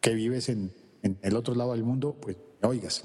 que 0.01 0.13
vives 0.13 0.49
en, 0.49 0.73
en 1.03 1.17
el 1.21 1.35
otro 1.35 1.55
lado 1.55 1.71
del 1.73 1.83
mundo, 1.83 2.17
pues 2.19 2.37
me 2.61 2.67
oigas. 2.67 3.03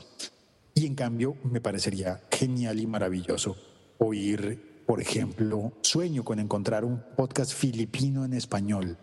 Y 0.74 0.86
en 0.86 0.95
cambio, 0.95 1.36
me 1.45 1.61
parecería 1.61 2.20
genial 2.30 2.80
y 2.80 2.86
maravilloso 2.86 3.57
oír, 3.99 4.74
por 4.87 5.01
ejemplo, 5.01 5.72
sueño 5.82 6.24
con 6.24 6.39
encontrar 6.39 6.85
un 6.85 7.03
podcast 7.16 7.53
filipino 7.53 8.24
en 8.24 8.35
español 8.35 8.99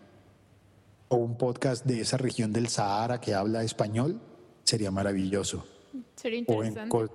o 1.08 1.16
un 1.16 1.36
podcast 1.36 1.84
de 1.84 2.00
esa 2.00 2.16
región 2.16 2.52
del 2.52 2.68
Sahara 2.68 3.20
que 3.20 3.34
habla 3.34 3.64
español, 3.64 4.20
sería 4.64 4.90
maravilloso. 4.90 5.64
Sería 6.16 6.38
interesante. 6.38 7.12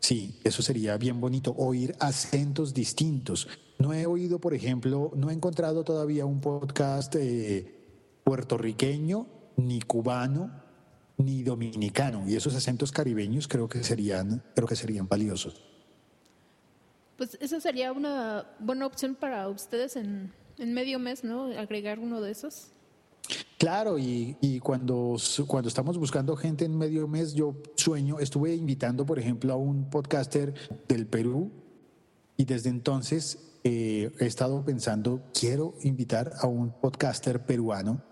sí, 0.00 0.40
eso 0.44 0.62
sería 0.62 0.96
bien 0.96 1.20
bonito, 1.20 1.54
oír 1.56 1.94
acentos 2.00 2.74
distintos. 2.74 3.48
No 3.78 3.92
he 3.92 4.06
oído, 4.06 4.40
por 4.40 4.54
ejemplo, 4.54 5.12
no 5.14 5.30
he 5.30 5.34
encontrado 5.34 5.84
todavía 5.84 6.26
un 6.26 6.40
podcast 6.40 7.14
eh, 7.16 8.20
puertorriqueño 8.24 9.26
ni 9.56 9.80
cubano 9.82 10.62
ni 11.16 11.42
dominicano 11.44 12.28
y 12.28 12.34
esos 12.34 12.54
acentos 12.54 12.90
caribeños 12.90 13.46
creo 13.46 13.68
que 13.68 13.84
serían 13.84 14.42
creo 14.54 14.66
que 14.66 14.74
serían 14.74 15.06
valiosos. 15.06 15.73
Pues 17.16 17.38
esa 17.40 17.60
sería 17.60 17.92
una 17.92 18.46
buena 18.58 18.86
opción 18.86 19.14
para 19.14 19.48
ustedes 19.48 19.96
en, 19.96 20.32
en 20.58 20.74
medio 20.74 20.98
mes, 20.98 21.24
¿no? 21.24 21.44
Agregar 21.44 21.98
uno 21.98 22.20
de 22.20 22.32
esos. 22.32 22.68
Claro, 23.58 23.98
y, 23.98 24.36
y, 24.40 24.60
cuando, 24.60 25.16
cuando 25.46 25.68
estamos 25.68 25.96
buscando 25.96 26.36
gente 26.36 26.64
en 26.64 26.76
medio 26.76 27.08
mes, 27.08 27.34
yo 27.34 27.54
sueño, 27.76 28.18
estuve 28.18 28.54
invitando, 28.54 29.06
por 29.06 29.18
ejemplo, 29.18 29.52
a 29.52 29.56
un 29.56 29.88
podcaster 29.88 30.52
del 30.86 31.06
Perú 31.06 31.50
y 32.36 32.44
desde 32.44 32.68
entonces 32.68 33.38
eh, 33.62 34.12
he 34.20 34.26
estado 34.26 34.62
pensando, 34.64 35.22
quiero 35.32 35.74
invitar 35.82 36.32
a 36.40 36.46
un 36.46 36.72
podcaster 36.72 37.46
peruano 37.46 38.02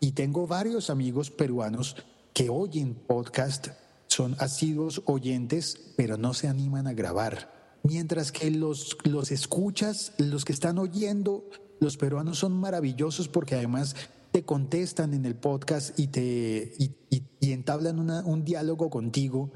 y 0.00 0.12
tengo 0.12 0.46
varios 0.46 0.90
amigos 0.90 1.30
peruanos 1.30 1.96
que 2.32 2.50
oyen 2.50 2.94
podcast 2.94 3.68
son 4.08 4.34
asiduos 4.38 5.02
oyentes, 5.06 5.92
pero 5.96 6.16
no 6.16 6.34
se 6.34 6.48
animan 6.48 6.86
a 6.86 6.94
grabar. 6.94 7.55
Mientras 7.86 8.32
que 8.32 8.50
los, 8.50 8.98
los 9.04 9.30
escuchas, 9.30 10.12
los 10.18 10.44
que 10.44 10.52
están 10.52 10.78
oyendo, 10.78 11.48
los 11.78 11.96
peruanos 11.96 12.38
son 12.38 12.52
maravillosos 12.52 13.28
porque 13.28 13.54
además 13.54 13.94
te 14.32 14.42
contestan 14.44 15.14
en 15.14 15.24
el 15.24 15.36
podcast 15.36 15.98
y, 15.98 16.08
te, 16.08 16.74
y, 16.78 17.52
entablan 17.52 18.00
un 18.00 18.44
diálogo 18.44 18.90
contigo, 18.90 19.52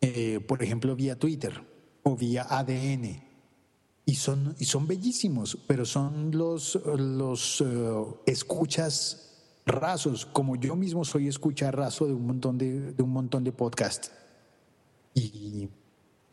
eh, 0.00 0.40
por 0.40 0.62
ejemplo, 0.62 0.96
vía 0.96 1.18
Twitter 1.18 1.62
o 2.04 2.16
vía 2.16 2.46
ADN. 2.48 3.22
Y 4.06 4.14
son, 4.14 4.56
y 4.58 4.64
son 4.64 4.86
bellísimos, 4.86 5.58
pero 5.66 5.84
son 5.84 6.30
los, 6.30 6.80
los 6.86 7.60
eh, 7.60 8.04
escuchas 8.24 9.28
rasos, 9.66 10.24
como 10.24 10.56
yo 10.56 10.74
mismo 10.74 11.04
soy 11.04 11.28
escuchar 11.28 11.76
raso 11.76 12.06
de 12.06 12.14
un 12.14 12.26
montón 12.26 12.56
de, 12.56 12.92
de 12.92 13.02
un 13.02 13.10
montón 13.10 13.44
de 13.44 13.52
podcasts. 13.52 14.10
Y, 15.12 15.68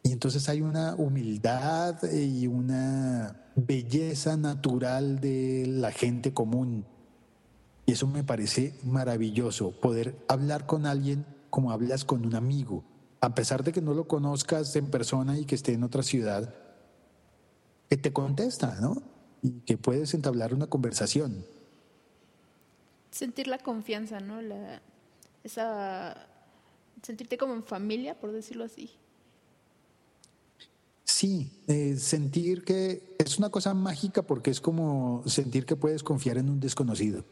y 0.06 0.12
entonces 0.12 0.48
hay 0.48 0.62
una 0.62 0.96
humildad 0.96 1.98
y 2.14 2.46
una 2.46 3.50
belleza 3.56 4.38
natural 4.38 5.20
de 5.20 5.66
la 5.68 5.92
gente 5.92 6.34
común. 6.34 6.86
Y 7.86 7.94
eso 7.94 8.08
me 8.08 8.24
parece 8.24 8.76
maravilloso, 8.84 9.72
poder 9.82 10.16
hablar 10.28 10.66
con 10.66 10.86
alguien 10.86 11.26
como 11.50 11.72
hablas 11.72 12.06
con 12.06 12.26
un 12.26 12.36
amigo, 12.36 12.86
a 13.20 13.36
pesar 13.36 13.64
de 13.64 13.74
que 13.74 13.82
no 13.82 13.94
lo 13.94 14.08
conozcas 14.08 14.76
en 14.76 14.92
persona 14.92 15.38
y 15.38 15.46
que 15.46 15.56
esté 15.56 15.74
en 15.74 15.84
otra 15.84 16.04
ciudad, 16.04 16.54
que 17.90 17.98
te 17.98 18.14
contesta, 18.14 18.78
¿no? 18.80 19.02
Y 19.42 19.62
que 19.62 19.78
puedes 19.78 20.14
entablar 20.14 20.54
una 20.54 20.68
conversación 20.68 21.46
sentir 23.16 23.48
la 23.48 23.60
confianza, 23.60 24.20
¿no? 24.20 24.42
La, 24.42 24.82
esa, 25.46 26.28
sentirte 27.02 27.38
como 27.38 27.54
en 27.54 27.64
familia, 27.64 28.20
por 28.20 28.34
decirlo 28.34 28.66
así. 28.66 28.92
Sí, 31.18 31.64
eh, 31.68 31.96
sentir 31.96 32.66
que 32.66 33.16
es 33.20 33.38
una 33.38 33.50
cosa 33.50 33.74
mágica 33.74 34.24
porque 34.24 34.52
es 34.52 34.60
como 34.60 35.24
sentir 35.26 35.66
que 35.66 35.78
puedes 35.78 36.04
confiar 36.04 36.38
en 36.38 36.50
un 36.50 36.60
desconocido. 36.60 37.24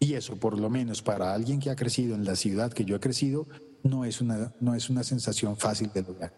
Y 0.00 0.14
eso, 0.14 0.34
por 0.34 0.58
lo 0.58 0.68
menos 0.70 1.02
para 1.02 1.32
alguien 1.32 1.60
que 1.60 1.70
ha 1.70 1.76
crecido 1.76 2.16
en 2.16 2.24
la 2.24 2.34
ciudad 2.34 2.72
que 2.72 2.84
yo 2.84 2.96
he 2.96 2.98
crecido, 2.98 3.46
no 3.84 4.04
es 4.04 4.20
una, 4.20 4.52
no 4.58 4.74
es 4.74 4.90
una 4.90 5.04
sensación 5.04 5.56
fácil 5.56 5.92
de 5.94 6.02
lograr. 6.02 6.32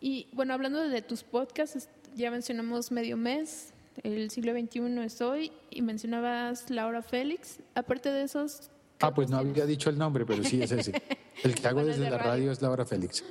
Y 0.00 0.26
bueno, 0.32 0.54
hablando 0.54 0.80
de 0.80 1.02
tus 1.02 1.22
podcasts, 1.22 1.88
ya 2.16 2.32
mencionamos 2.32 2.90
medio 2.90 3.16
mes, 3.16 3.74
el 4.02 4.28
siglo 4.32 4.50
XXI 4.60 5.04
es 5.04 5.20
hoy 5.20 5.52
y 5.70 5.82
mencionabas 5.82 6.68
Laura 6.68 7.00
Félix. 7.00 7.60
Aparte 7.76 8.10
de 8.10 8.24
esos... 8.24 8.72
Ah, 8.98 9.14
pues 9.14 9.30
no 9.30 9.36
había 9.36 9.66
dicho 9.66 9.88
el 9.88 9.96
nombre, 9.96 10.26
pero 10.26 10.42
sí 10.42 10.60
es 10.60 10.72
ese. 10.72 11.00
El 11.44 11.54
que 11.54 11.68
hago 11.68 11.84
desde 11.84 12.08
la 12.08 12.18
radio. 12.18 12.50
es 12.50 12.62
Laura 12.62 12.86
Félix. 12.86 13.22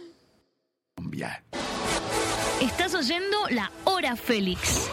Estás 2.61 2.95
oyendo 2.95 3.37
La 3.49 3.69
Hora 3.83 4.15
Félix. 4.15 4.89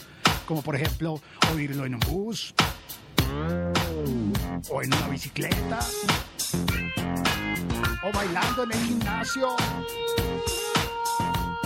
Como 0.45 0.61
por 0.61 0.75
ejemplo 0.75 1.19
oírlo 1.53 1.85
en 1.85 1.95
un 1.95 2.01
bus 2.01 2.53
o 4.69 4.81
en 4.83 4.93
una 4.93 5.07
bicicleta 5.07 5.79
o 8.11 8.17
bailando 8.17 8.63
en 8.63 8.71
el 8.71 8.77
gimnasio. 8.79 9.55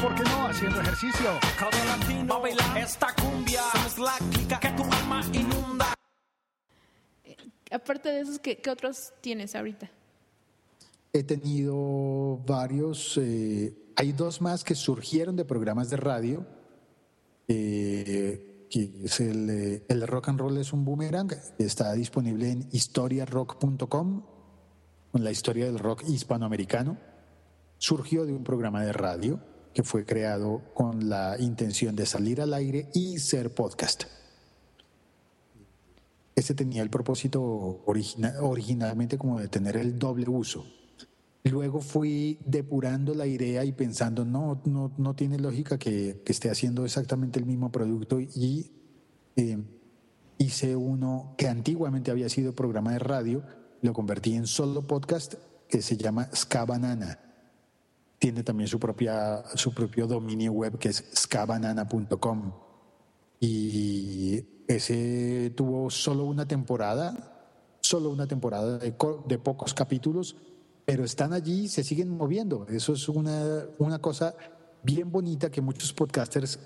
¿por 0.06 0.16
qué 0.16 0.24
no? 0.24 0.48
Haciendo 0.48 0.82
ejercicio. 0.82 1.32
Cada 1.58 1.86
latino 1.86 2.39
baila 2.39 2.80
esta 2.80 3.08
cumbia. 3.16 3.62
Somos 3.72 3.98
la 4.00 4.14
clica 4.32 4.60
que 4.60 4.70
tu 4.70 4.84
alma 4.84 5.22
inunda. 5.34 5.93
Eh, 7.24 7.36
aparte 7.72 8.10
de 8.10 8.22
esos, 8.22 8.39
¿qué, 8.39 8.58
¿qué, 8.58 8.70
otros 8.70 9.14
tienes 9.22 9.56
ahorita? 9.56 9.89
He 11.12 11.24
tenido 11.24 12.38
varios. 12.46 13.18
Eh, 13.18 13.74
hay 13.96 14.12
dos 14.12 14.41
más 14.41 14.64
que 14.64 14.76
surgieron 14.76 15.36
de 15.36 15.46
programas 15.46 15.89
de 15.89 15.98
radio. 15.98 16.46
Eh, 17.48 18.68
que 18.70 18.91
es 19.06 19.20
el, 19.20 19.84
el 19.88 20.08
rock 20.08 20.30
and 20.30 20.39
roll 20.39 20.58
es 20.58 20.72
un 20.72 20.86
boomerang. 20.86 21.32
Está 21.58 21.93
disponible 21.93 22.52
en 22.52 22.68
historiarock.com 22.72 24.35
con 25.16 25.24
la 25.24 25.32
historia 25.32 25.68
del 25.68 25.80
rock 25.80 26.03
hispanoamericano. 26.09 26.97
Surgió 27.78 28.26
de 28.26 28.34
un 28.34 28.43
programa 28.43 28.84
de 28.84 28.91
radio 28.91 29.39
que 29.74 29.82
fue 29.82 30.03
creado 30.03 30.61
con 30.74 31.07
la 31.07 31.38
intención 31.39 31.95
de 31.95 32.05
salir 32.05 32.41
al 32.41 32.53
aire 32.53 32.89
y 32.93 33.18
ser 33.20 33.53
podcast. 33.53 34.03
Este 36.36 36.53
tenía 36.53 36.84
el 36.84 36.89
propósito 36.89 37.41
originalmente 37.86 39.18
como 39.18 39.39
de 39.39 39.47
tener 39.47 39.78
el 39.78 39.97
doble 39.97 40.28
uso. 40.28 40.66
Luego 41.45 41.80
fui 41.80 42.38
depurando 42.45 43.16
la 43.16 43.26
idea 43.26 43.63
y 43.63 43.72
pensando, 43.72 44.26
no, 44.26 44.61
no, 44.66 44.91
no 44.97 45.16
tiene 45.16 45.39
lógica 45.39 45.78
que, 45.78 46.22
esté 46.26 46.49
haciendo 46.49 46.84
exactamente 46.84 47.39
el 47.39 47.45
mismo 47.45 47.72
producto 47.72 48.20
y 48.20 48.70
eh, 49.38 49.63
hice 50.39 50.76
uno 50.76 51.36
que 51.38 51.47
antiguamente 51.47 52.11
había 52.11 52.28
sido 52.28 52.53
programa 52.53 52.91
de 52.91 52.99
radio, 52.99 53.43
lo 53.86 53.94
convertí 53.94 54.36
en 54.36 54.48
solo 54.48 54.82
podcast 54.86 55.36
que 55.70 55.82
se 55.82 55.96
llama 55.96 56.30
Ska 56.34 56.66
Banana 56.66 57.20
tiene 58.20 58.44
también 58.44 58.68
su, 58.68 58.80
propia, 58.80 59.44
su 59.56 59.74
propio 59.74 60.08
dominio 60.08 60.52
web 60.52 60.78
que 60.80 60.90
es 60.90 61.04
scabanana.com. 61.16 62.54
Y 63.40 64.44
ese 64.68 65.52
tuvo 65.56 65.90
solo 65.90 66.24
una 66.24 66.48
temporada, 66.48 67.78
solo 67.82 68.10
una 68.10 68.28
temporada 68.28 68.80
de, 68.80 68.96
de, 69.28 69.38
pocos 69.38 69.74
capítulos, 69.74 70.36
pero 70.86 71.04
están 71.04 71.34
allí 71.34 71.68
se 71.68 71.84
siguen 71.84 72.10
moviendo. 72.10 72.66
Eso 72.70 72.94
es 72.94 73.08
una, 73.10 73.66
una 73.78 74.00
cosa 74.00 74.34
bien 74.82 75.12
bonita 75.12 75.52
que 75.52 75.62
muchos 75.62 75.94
podcasters 75.94 76.58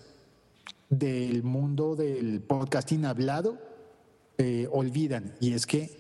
del 0.89 1.43
mundo 1.43 1.95
del 1.95 2.41
podcasting 2.41 3.05
hablado 3.05 3.57
eh, 4.38 4.67
olvidan. 4.72 5.36
Y 5.41 5.53
es 5.53 5.65
que 5.65 5.98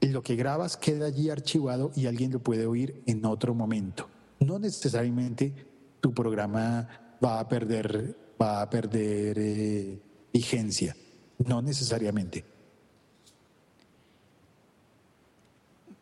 lo 0.00 0.22
que 0.22 0.36
grabas 0.36 0.76
queda 0.76 1.06
allí 1.06 1.30
archivado 1.30 1.90
y 1.94 2.06
alguien 2.06 2.32
lo 2.32 2.40
puede 2.40 2.66
oír 2.66 3.02
en 3.06 3.24
otro 3.24 3.54
momento. 3.54 4.08
No 4.40 4.58
necesariamente 4.58 5.52
tu 6.00 6.12
programa 6.12 7.16
va 7.24 7.40
a 7.40 7.48
perder, 7.48 8.14
va 8.40 8.62
a 8.62 8.70
perder 8.70 9.38
eh, 9.38 9.98
vigencia, 10.32 10.94
no 11.38 11.62
necesariamente. 11.62 12.44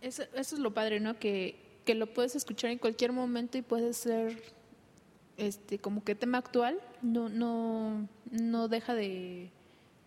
Eso, 0.00 0.24
eso 0.34 0.56
es 0.56 0.60
lo 0.60 0.74
padre, 0.74 1.00
¿no? 1.00 1.18
Que, 1.18 1.56
que 1.84 1.94
lo 1.94 2.12
puedes 2.12 2.36
escuchar 2.36 2.70
en 2.70 2.78
cualquier 2.78 3.12
momento 3.12 3.56
y 3.56 3.62
puede 3.62 3.94
ser 3.94 4.42
este 5.36 5.78
como 5.78 6.04
que 6.04 6.14
tema 6.14 6.38
actual, 6.38 6.78
no, 7.02 7.28
no, 7.28 8.08
no 8.30 8.68
deja 8.68 8.94
de, 8.94 9.50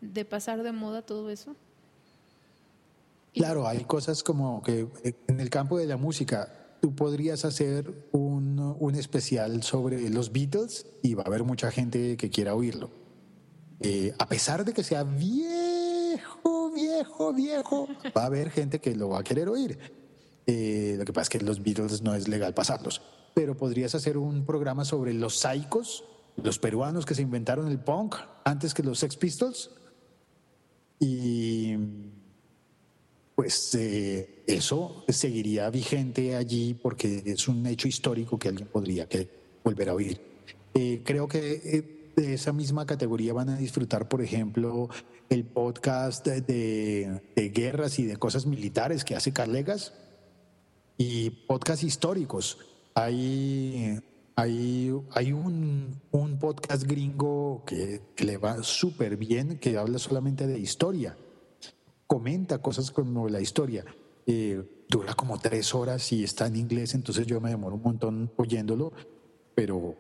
de 0.01 0.25
pasar 0.25 0.63
de 0.63 0.71
moda 0.71 1.01
todo 1.01 1.29
eso. 1.29 1.55
Claro, 3.37 3.67
hay 3.67 3.83
cosas 3.83 4.23
como 4.23 4.61
que 4.61 4.87
eh, 5.03 5.13
en 5.27 5.39
el 5.39 5.49
campo 5.49 5.77
de 5.77 5.85
la 5.85 5.97
música 5.97 6.77
tú 6.81 6.95
podrías 6.95 7.45
hacer 7.45 8.09
un, 8.11 8.75
un 8.79 8.95
especial 8.95 9.63
sobre 9.63 10.09
los 10.09 10.31
Beatles 10.31 10.87
y 11.03 11.13
va 11.13 11.23
a 11.23 11.27
haber 11.27 11.43
mucha 11.43 11.71
gente 11.71 12.17
que 12.17 12.29
quiera 12.29 12.55
oírlo. 12.55 12.89
Eh, 13.79 14.13
a 14.17 14.27
pesar 14.27 14.65
de 14.65 14.73
que 14.73 14.83
sea 14.83 15.03
viejo, 15.03 16.71
viejo, 16.71 17.33
viejo, 17.33 17.87
va 18.15 18.23
a 18.23 18.25
haber 18.25 18.49
gente 18.49 18.79
que 18.79 18.95
lo 18.95 19.09
va 19.09 19.19
a 19.19 19.23
querer 19.23 19.49
oír. 19.49 19.77
Eh, 20.47 20.95
lo 20.97 21.05
que 21.05 21.13
pasa 21.13 21.23
es 21.23 21.29
que 21.29 21.39
los 21.41 21.61
Beatles 21.61 22.01
no 22.01 22.15
es 22.15 22.27
legal 22.27 22.53
pasarlos. 22.53 23.01
Pero 23.35 23.55
podrías 23.55 23.93
hacer 23.93 24.17
un 24.17 24.45
programa 24.45 24.83
sobre 24.83 25.13
los 25.13 25.39
Psychos, 25.39 26.05
los 26.37 26.57
peruanos 26.57 27.05
que 27.05 27.13
se 27.13 27.21
inventaron 27.21 27.67
el 27.67 27.79
punk 27.79 28.15
antes 28.45 28.73
que 28.73 28.81
los 28.81 28.99
Sex 28.99 29.15
Pistols. 29.15 29.71
Y 30.99 31.75
pues 33.37 33.75
eh, 33.75 34.41
eso 34.47 35.05
seguiría 35.09 35.69
vigente 35.69 36.35
allí 36.35 36.73
porque 36.73 37.21
es 37.23 37.47
un 37.47 37.67
hecho 37.67 37.87
histórico 37.87 38.39
que 38.39 38.47
alguien 38.47 38.67
podría 38.67 39.07
volver 39.63 39.89
a 39.89 39.93
oír. 39.93 40.19
Eh, 40.73 41.03
creo 41.05 41.27
que 41.27 41.61
eh, 41.63 42.11
de 42.15 42.33
esa 42.33 42.51
misma 42.51 42.87
categoría 42.87 43.33
van 43.33 43.49
a 43.49 43.57
disfrutar, 43.57 44.09
por 44.09 44.23
ejemplo, 44.23 44.89
el 45.29 45.45
podcast 45.45 46.25
de, 46.25 47.21
de 47.35 47.49
guerras 47.49 47.99
y 47.99 48.05
de 48.05 48.17
cosas 48.17 48.47
militares 48.47 49.03
que 49.03 49.15
hace 49.15 49.31
Carlegas 49.31 49.93
y 50.97 51.29
podcasts 51.29 51.83
históricos. 51.83 52.57
Hay, 52.95 53.99
hay, 54.35 54.91
hay 55.11 55.31
un, 55.31 56.01
un 56.09 56.39
podcast 56.39 56.85
gringo 56.85 57.61
que, 57.67 58.01
que 58.15 58.25
le 58.25 58.37
va 58.37 58.63
súper 58.63 59.15
bien, 59.15 59.59
que 59.59 59.77
habla 59.77 59.99
solamente 59.99 60.47
de 60.47 60.57
historia 60.57 61.15
comenta 62.07 62.59
cosas 62.61 62.89
como 62.91 63.27
la 63.29 63.41
historia. 63.41 63.85
Eh, 64.25 64.63
dura 64.89 65.13
como 65.13 65.39
tres 65.39 65.75
horas 65.75 66.11
y 66.11 66.23
está 66.23 66.47
en 66.47 66.55
inglés, 66.55 66.95
entonces 66.95 67.27
yo 67.27 67.39
me 67.41 67.49
demoro 67.49 67.75
un 67.75 67.83
montón 67.83 68.31
oyéndolo, 68.37 68.93
pero 69.53 69.95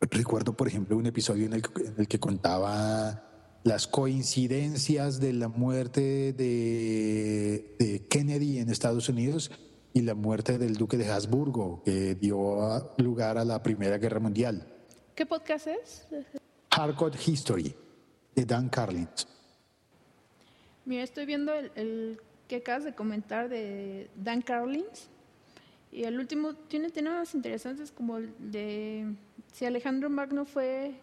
recuerdo, 0.00 0.54
por 0.54 0.68
ejemplo, 0.68 0.96
un 0.96 1.06
episodio 1.06 1.46
en 1.46 1.52
el, 1.54 1.62
en 1.84 1.94
el 1.98 2.08
que 2.08 2.18
contaba 2.18 3.26
las 3.62 3.86
coincidencias 3.86 5.20
de 5.20 5.34
la 5.34 5.48
muerte 5.48 6.32
de, 6.32 7.76
de, 7.78 8.06
Kennedy 8.08 8.58
en 8.58 8.70
Estados 8.70 9.08
Unidos 9.10 9.50
y 9.92 10.00
la 10.02 10.14
muerte 10.14 10.56
del 10.56 10.76
duque 10.76 10.96
de 10.96 11.10
Habsburgo, 11.10 11.82
que 11.84 12.14
dio 12.14 12.92
lugar 12.96 13.36
a 13.36 13.44
la 13.44 13.62
Primera 13.62 13.98
Guerra 13.98 14.20
Mundial. 14.20 14.66
¿Qué 15.14 15.26
podcast 15.26 15.66
es? 15.66 16.06
Hardcore 16.70 17.18
History, 17.26 17.74
de 18.34 18.44
Dan 18.46 18.70
Carlins. 18.70 19.26
Mira, 20.90 21.04
estoy 21.04 21.24
viendo 21.24 21.54
el, 21.54 21.70
el, 21.76 22.20
que 22.48 22.56
acabas 22.56 22.82
de 22.82 22.92
comentar 22.92 23.48
de 23.48 24.10
Dan 24.16 24.42
Carlins. 24.42 25.08
Y 25.92 26.02
el 26.02 26.18
último 26.18 26.54
tiene 26.54 26.90
temas 26.90 27.32
interesantes 27.36 27.92
como 27.92 28.16
el 28.16 28.34
de 28.40 29.14
si 29.52 29.66
Alejandro 29.66 30.10
Magno 30.10 30.44
fue 30.44 30.94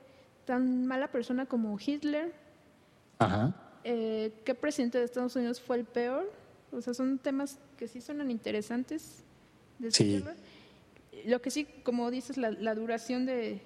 tan 0.43 0.88
mala 0.88 1.09
persona 1.09 1.45
como 1.45 1.79
Hitler. 1.79 2.33
Ajá. 3.19 3.55
Eh, 3.85 4.33
¿Qué 4.43 4.53
presidente 4.53 4.97
de 4.97 5.05
Estados 5.05 5.38
Unidos 5.38 5.61
fue 5.61 5.77
el 5.77 5.85
peor? 5.85 6.29
O 6.73 6.81
sea, 6.81 6.93
son 6.93 7.17
temas 7.17 7.57
que 7.77 7.88
sí 7.88 8.01
suenan 8.01 8.29
interesantes. 8.29 9.23
De 9.79 9.89
sí. 9.89 10.21
Lo 11.25 11.41
que 11.41 11.49
sí, 11.49 11.65
como 11.83 12.11
dices, 12.11 12.35
la, 12.35 12.51
la 12.51 12.75
duración 12.75 13.25
de, 13.25 13.61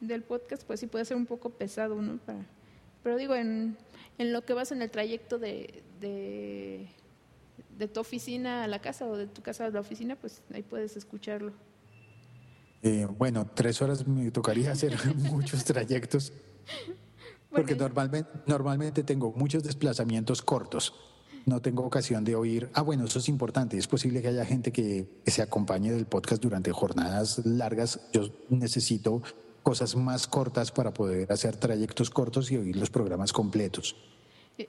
del 0.00 0.24
podcast, 0.24 0.64
pues 0.64 0.80
sí 0.80 0.88
puede 0.88 1.04
ser 1.04 1.16
un 1.16 1.26
poco 1.26 1.50
pesado, 1.50 2.02
¿no? 2.02 2.16
Para, 2.16 2.44
pero 3.04 3.16
digo, 3.16 3.34
en, 3.34 3.76
en 4.20 4.34
lo 4.34 4.44
que 4.44 4.52
vas 4.52 4.70
en 4.70 4.82
el 4.82 4.90
trayecto 4.90 5.38
de, 5.38 5.82
de, 5.98 6.86
de, 7.78 7.88
tu 7.88 8.00
oficina 8.00 8.64
a 8.64 8.68
la 8.68 8.78
casa 8.78 9.06
o 9.06 9.16
de 9.16 9.26
tu 9.26 9.40
casa 9.40 9.64
a 9.64 9.70
la 9.70 9.80
oficina, 9.80 10.14
pues 10.14 10.42
ahí 10.52 10.62
puedes 10.62 10.94
escucharlo. 10.94 11.52
Eh, 12.82 13.06
bueno, 13.16 13.46
tres 13.54 13.80
horas 13.80 14.06
me 14.06 14.30
tocaría 14.30 14.72
hacer 14.72 14.94
muchos 15.16 15.64
trayectos, 15.64 16.34
porque 17.50 17.72
bueno, 17.72 17.88
normalmente, 17.88 18.30
normalmente 18.46 19.02
tengo 19.04 19.32
muchos 19.32 19.62
desplazamientos 19.62 20.42
cortos. 20.42 20.92
No 21.46 21.62
tengo 21.62 21.82
ocasión 21.82 22.22
de 22.22 22.36
oír. 22.36 22.68
Ah, 22.74 22.82
bueno, 22.82 23.06
eso 23.06 23.20
es 23.20 23.28
importante. 23.30 23.78
Es 23.78 23.86
posible 23.86 24.20
que 24.20 24.28
haya 24.28 24.44
gente 24.44 24.70
que, 24.70 25.08
que 25.24 25.30
se 25.30 25.40
acompañe 25.40 25.90
del 25.90 26.04
podcast 26.04 26.42
durante 26.42 26.70
jornadas 26.72 27.40
largas. 27.46 28.00
Yo 28.12 28.28
necesito 28.50 29.22
cosas 29.62 29.96
más 29.96 30.26
cortas 30.26 30.72
para 30.72 30.92
poder 30.92 31.30
hacer 31.32 31.56
trayectos 31.56 32.10
cortos 32.10 32.50
y 32.50 32.56
oír 32.56 32.76
los 32.76 32.90
programas 32.90 33.32
completos. 33.32 33.96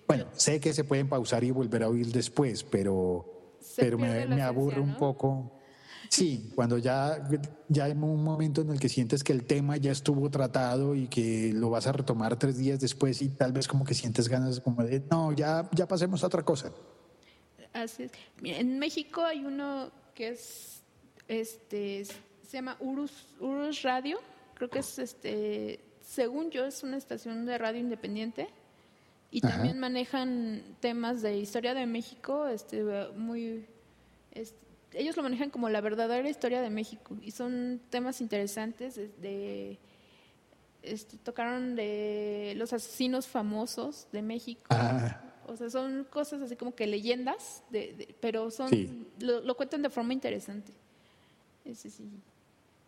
Bueno, 0.07 0.25
sé 0.33 0.59
que 0.59 0.73
se 0.73 0.83
pueden 0.83 1.09
pausar 1.09 1.43
y 1.43 1.51
volver 1.51 1.83
a 1.83 1.89
oír 1.89 2.07
después, 2.07 2.63
pero, 2.63 3.57
pero 3.75 3.97
me, 3.97 4.25
me 4.27 4.41
aburre 4.41 4.77
¿no? 4.77 4.83
un 4.83 4.95
poco. 4.95 5.51
Sí, 6.09 6.51
cuando 6.55 6.77
ya, 6.77 7.25
ya 7.69 7.85
hay 7.85 7.93
un 7.93 8.23
momento 8.23 8.61
en 8.61 8.71
el 8.71 8.79
que 8.79 8.89
sientes 8.89 9.23
que 9.23 9.31
el 9.31 9.45
tema 9.45 9.77
ya 9.77 9.91
estuvo 9.91 10.29
tratado 10.29 10.93
y 10.93 11.07
que 11.07 11.51
lo 11.53 11.69
vas 11.69 11.87
a 11.87 11.93
retomar 11.93 12.37
tres 12.37 12.57
días 12.57 12.79
después 12.79 13.21
y 13.21 13.29
tal 13.29 13.53
vez 13.53 13.67
como 13.67 13.85
que 13.85 13.93
sientes 13.93 14.27
ganas 14.27 14.59
como 14.59 14.83
de, 14.83 15.01
no, 15.09 15.31
ya, 15.31 15.69
ya 15.73 15.87
pasemos 15.87 16.23
a 16.23 16.27
otra 16.27 16.43
cosa. 16.43 16.71
Así 17.71 18.03
es. 18.03 18.11
En 18.43 18.77
México 18.77 19.21
hay 19.21 19.45
uno 19.45 19.89
que 20.13 20.29
es, 20.29 20.83
este, 21.27 22.03
se 22.03 22.17
llama 22.51 22.75
Urus, 22.81 23.27
Urus 23.39 23.81
Radio 23.83 24.19
creo 24.61 24.69
que 24.69 24.79
es 24.79 24.99
este 24.99 25.79
según 26.03 26.51
yo 26.51 26.65
es 26.65 26.83
una 26.83 26.95
estación 26.95 27.47
de 27.47 27.57
radio 27.57 27.79
independiente 27.79 28.47
y 29.31 29.43
Ajá. 29.43 29.55
también 29.55 29.79
manejan 29.79 30.61
temas 30.79 31.23
de 31.23 31.35
historia 31.37 31.73
de 31.73 31.87
México 31.87 32.47
este 32.47 32.83
muy 33.15 33.65
este, 34.33 34.63
ellos 34.93 35.17
lo 35.17 35.23
manejan 35.23 35.49
como 35.49 35.67
la 35.69 35.81
verdadera 35.81 36.29
historia 36.29 36.61
de 36.61 36.69
México 36.69 37.17
y 37.23 37.31
son 37.31 37.81
temas 37.89 38.21
interesantes 38.21 38.93
de, 38.93 39.07
de 39.19 39.79
este, 40.83 41.17
tocaron 41.17 41.75
de 41.75 42.53
los 42.55 42.71
asesinos 42.71 43.25
famosos 43.25 44.07
de 44.11 44.21
México 44.21 44.67
ah. 44.69 45.21
o 45.47 45.55
sea 45.55 45.71
son 45.71 46.03
cosas 46.03 46.39
así 46.43 46.55
como 46.55 46.75
que 46.75 46.85
leyendas 46.85 47.63
de, 47.71 47.93
de, 47.93 48.15
pero 48.19 48.51
son 48.51 48.69
sí. 48.69 49.07
lo, 49.21 49.41
lo, 49.41 49.57
cuentan 49.57 49.81
de 49.81 49.89
forma 49.89 50.13
interesante 50.13 50.71
ese 51.65 51.89
sí 51.89 52.07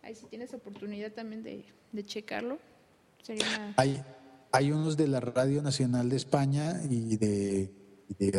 ahí 0.04 0.14
si 0.14 0.26
tienes 0.26 0.54
oportunidad 0.54 1.12
también 1.12 1.42
de, 1.42 1.64
de 1.92 2.04
checarlo. 2.04 2.58
Sería 3.22 3.74
hay, 3.76 4.02
hay 4.54 4.70
unos 4.70 4.96
de 4.96 5.08
la 5.08 5.18
Radio 5.18 5.62
Nacional 5.62 6.08
de 6.08 6.16
España 6.16 6.80
y 6.88 7.16
de, 7.16 7.72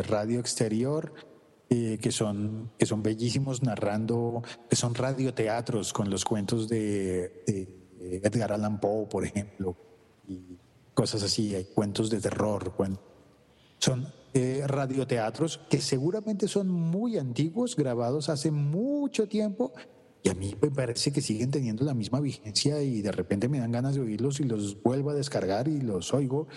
Radio 0.08 0.40
Exterior 0.40 1.14
eh, 1.70 1.98
que, 2.02 2.12
son, 2.12 2.72
que 2.78 2.86
son 2.86 3.04
bellísimos 3.04 3.64
narrando, 3.64 4.42
que 4.70 4.78
son 4.78 4.96
radioteatros 4.96 5.92
con 5.92 6.10
los 6.10 6.24
cuentos 6.24 6.70
de, 6.70 7.44
Edgar 8.24 8.54
Allan 8.54 8.80
Poe, 8.80 9.08
por 9.08 9.26
ejemplo, 9.26 9.76
y 10.26 10.58
cosas 10.94 11.22
así, 11.24 11.54
hay 11.54 11.66
cuentos 11.66 12.10
de 12.10 12.22
terror. 12.22 12.74
Son 13.80 14.08
eh, 14.34 14.64
radioteatros 14.66 15.60
que 15.70 15.82
seguramente 15.82 16.48
son 16.48 16.70
muy 16.70 17.18
antiguos, 17.18 17.76
grabados 17.76 18.30
hace 18.30 18.52
mucho 18.52 19.28
tiempo, 19.28 19.74
y 20.26 20.30
a 20.30 20.34
mí 20.34 20.56
me 20.60 20.72
parece 20.72 21.14
que 21.14 21.22
siguen 21.22 21.52
teniendo 21.52 21.86
la 21.86 21.94
misma 21.94 22.20
vigencia 22.20 22.82
y 22.82 23.04
de 23.04 23.12
repente 23.12 23.48
me 23.48 23.60
dan 23.60 23.72
ganas 23.72 23.94
de 23.94 24.02
oírlos 24.02 24.40
y 24.40 24.44
los 24.44 24.82
vuelvo 24.82 25.12
a 25.12 25.14
descargar 25.14 25.68
y 25.68 25.82
los 25.82 26.16
oigo 26.16 26.48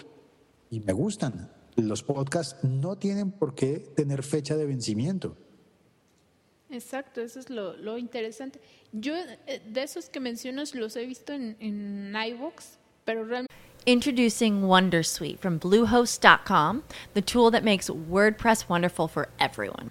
y 0.71 0.81
me 0.81 0.95
gustan. 0.95 1.53
Los 1.77 2.03
podcasts 2.03 2.65
no 2.65 2.97
tienen 2.97 3.31
por 3.31 3.55
qué 3.55 3.79
tener 3.95 4.23
fecha 4.23 4.57
de 4.57 4.65
vencimiento. 4.65 5.37
Exacto, 6.71 7.21
eso 7.21 7.41
es 7.41 7.51
lo, 7.51 7.77
lo 7.77 7.99
interesante. 7.99 8.59
Yo 8.93 9.15
eh, 9.47 9.61
de 9.69 9.83
esos 9.83 10.09
que 10.09 10.19
mencionas 10.19 10.75
los 10.75 10.97
he 10.97 11.05
visto 11.05 11.35
en, 11.35 11.55
en 11.61 12.15
iVoox, 12.17 12.79
pero 13.05 13.25
realmente... 13.25 13.55
Introducing 13.85 14.63
Wondersuite 14.63 15.39
from 15.41 15.59
Bluehost.com, 15.59 16.85
the 17.13 17.23
tool 17.23 17.51
that 17.51 17.65
makes 17.65 17.91
WordPress 17.91 18.67
wonderful 18.69 19.09
for 19.09 19.29
everyone. 19.39 19.91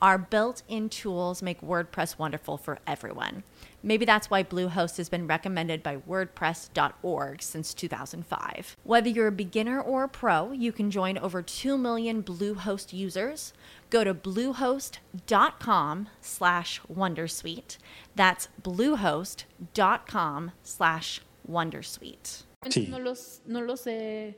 Our 0.00 0.16
built 0.18 0.62
in 0.68 0.88
tools 0.88 1.42
make 1.42 1.60
WordPress 1.60 2.18
wonderful 2.18 2.56
for 2.56 2.78
everyone. 2.86 3.42
Maybe 3.82 4.04
that's 4.04 4.30
why 4.30 4.44
Bluehost 4.44 4.96
has 4.96 5.08
been 5.08 5.26
recommended 5.26 5.82
by 5.82 5.96
WordPress.org 5.96 7.42
since 7.42 7.74
2005. 7.74 8.76
Whether 8.84 9.08
you're 9.08 9.26
a 9.26 9.32
beginner 9.32 9.80
or 9.80 10.04
a 10.04 10.08
pro, 10.08 10.52
you 10.52 10.70
can 10.70 10.90
join 10.90 11.18
over 11.18 11.42
2 11.42 11.76
million 11.76 12.22
Bluehost 12.22 12.92
users. 12.92 13.52
Go 13.90 14.04
to 14.04 14.14
bluehost.com 14.14 16.08
slash 16.20 16.80
Wondersuite. 16.92 17.78
That's 18.14 18.48
bluehost.com 18.62 20.52
slash 20.62 21.20
Wondersuite. 21.50 22.42
Sí. 22.66 22.88
No 22.88 22.98
los, 22.98 23.40
no 23.46 23.60
los 23.60 23.86
he, 23.86 24.36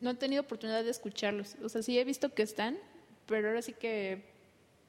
no 0.00 0.10
he 0.10 0.14
tenido 0.14 0.42
oportunidad 0.42 0.84
de 0.84 0.90
escucharlos. 0.90 1.56
O 1.62 1.68
sea, 1.68 1.82
sí 1.82 1.98
he 1.98 2.04
visto 2.04 2.34
que 2.34 2.42
están, 2.42 2.78
pero 3.26 3.48
ahora 3.48 3.62
sí 3.62 3.74
que 3.78 4.31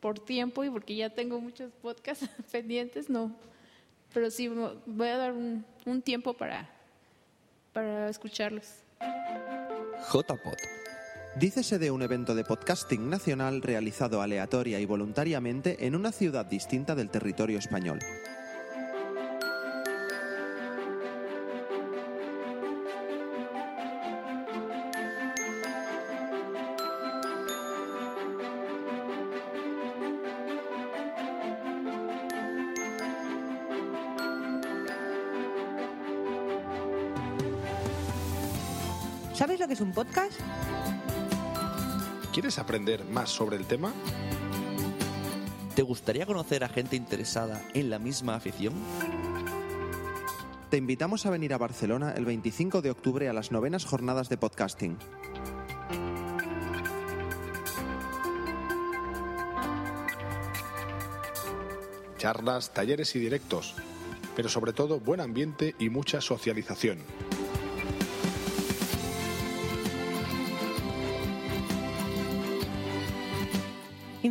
por 0.04 0.20
tiempo 0.20 0.66
y 0.66 0.70
porque 0.70 0.98
ya 0.98 1.10
tengo 1.10 1.40
muchos 1.40 1.72
podcasts 1.82 2.28
pendientes, 2.52 3.10
no. 3.10 3.32
Pero 4.14 4.30
sí, 4.30 4.50
voy 4.50 5.08
a 5.08 5.18
dar 5.18 5.32
un, 5.32 5.66
un 5.86 6.02
tiempo 6.02 6.34
para, 6.34 6.70
para 7.72 8.10
escucharlos. 8.10 8.66
JPod. 10.12 10.58
Dícese 11.38 11.80
de 11.80 11.90
un 11.90 12.02
evento 12.02 12.36
de 12.36 12.44
podcasting 12.44 13.10
nacional 13.10 13.62
realizado 13.62 14.22
aleatoria 14.22 14.82
y 14.82 14.86
voluntariamente 14.86 15.88
en 15.88 15.96
una 15.96 16.12
ciudad 16.12 16.46
distinta 16.46 16.96
del 16.96 17.10
territorio 17.10 17.58
español. 17.58 18.00
¿Quieres 42.44 42.60
aprender 42.60 43.06
más 43.06 43.30
sobre 43.30 43.56
el 43.56 43.66
tema? 43.66 43.94
¿Te 45.78 45.82
gustaría 45.82 46.26
conocer 46.26 46.66
a 46.66 46.68
gente 46.68 46.98
interesada 46.98 47.62
en 47.74 47.90
la 47.90 48.00
misma 48.00 48.36
afición? 48.36 48.74
Te 50.70 50.76
invitamos 50.76 51.26
a 51.26 51.30
venir 51.30 51.54
a 51.54 51.58
Barcelona 51.58 52.14
el 52.18 52.26
25 52.26 52.82
de 52.82 52.92
octubre 52.92 53.30
a 53.30 53.34
las 53.34 53.54
novenas 53.54 53.86
jornadas 53.86 54.28
de 54.28 54.36
podcasting. 54.36 54.98
Charlas, 62.18 62.74
talleres 62.74 63.16
y 63.16 63.20
directos, 63.20 63.74
pero 64.36 64.50
sobre 64.50 64.74
todo 64.74 65.00
buen 65.00 65.22
ambiente 65.22 65.76
y 65.80 65.88
mucha 65.88 66.20
socialización. 66.20 66.98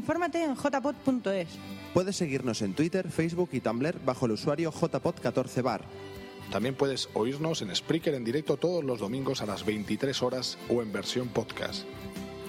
Infórmate 0.02 0.42
en 0.42 0.56
jpod.es. 0.56 1.46
Puedes 1.94 2.16
seguirnos 2.16 2.60
en 2.62 2.74
Twitter, 2.74 3.08
Facebook 3.08 3.50
y 3.52 3.60
Tumblr 3.60 4.04
bajo 4.04 4.26
el 4.26 4.32
usuario 4.32 4.72
jpod14bar. 4.72 5.82
También 6.50 6.74
puedes 6.74 7.08
oírnos 7.14 7.62
en 7.62 7.72
Spreaker 7.72 8.14
en 8.14 8.24
directo 8.24 8.56
todos 8.56 8.82
los 8.82 8.98
domingos 8.98 9.42
a 9.42 9.46
las 9.46 9.64
23 9.64 10.20
horas 10.24 10.58
o 10.68 10.82
en 10.82 10.92
versión 10.92 11.28
podcast. 11.28 11.84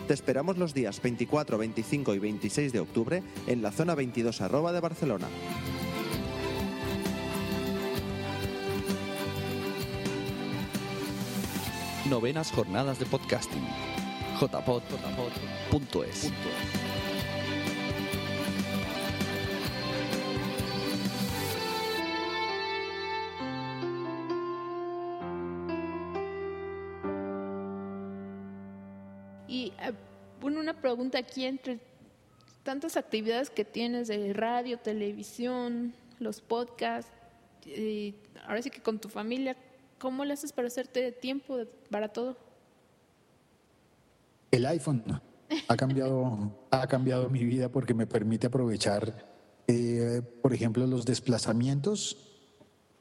Te 0.08 0.16
esperamos 0.16 0.58
los 0.58 0.74
días 0.74 1.00
24, 1.00 1.60
25 1.60 2.16
y 2.16 2.20
26 2.20 2.74
de 2.74 2.80
octubre 2.80 3.22
en 3.46 3.62
la 3.62 3.72
zona 3.72 3.94
22 3.94 4.42
arroba 4.42 4.74
de 4.74 4.80
Barcelona. 4.80 5.28
Novenas 12.10 12.52
jornadas 12.52 12.98
de 12.98 13.06
podcasting. 13.06 13.68
jpod.es. 14.40 16.32
aquí 31.24 31.46
entre 31.46 31.80
tantas 32.64 32.98
actividades 32.98 33.50
que 33.50 33.66
tienes 33.66 34.08
de 34.08 34.34
radio, 34.34 34.78
televisión, 34.78 35.94
los 36.20 36.42
podcasts, 36.42 37.12
y 37.66 38.16
ahora 38.46 38.62
sí 38.62 38.70
que 38.70 38.82
con 38.82 39.00
tu 39.00 39.10
familia, 39.10 39.56
¿cómo 40.00 40.26
le 40.26 40.34
haces 40.34 40.52
para 40.52 40.68
hacerte 40.68 41.12
tiempo 41.12 41.58
para 41.90 42.10
todo? 42.10 42.38
El 44.52 44.66
iPhone 44.66 45.04
ha 45.68 45.76
cambiado, 45.76 46.52
ha 46.72 46.88
cambiado 46.88 47.30
mi 47.30 47.44
vida 47.44 47.70
porque 47.70 47.94
me 47.94 48.06
permite 48.06 48.48
aprovechar, 48.48 49.26
eh, 49.68 50.22
por 50.42 50.54
ejemplo, 50.54 50.86
los 50.88 51.06
desplazamientos. 51.06 52.18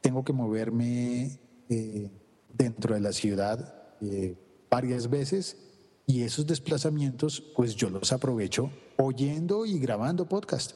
Tengo 0.01 0.23
que 0.23 0.33
moverme 0.33 1.39
eh, 1.69 2.09
dentro 2.53 2.95
de 2.95 3.01
la 3.01 3.13
ciudad 3.13 3.83
eh, 4.01 4.35
varias 4.69 5.09
veces 5.09 5.72
y 6.05 6.23
esos 6.23 6.45
desplazamientos, 6.45 7.41
pues 7.55 7.75
yo 7.75 7.89
los 7.89 8.11
aprovecho 8.11 8.71
oyendo 8.97 9.65
y 9.65 9.79
grabando 9.79 10.27
podcast. 10.27 10.73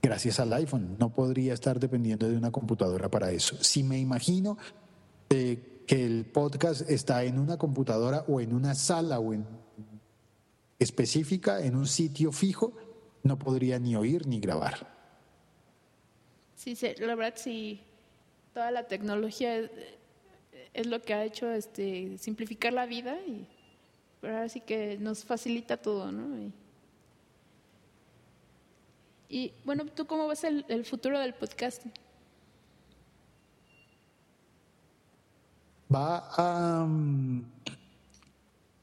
Gracias 0.00 0.38
al 0.38 0.52
iPhone, 0.52 0.96
no 0.98 1.12
podría 1.12 1.54
estar 1.54 1.80
dependiendo 1.80 2.28
de 2.28 2.36
una 2.36 2.50
computadora 2.50 3.10
para 3.10 3.32
eso. 3.32 3.56
Si 3.62 3.82
me 3.82 3.98
imagino 3.98 4.58
eh, 5.30 5.82
que 5.86 6.04
el 6.04 6.26
podcast 6.26 6.88
está 6.88 7.24
en 7.24 7.38
una 7.38 7.56
computadora 7.56 8.24
o 8.28 8.40
en 8.40 8.54
una 8.54 8.74
sala 8.74 9.18
o 9.18 9.32
en 9.32 9.46
específica, 10.78 11.64
en 11.64 11.74
un 11.74 11.86
sitio 11.86 12.32
fijo, 12.32 12.74
no 13.22 13.38
podría 13.38 13.78
ni 13.78 13.96
oír 13.96 14.26
ni 14.26 14.40
grabar. 14.40 14.92
Sí, 16.54 16.76
la 16.98 17.14
verdad 17.14 17.34
sí, 17.36 17.80
toda 18.52 18.70
la 18.70 18.86
tecnología 18.86 19.56
es, 19.56 19.70
es 20.72 20.86
lo 20.86 21.02
que 21.02 21.14
ha 21.14 21.24
hecho 21.24 21.50
este, 21.50 22.18
simplificar 22.18 22.72
la 22.72 22.86
vida 22.86 23.16
y 23.26 23.46
pero 24.24 24.36
ahora 24.36 24.48
sí 24.48 24.62
que 24.62 24.96
nos 24.96 25.22
facilita 25.22 25.76
todo, 25.76 26.10
¿no? 26.10 26.38
Y, 26.38 26.50
y, 29.28 29.52
bueno, 29.66 29.84
¿tú 29.84 30.06
cómo 30.06 30.26
ves 30.28 30.44
el, 30.44 30.64
el 30.68 30.86
futuro 30.86 31.20
del 31.20 31.34
podcast? 31.34 31.82
Va 35.94 36.26
a, 36.38 36.86
mm, 36.86 37.44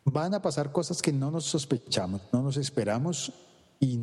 van 0.06 0.36
a 0.36 0.44
pasar 0.44 0.72
cosas 0.72 1.02
que 1.02 1.12
no 1.12 1.32
nos 1.32 1.46
sospechamos, 1.46 2.22
no 2.32 2.44
nos 2.44 2.58
esperamos 2.58 3.34
y 3.80 3.98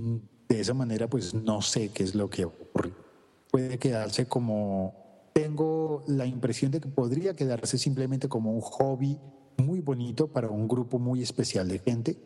de 0.48 0.60
esa 0.60 0.74
manera 0.74 1.08
pues 1.08 1.34
no 1.34 1.62
sé 1.62 1.92
qué 1.92 2.02
es 2.02 2.16
lo 2.16 2.28
que 2.28 2.46
ocurre. 2.46 2.92
Puede 3.52 3.78
quedarse 3.78 4.26
como, 4.26 5.30
tengo 5.32 6.02
la 6.08 6.26
impresión 6.26 6.72
de 6.72 6.80
que 6.80 6.88
podría 6.88 7.36
quedarse 7.36 7.78
simplemente 7.78 8.28
como 8.28 8.50
un 8.50 8.60
hobby 8.60 9.20
muy 9.58 9.80
bonito 9.80 10.28
para 10.28 10.48
un 10.48 10.66
grupo 10.66 10.98
muy 10.98 11.22
especial 11.22 11.68
de 11.68 11.78
gente, 11.78 12.16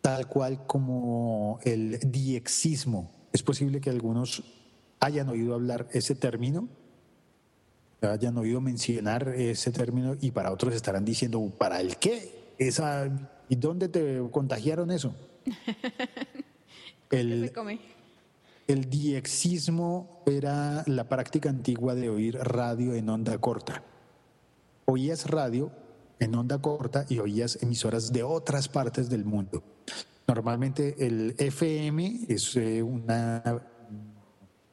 tal 0.00 0.28
cual 0.28 0.66
como 0.66 1.58
el 1.64 1.98
diexismo. 2.10 3.10
Es 3.32 3.42
posible 3.42 3.80
que 3.80 3.90
algunos 3.90 4.42
hayan 5.00 5.28
oído 5.28 5.54
hablar 5.54 5.88
ese 5.92 6.14
término, 6.14 6.68
hayan 8.02 8.36
oído 8.36 8.60
mencionar 8.60 9.28
ese 9.28 9.70
término 9.72 10.16
y 10.20 10.30
para 10.32 10.52
otros 10.52 10.74
estarán 10.74 11.04
diciendo, 11.04 11.52
¿para 11.58 11.80
el 11.80 11.96
qué? 11.96 12.54
Esa, 12.58 13.10
¿Y 13.48 13.56
dónde 13.56 13.88
te 13.88 14.20
contagiaron 14.30 14.90
eso? 14.90 15.14
El, 17.08 17.52
el 18.66 18.90
diexismo 18.90 20.24
era 20.26 20.82
la 20.88 21.08
práctica 21.08 21.48
antigua 21.48 21.94
de 21.94 22.10
oír 22.10 22.36
radio 22.36 22.94
en 22.94 23.08
onda 23.08 23.38
corta. 23.38 23.84
Oías 24.86 25.28
radio 25.28 25.72
en 26.20 26.34
onda 26.34 26.58
corta 26.58 27.06
y 27.08 27.18
oías 27.18 27.58
emisoras 27.60 28.12
de 28.12 28.22
otras 28.22 28.68
partes 28.68 29.10
del 29.10 29.24
mundo. 29.24 29.62
Normalmente 30.28 30.94
el 31.04 31.34
FM 31.38 32.26
es 32.28 32.56
eh, 32.56 32.82
un, 32.84 33.04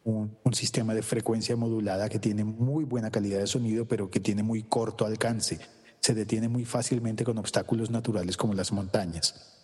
un 0.06 0.54
sistema 0.54 0.94
de 0.94 1.02
frecuencia 1.02 1.56
modulada 1.56 2.10
que 2.10 2.20
tiene 2.20 2.44
muy 2.44 2.84
buena 2.86 3.10
calidad 3.10 3.40
de 3.40 3.48
sonido, 3.48 3.88
pero 3.88 4.12
que 4.12 4.20
tiene 4.20 4.44
muy 4.44 4.62
corto 4.64 5.06
alcance. 5.06 5.60
Se 6.00 6.14
detiene 6.14 6.48
muy 6.48 6.66
fácilmente 6.66 7.24
con 7.24 7.40
obstáculos 7.40 7.90
naturales 7.90 8.38
como 8.38 8.54
las 8.54 8.72
montañas. 8.72 9.62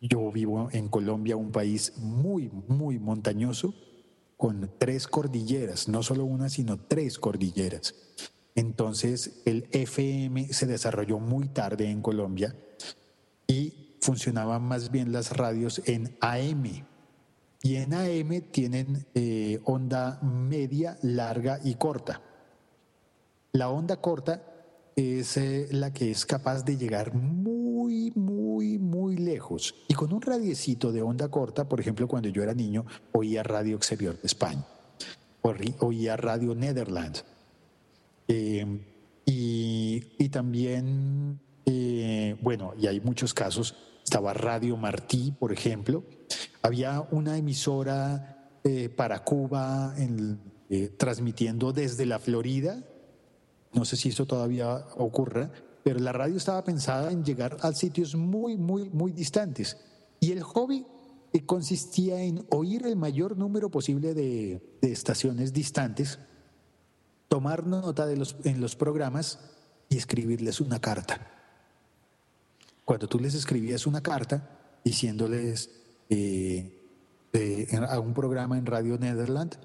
Yo 0.00 0.32
vivo 0.32 0.68
en 0.72 0.88
Colombia, 0.88 1.36
un 1.36 1.52
país 1.52 1.92
muy, 1.98 2.50
muy 2.68 2.98
montañoso, 2.98 3.74
con 4.36 4.70
tres 4.78 5.06
cordilleras, 5.06 5.88
no 5.88 6.02
solo 6.02 6.24
una, 6.24 6.48
sino 6.48 6.76
tres 6.76 7.18
cordilleras. 7.18 7.94
Entonces 8.56 9.42
el 9.44 9.68
FM 9.70 10.48
se 10.52 10.66
desarrolló 10.66 11.20
muy 11.20 11.48
tarde 11.48 11.90
en 11.90 12.00
Colombia 12.00 12.56
y 13.46 13.98
funcionaban 14.00 14.62
más 14.62 14.90
bien 14.90 15.12
las 15.12 15.36
radios 15.36 15.82
en 15.84 16.16
AM. 16.20 16.64
Y 17.62 17.76
en 17.76 17.94
AM 17.94 18.40
tienen 18.50 19.06
eh, 19.14 19.60
onda 19.64 20.20
media, 20.22 20.96
larga 21.02 21.60
y 21.62 21.74
corta. 21.74 22.22
La 23.52 23.68
onda 23.68 24.00
corta 24.00 24.42
es 24.96 25.36
eh, 25.36 25.68
la 25.72 25.92
que 25.92 26.10
es 26.10 26.24
capaz 26.24 26.62
de 26.64 26.78
llegar 26.78 27.14
muy, 27.14 28.10
muy, 28.14 28.78
muy 28.78 29.16
lejos. 29.16 29.74
Y 29.88 29.94
con 29.94 30.14
un 30.14 30.22
radiecito 30.22 30.92
de 30.92 31.02
onda 31.02 31.28
corta, 31.28 31.68
por 31.68 31.80
ejemplo, 31.80 32.08
cuando 32.08 32.30
yo 32.30 32.42
era 32.42 32.54
niño, 32.54 32.86
oía 33.12 33.42
Radio 33.42 33.76
Exterior 33.76 34.18
de 34.18 34.26
España, 34.26 34.64
oía 35.80 36.16
Radio 36.16 36.54
Netherlands. 36.54 37.24
Eh, 38.28 38.80
y, 39.26 40.04
y, 40.18 40.28
también, 40.28 41.40
eh, 41.64 42.36
bueno, 42.40 42.74
y 42.78 42.86
hay 42.86 43.00
muchos 43.00 43.34
casos, 43.34 43.74
estaba 44.04 44.32
Radio 44.32 44.76
Martí, 44.76 45.34
por 45.36 45.52
ejemplo. 45.52 46.04
Había 46.62 47.00
una 47.10 47.36
emisora 47.36 48.50
eh, 48.62 48.88
para 48.88 49.24
Cuba 49.24 49.94
en, 49.98 50.38
eh, 50.70 50.90
transmitiendo 50.96 51.72
desde 51.72 52.06
la 52.06 52.20
Florida, 52.20 52.84
no 53.72 53.84
sé 53.84 53.96
si 53.96 54.10
eso 54.10 54.26
todavía 54.26 54.86
ocurre, 54.96 55.50
pero 55.82 55.98
la 55.98 56.12
radio 56.12 56.36
estaba 56.36 56.62
pensada 56.62 57.10
en 57.10 57.24
llegar 57.24 57.56
a 57.62 57.72
sitios 57.72 58.14
muy, 58.14 58.56
muy, 58.56 58.88
muy 58.90 59.10
distantes. 59.10 59.76
Y 60.20 60.30
el 60.30 60.42
hobby 60.42 60.86
consistía 61.46 62.22
en 62.22 62.46
oír 62.50 62.86
el 62.86 62.96
mayor 62.96 63.36
número 63.36 63.70
posible 63.70 64.14
de, 64.14 64.78
de 64.80 64.92
estaciones 64.92 65.52
distantes, 65.52 66.18
tomar 67.28 67.66
nota 67.66 68.06
de 68.06 68.16
los, 68.16 68.36
en 68.44 68.60
los 68.60 68.76
programas 68.76 69.38
y 69.88 69.96
escribirles 69.96 70.60
una 70.60 70.80
carta. 70.80 71.20
Cuando 72.84 73.08
tú 73.08 73.18
les 73.18 73.34
escribías 73.34 73.86
una 73.86 74.02
carta 74.02 74.78
diciéndoles 74.84 75.70
eh, 76.08 76.72
a 77.88 77.98
un 77.98 78.14
programa 78.14 78.56
en 78.56 78.66
Radio 78.66 78.96
Netherlands, 78.98 79.58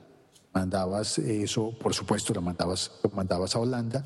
mandabas 0.54 1.20
eso, 1.20 1.78
por 1.78 1.94
supuesto, 1.94 2.34
lo 2.34 2.42
mandabas, 2.42 3.00
lo 3.04 3.12
mandabas 3.12 3.56
a 3.56 3.60
Holanda, 3.60 4.06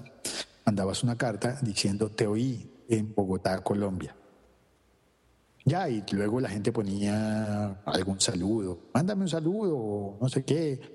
mandabas 0.65 1.03
una 1.03 1.17
carta 1.17 1.57
diciendo 1.61 2.11
te 2.11 2.27
oí 2.27 2.69
en 2.89 3.13
Bogotá, 3.15 3.63
Colombia. 3.63 4.15
Ya, 5.63 5.89
y 5.89 6.03
luego 6.11 6.39
la 6.39 6.49
gente 6.49 6.71
ponía 6.71 7.81
algún 7.85 8.21
saludo, 8.21 8.77
mándame 8.93 9.23
un 9.23 9.29
saludo, 9.29 10.17
no 10.21 10.29
sé 10.29 10.43
qué. 10.45 10.94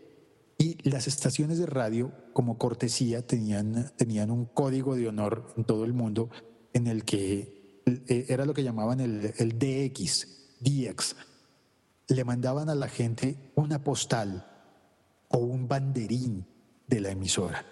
Y 0.61 0.77
las 0.87 1.07
estaciones 1.07 1.57
de 1.57 1.65
radio, 1.65 2.13
como 2.35 2.59
cortesía, 2.59 3.27
tenían, 3.27 3.91
tenían 3.97 4.31
un 4.31 4.45
código 4.45 4.95
de 4.95 5.09
honor 5.09 5.55
en 5.57 5.65
todo 5.65 5.87
el 5.87 5.95
mundo 5.95 6.29
en 6.75 6.87
el 6.87 7.07
que 7.07 7.81
eh, 7.87 8.27
era 8.29 8.45
lo 8.45 8.53
que 8.53 8.63
llamaban 8.63 9.01
el, 9.01 9.33
el 9.39 9.59
DX, 9.59 10.59
DX. 10.61 11.17
Le 12.09 12.25
mandaban 12.25 12.69
a 12.69 12.75
la 12.75 12.89
gente 12.89 13.39
una 13.55 13.83
postal 13.83 14.47
o 15.29 15.39
un 15.39 15.67
banderín 15.67 16.45
de 16.87 17.01
la 17.01 17.11
emisora. 17.11 17.65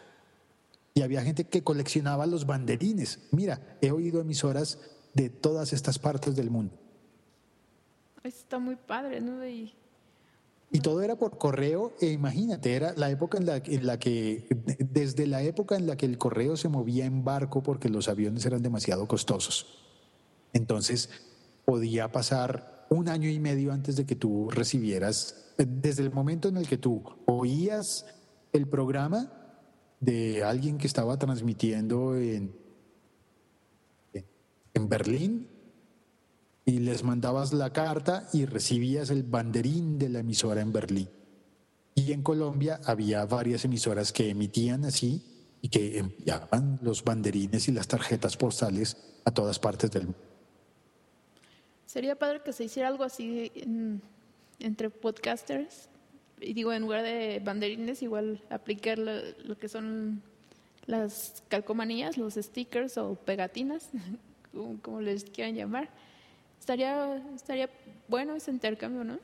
Y 0.94 1.02
había 1.02 1.20
gente 1.20 1.44
que 1.44 1.62
coleccionaba 1.62 2.24
los 2.24 2.46
banderines. 2.46 3.18
Mira, 3.32 3.76
he 3.82 3.90
oído 3.90 4.22
emisoras 4.22 4.78
de 5.12 5.28
todas 5.28 5.74
estas 5.74 5.98
partes 5.98 6.36
del 6.36 6.50
mundo. 6.50 6.74
Está 8.22 8.58
muy 8.58 8.76
padre, 8.76 9.20
¿no? 9.20 9.46
Y, 9.46 9.74
y 10.70 10.80
todo 10.80 11.02
era 11.02 11.16
por 11.16 11.38
correo, 11.38 11.94
e 12.00 12.08
imagínate, 12.08 12.74
era 12.74 12.92
la 12.94 13.10
época 13.10 13.38
en 13.38 13.46
la, 13.46 13.56
en 13.56 13.86
la 13.86 13.98
que, 13.98 14.46
desde 14.78 15.26
la 15.26 15.42
época 15.42 15.76
en 15.76 15.86
la 15.86 15.96
que 15.96 16.04
el 16.04 16.18
correo 16.18 16.56
se 16.56 16.68
movía 16.68 17.06
en 17.06 17.24
barco 17.24 17.62
porque 17.62 17.88
los 17.88 18.08
aviones 18.08 18.44
eran 18.44 18.62
demasiado 18.62 19.08
costosos. 19.08 19.66
Entonces, 20.52 21.08
podía 21.64 22.12
pasar 22.12 22.86
un 22.90 23.08
año 23.08 23.30
y 23.30 23.38
medio 23.40 23.72
antes 23.72 23.96
de 23.96 24.04
que 24.04 24.14
tú 24.14 24.50
recibieras, 24.50 25.54
desde 25.56 26.02
el 26.02 26.12
momento 26.12 26.48
en 26.48 26.58
el 26.58 26.68
que 26.68 26.78
tú 26.78 27.02
oías 27.26 28.06
el 28.52 28.66
programa 28.68 29.32
de 30.00 30.44
alguien 30.44 30.78
que 30.78 30.86
estaba 30.86 31.18
transmitiendo 31.18 32.16
en, 32.16 32.54
en 34.74 34.88
Berlín 34.88 35.48
y 36.68 36.80
les 36.80 37.02
mandabas 37.02 37.54
la 37.54 37.72
carta 37.72 38.28
y 38.34 38.44
recibías 38.44 39.08
el 39.08 39.22
banderín 39.22 39.98
de 39.98 40.10
la 40.10 40.18
emisora 40.18 40.60
en 40.60 40.70
Berlín. 40.70 41.08
Y 41.94 42.12
en 42.12 42.22
Colombia 42.22 42.78
había 42.84 43.24
varias 43.24 43.64
emisoras 43.64 44.12
que 44.12 44.28
emitían 44.28 44.84
así 44.84 45.24
y 45.62 45.70
que 45.70 45.96
enviaban 45.96 46.78
los 46.82 47.02
banderines 47.02 47.68
y 47.68 47.72
las 47.72 47.88
tarjetas 47.88 48.36
postales 48.36 48.98
a 49.24 49.30
todas 49.30 49.58
partes 49.58 49.90
del 49.92 50.08
mundo. 50.08 50.18
Sería 51.86 52.18
padre 52.18 52.42
que 52.44 52.52
se 52.52 52.64
hiciera 52.64 52.88
algo 52.88 53.04
así 53.04 53.50
en, 53.54 54.02
entre 54.58 54.90
podcasters. 54.90 55.88
Y 56.38 56.52
digo, 56.52 56.74
en 56.74 56.82
lugar 56.82 57.02
de 57.02 57.40
banderines, 57.42 58.02
igual 58.02 58.42
aplicar 58.50 58.98
lo, 58.98 59.56
que 59.56 59.70
son 59.70 60.20
las 60.84 61.42
calcomanías, 61.48 62.18
los 62.18 62.34
stickers 62.34 62.98
o 62.98 63.14
pegatinas, 63.14 63.88
como 64.82 65.00
les 65.00 65.24
quieran 65.24 65.54
llamar. 65.54 65.88
Estaría, 66.58 67.16
estaría 67.34 67.70
bueno 68.08 68.34
ese 68.34 68.50
intercambio, 68.50 69.04
¿no? 69.04 69.18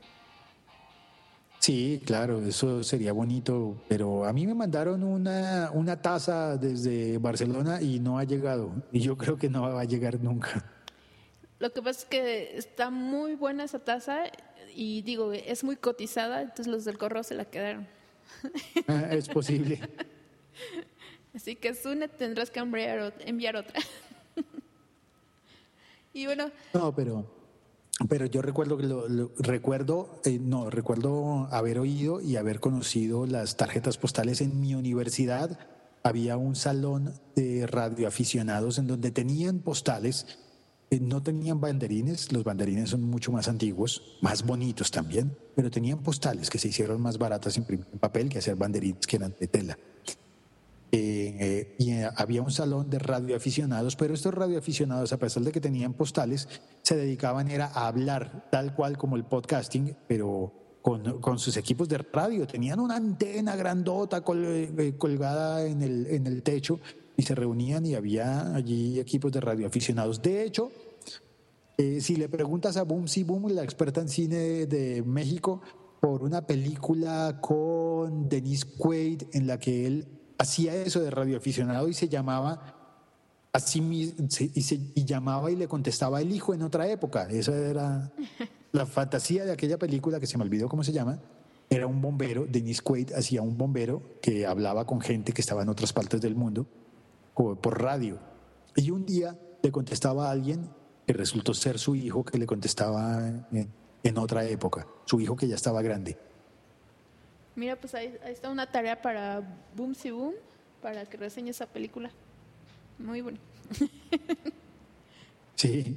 Sí, 1.59 2.03
claro, 2.05 2.45
eso 2.45 2.85
sería 2.85 3.15
bonito, 3.15 3.83
pero 3.89 4.27
a 4.27 4.33
mí 4.35 4.47
me 4.47 4.55
mandaron 4.55 5.03
una, 5.03 5.71
una 5.73 6.01
taza 6.01 6.59
desde 6.59 7.17
Barcelona 7.17 7.81
y 7.81 8.01
no 8.01 8.19
ha 8.19 8.25
llegado, 8.25 8.71
y 8.93 9.01
yo 9.01 9.17
creo 9.17 9.39
que 9.39 9.49
no 9.49 9.63
va 9.63 9.81
a 9.81 9.85
llegar 9.85 10.21
nunca. 10.21 10.63
Lo 11.59 11.73
que 11.73 11.81
pasa 11.81 12.01
es 12.01 12.05
que 12.05 12.59
está 12.59 12.91
muy 12.91 13.35
buena 13.37 13.65
esa 13.65 13.79
taza 13.79 14.25
y 14.75 15.01
digo, 15.01 15.33
es 15.33 15.65
muy 15.65 15.77
cotizada, 15.77 16.43
entonces 16.43 16.67
los 16.67 16.85
del 16.85 16.99
correo 16.99 17.23
se 17.23 17.35
la 17.35 17.47
quedaron. 17.47 17.89
Ah, 18.87 19.09
es 19.13 19.29
posible. 19.29 19.81
Así 21.35 21.57
que 21.57 21.75
Sune 21.75 22.09
tendrás 22.09 22.51
que 22.51 22.61
enviar, 22.61 23.15
enviar 23.21 23.57
otra. 23.57 23.81
No, 26.73 26.95
pero, 26.95 27.27
pero 28.09 28.27
yo 28.27 28.41
recuerdo 28.41 28.77
que 28.77 28.85
lo, 28.85 29.31
recuerdo, 29.39 30.21
eh, 30.25 30.39
no, 30.41 30.71
recuerdo 30.71 31.49
haber 31.51 31.79
oído 31.79 32.21
y 32.21 32.37
haber 32.37 32.61
conocido 32.61 33.27
las 33.27 33.57
tarjetas 33.57 33.99
postales 33.99 34.41
en 34.41 34.61
mi 34.61 34.75
universidad. 34.75 35.59
Había 36.03 36.37
un 36.37 36.55
salón 36.55 37.15
de 37.35 37.67
radioaficionados 37.67 38.79
en 38.79 38.87
donde 38.87 39.11
tenían 39.11 39.59
postales 39.59 40.39
no 41.01 41.23
tenían 41.23 41.61
banderines, 41.61 42.33
los 42.33 42.45
banderines 42.45 42.91
son 42.91 43.03
mucho 43.03 43.33
más 43.33 43.49
antiguos, 43.49 44.19
más 44.21 44.45
bonitos 44.45 44.91
también, 44.91 45.37
pero 45.55 45.71
tenían 45.71 46.03
postales 46.03 46.51
que 46.51 46.59
se 46.59 46.69
hicieron 46.69 47.01
más 47.01 47.19
baratas 47.19 47.57
imprimir 47.57 47.87
en 47.93 47.99
papel 47.99 48.29
que 48.29 48.39
hacer 48.39 48.57
banderines 48.57 49.07
que 49.07 49.17
eran 49.17 49.35
de 49.39 49.47
tela. 49.47 49.79
Eh, 50.97 51.37
eh, 51.41 51.77
y 51.81 51.91
eh, 51.91 52.09
había 52.15 52.41
un 52.41 52.53
salón 52.53 52.89
de 52.89 53.01
radioaficionados, 53.01 53.97
pero 53.97 54.15
estos 54.15 54.33
radioaficionados, 54.33 55.13
a 55.13 55.19
pesar 55.19 55.43
de 55.43 55.51
que 55.51 55.61
tenían 55.61 55.95
postales, 55.95 56.49
se 56.83 56.97
dedicaban 56.97 57.51
era 57.51 57.67
a 57.67 57.89
hablar 57.89 58.49
tal 58.53 58.77
cual 58.77 58.97
como 58.97 59.17
el 59.17 59.25
podcasting, 59.25 59.97
pero 60.07 60.79
con, 60.83 61.21
con 61.21 61.41
sus 61.41 61.57
equipos 61.57 61.89
de 61.89 61.99
radio. 61.99 62.47
Tenían 62.47 62.79
una 62.79 62.95
antena 62.95 63.57
grandota 63.57 64.21
col, 64.21 64.95
colgada 64.97 65.67
en 65.67 65.83
el, 65.83 66.07
en 66.07 66.29
el 66.29 66.45
techo 66.45 66.79
y 67.17 67.23
se 67.23 67.35
reunían 67.35 67.85
y 67.87 67.97
había 67.97 68.55
allí 68.55 69.01
equipos 69.01 69.33
de 69.33 69.41
radioaficionados. 69.41 70.23
De 70.23 70.45
hecho, 70.45 70.71
eh, 71.77 72.01
si 72.01 72.15
le 72.15 72.29
preguntas 72.29 72.77
a 72.77 72.85
Boom 72.85 73.09
Si 73.09 73.25
Boom, 73.25 73.51
la 73.51 73.65
experta 73.65 74.01
en 74.01 74.09
cine 74.09 74.67
de 74.67 75.03
México, 75.03 75.61
por 76.01 76.23
una 76.23 76.47
película 76.47 77.41
con 77.41 78.29
Denise 78.29 78.67
Quaid 78.79 79.25
en 79.33 79.49
la 79.49 79.59
que 79.59 79.89
él 79.89 80.07
hacía 80.39 80.75
eso 80.75 81.01
de 81.01 81.11
radioaficionado 81.11 81.89
y 81.89 81.95
se 81.95 82.09
llamaba 82.09 82.75
así 83.53 83.81
y, 84.55 84.61
se, 84.63 84.79
llamaba 84.95 85.51
y 85.51 85.57
le 85.57 85.69
contestaba 85.69 86.21
el 86.21 86.33
hijo 86.33 86.55
en 86.55 86.63
otra 86.63 86.89
época. 86.89 87.29
Esa 87.31 87.57
era 87.57 88.13
la 88.73 88.87
fantasía 88.87 89.45
de 89.45 89.53
aquella 89.53 89.79
película 89.79 90.19
que 90.19 90.27
se 90.27 90.37
me 90.37 90.45
olvidó 90.45 90.69
cómo 90.69 90.83
se 90.83 90.93
llama. 90.93 91.21
Era 91.71 91.87
un 91.87 92.03
bombero, 92.03 92.47
Denise 92.47 92.83
Quaid 92.83 93.13
hacía 93.13 93.43
un 93.43 93.57
bombero 93.57 94.03
que 94.21 94.47
hablaba 94.47 94.87
con 94.87 95.01
gente 95.01 95.33
que 95.33 95.41
estaba 95.41 95.63
en 95.63 95.69
otras 95.69 95.93
partes 95.93 96.21
del 96.21 96.35
mundo 96.35 96.67
por 97.35 97.83
radio. 97.83 98.19
Y 98.77 98.91
un 98.91 99.07
día 99.07 99.39
le 99.63 99.71
contestaba 99.73 100.29
a 100.29 100.31
alguien 100.31 100.69
que 101.07 101.13
resultó 101.13 101.55
ser 101.55 101.79
su 101.79 101.95
hijo 101.95 102.25
que 102.25 102.39
le 102.39 102.47
contestaba 102.47 103.21
en, 104.03 104.19
otra 104.19 104.45
época, 104.47 104.87
su 105.05 105.21
hijo 105.21 105.37
que 105.37 105.49
ya 105.49 105.55
estaba 105.55 105.83
grande. 105.83 106.17
Mira, 107.57 107.77
pues 107.77 107.95
ahí, 107.95 108.17
ahí 108.25 108.33
está 108.33 108.51
una 108.51 108.71
tarea 108.71 109.01
para 109.01 109.43
Boom 109.75 109.95
Si 109.95 110.11
Boom, 110.11 110.35
para 110.83 111.07
que 111.07 111.17
reseñe 111.17 111.51
esa 111.51 111.67
película. 111.67 112.11
Muy 112.99 113.21
bueno. 113.21 113.39
Sí. 115.57 115.97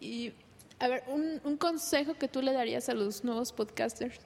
Y, 0.00 0.32
a 0.78 0.88
ver, 0.88 1.04
un, 1.08 1.42
un 1.44 1.58
consejo 1.58 2.14
que 2.14 2.26
tú 2.26 2.40
le 2.40 2.52
darías 2.52 2.88
a 2.88 2.94
los 2.94 3.22
nuevos 3.22 3.52
podcasters 3.52 4.18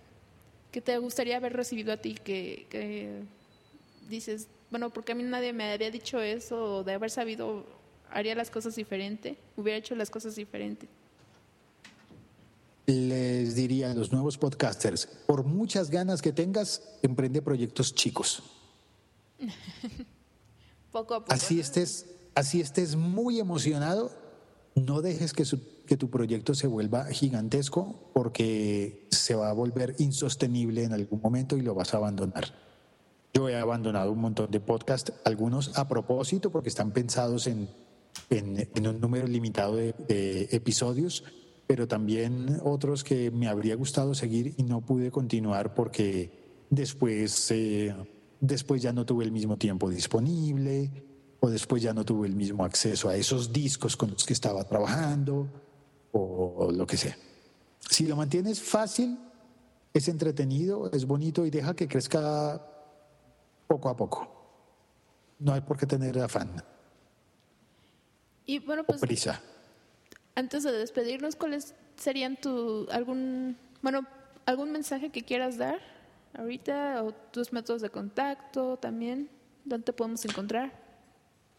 que 0.70 0.80
te 0.80 0.96
gustaría 0.98 1.36
haber 1.36 1.54
recibido 1.54 1.92
a 1.92 1.96
ti, 1.96 2.14
que, 2.14 2.66
que 2.70 3.22
dices, 4.08 4.48
bueno, 4.70 4.90
porque 4.90 5.12
a 5.12 5.14
mí 5.14 5.22
nadie 5.22 5.52
me 5.52 5.72
había 5.72 5.90
dicho 5.90 6.20
eso, 6.20 6.78
o 6.78 6.84
de 6.84 6.92
haber 6.92 7.10
sabido, 7.10 7.64
haría 8.10 8.34
las 8.34 8.50
cosas 8.50 8.76
diferente, 8.76 9.36
hubiera 9.56 9.78
hecho 9.78 9.94
las 9.94 10.10
cosas 10.10 10.36
diferente. 10.36 10.88
Les 12.88 13.54
diría 13.54 13.90
a 13.90 13.94
los 13.94 14.12
nuevos 14.12 14.38
podcasters, 14.38 15.06
por 15.26 15.44
muchas 15.44 15.90
ganas 15.90 16.22
que 16.22 16.32
tengas, 16.32 16.80
emprende 17.02 17.42
proyectos 17.42 17.94
chicos. 17.94 18.42
poco 20.90 21.12
a 21.14 21.20
poco. 21.20 21.34
Así 21.34 21.60
estés, 21.60 22.06
así 22.34 22.62
estés 22.62 22.96
muy 22.96 23.40
emocionado, 23.40 24.10
no 24.74 25.02
dejes 25.02 25.34
que, 25.34 25.44
su- 25.44 25.60
que 25.84 25.98
tu 25.98 26.08
proyecto 26.08 26.54
se 26.54 26.66
vuelva 26.66 27.04
gigantesco 27.06 28.10
porque 28.14 29.06
se 29.10 29.34
va 29.34 29.50
a 29.50 29.52
volver 29.52 29.94
insostenible 29.98 30.82
en 30.84 30.94
algún 30.94 31.20
momento 31.20 31.58
y 31.58 31.60
lo 31.60 31.74
vas 31.74 31.92
a 31.92 31.98
abandonar. 31.98 32.54
Yo 33.34 33.50
he 33.50 33.56
abandonado 33.58 34.12
un 34.12 34.20
montón 34.20 34.50
de 34.50 34.60
podcasts, 34.60 35.12
algunos 35.26 35.76
a 35.76 35.86
propósito 35.88 36.50
porque 36.50 36.70
están 36.70 36.92
pensados 36.92 37.48
en, 37.48 37.68
en- 38.30 38.66
en 38.74 38.86
un 38.88 38.98
número 38.98 39.26
limitado 39.26 39.76
de, 39.76 39.92
de 40.08 40.48
episodios, 40.52 41.22
pero 41.68 41.86
también 41.86 42.60
otros 42.64 43.04
que 43.04 43.30
me 43.30 43.46
habría 43.46 43.76
gustado 43.76 44.14
seguir 44.14 44.54
y 44.56 44.62
no 44.62 44.80
pude 44.80 45.10
continuar 45.10 45.74
porque 45.74 46.64
después, 46.70 47.50
eh, 47.50 47.94
después 48.40 48.80
ya 48.80 48.94
no 48.94 49.04
tuve 49.04 49.26
el 49.26 49.32
mismo 49.32 49.58
tiempo 49.58 49.90
disponible 49.90 50.90
o 51.40 51.50
después 51.50 51.82
ya 51.82 51.92
no 51.92 52.06
tuve 52.06 52.26
el 52.26 52.34
mismo 52.34 52.64
acceso 52.64 53.10
a 53.10 53.16
esos 53.16 53.52
discos 53.52 53.98
con 53.98 54.12
los 54.12 54.24
que 54.24 54.32
estaba 54.32 54.64
trabajando 54.64 55.46
o, 56.12 56.54
o 56.56 56.72
lo 56.72 56.86
que 56.86 56.96
sea. 56.96 57.16
Si 57.80 58.06
lo 58.06 58.16
mantienes 58.16 58.62
fácil, 58.62 59.18
es 59.92 60.08
entretenido, 60.08 60.90
es 60.90 61.06
bonito 61.06 61.44
y 61.44 61.50
deja 61.50 61.76
que 61.76 61.86
crezca 61.86 62.66
poco 63.66 63.90
a 63.90 63.96
poco. 63.96 64.26
No 65.38 65.52
hay 65.52 65.60
por 65.60 65.76
qué 65.76 65.84
tener 65.84 66.18
afán 66.18 66.64
Y 68.46 68.58
bueno, 68.60 68.82
o 68.82 68.86
pues 68.86 69.00
prisa. 69.00 69.42
Antes 70.38 70.62
de 70.62 70.70
despedirnos, 70.70 71.34
¿cuáles 71.34 71.74
serían 71.96 72.36
tu 72.36 72.86
algún 72.92 73.56
bueno 73.82 74.06
algún 74.46 74.70
mensaje 74.70 75.10
que 75.10 75.22
quieras 75.22 75.58
dar 75.58 75.80
ahorita 76.32 77.02
o 77.02 77.12
tus 77.12 77.52
métodos 77.52 77.82
de 77.82 77.90
contacto 77.90 78.76
también? 78.76 79.28
¿Dónde 79.64 79.86
te 79.86 79.92
podemos 79.92 80.24
encontrar? 80.24 80.72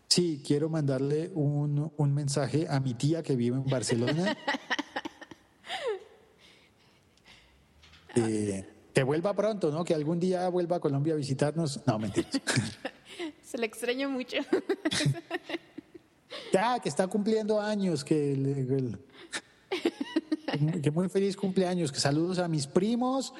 Sí, 0.08 0.42
quiero 0.46 0.70
mandarle 0.70 1.30
un, 1.36 1.92
un 1.96 2.14
mensaje 2.14 2.68
a 2.70 2.80
mi 2.80 2.94
tía 2.94 3.22
que 3.22 3.36
vive 3.36 3.58
en 3.58 3.66
Barcelona. 3.66 4.36
Eh, 8.16 8.68
que 8.92 9.04
vuelva 9.04 9.34
pronto, 9.36 9.72
¿no? 9.72 9.86
Que 9.86 9.94
algún 9.94 10.20
día 10.20 10.50
vuelva 10.50 10.78
a 10.78 10.80
Colombia 10.80 11.14
a 11.14 11.16
visitarnos. 11.16 11.80
No, 11.86 12.00
mentiras. 12.00 12.42
Se 13.44 13.58
le 13.58 13.68
extraña 13.68 14.10
mucho. 14.10 14.38
ya, 16.52 16.80
que 16.80 16.90
está 16.90 17.08
cumpliendo 17.08 17.60
años, 17.62 18.04
que, 18.04 18.36
muy 20.94 21.10
feliz 21.10 21.36
cumpleaños, 21.36 21.92
que 21.92 22.00
saludos 22.00 22.40
a 22.40 22.48
mis 22.48 22.68
primos 22.68 23.34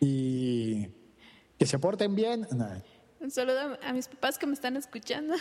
y 0.00 0.88
que 1.58 1.66
se 1.66 1.78
porten 1.78 2.14
bien. 2.14 2.46
No, 2.52 2.68
Un 3.20 3.30
saludo 3.30 3.78
a 3.82 3.92
mis 3.92 4.08
papás 4.08 4.38
que 4.38 4.46
me 4.46 4.54
están 4.54 4.76
escuchando. 4.76 5.34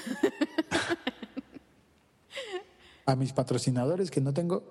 a 3.05 3.15
mis 3.15 3.33
patrocinadores 3.33 4.11
que 4.11 4.21
no 4.21 4.33
tengo. 4.33 4.63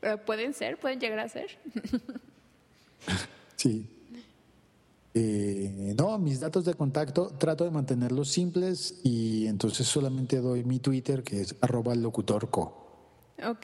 Pero 0.00 0.24
pueden 0.24 0.52
ser, 0.52 0.78
pueden 0.78 1.00
llegar 1.00 1.18
a 1.18 1.28
ser. 1.28 1.58
Sí. 3.56 3.88
Eh, 5.16 5.94
no, 5.96 6.18
mis 6.18 6.40
datos 6.40 6.64
de 6.64 6.74
contacto 6.74 7.28
trato 7.38 7.62
de 7.64 7.70
mantenerlos 7.70 8.30
simples 8.30 9.00
y 9.04 9.46
entonces 9.46 9.86
solamente 9.86 10.40
doy 10.40 10.64
mi 10.64 10.80
Twitter 10.80 11.22
que 11.22 11.40
es 11.40 11.54
arroba 11.60 11.94
locutorco. 11.94 12.80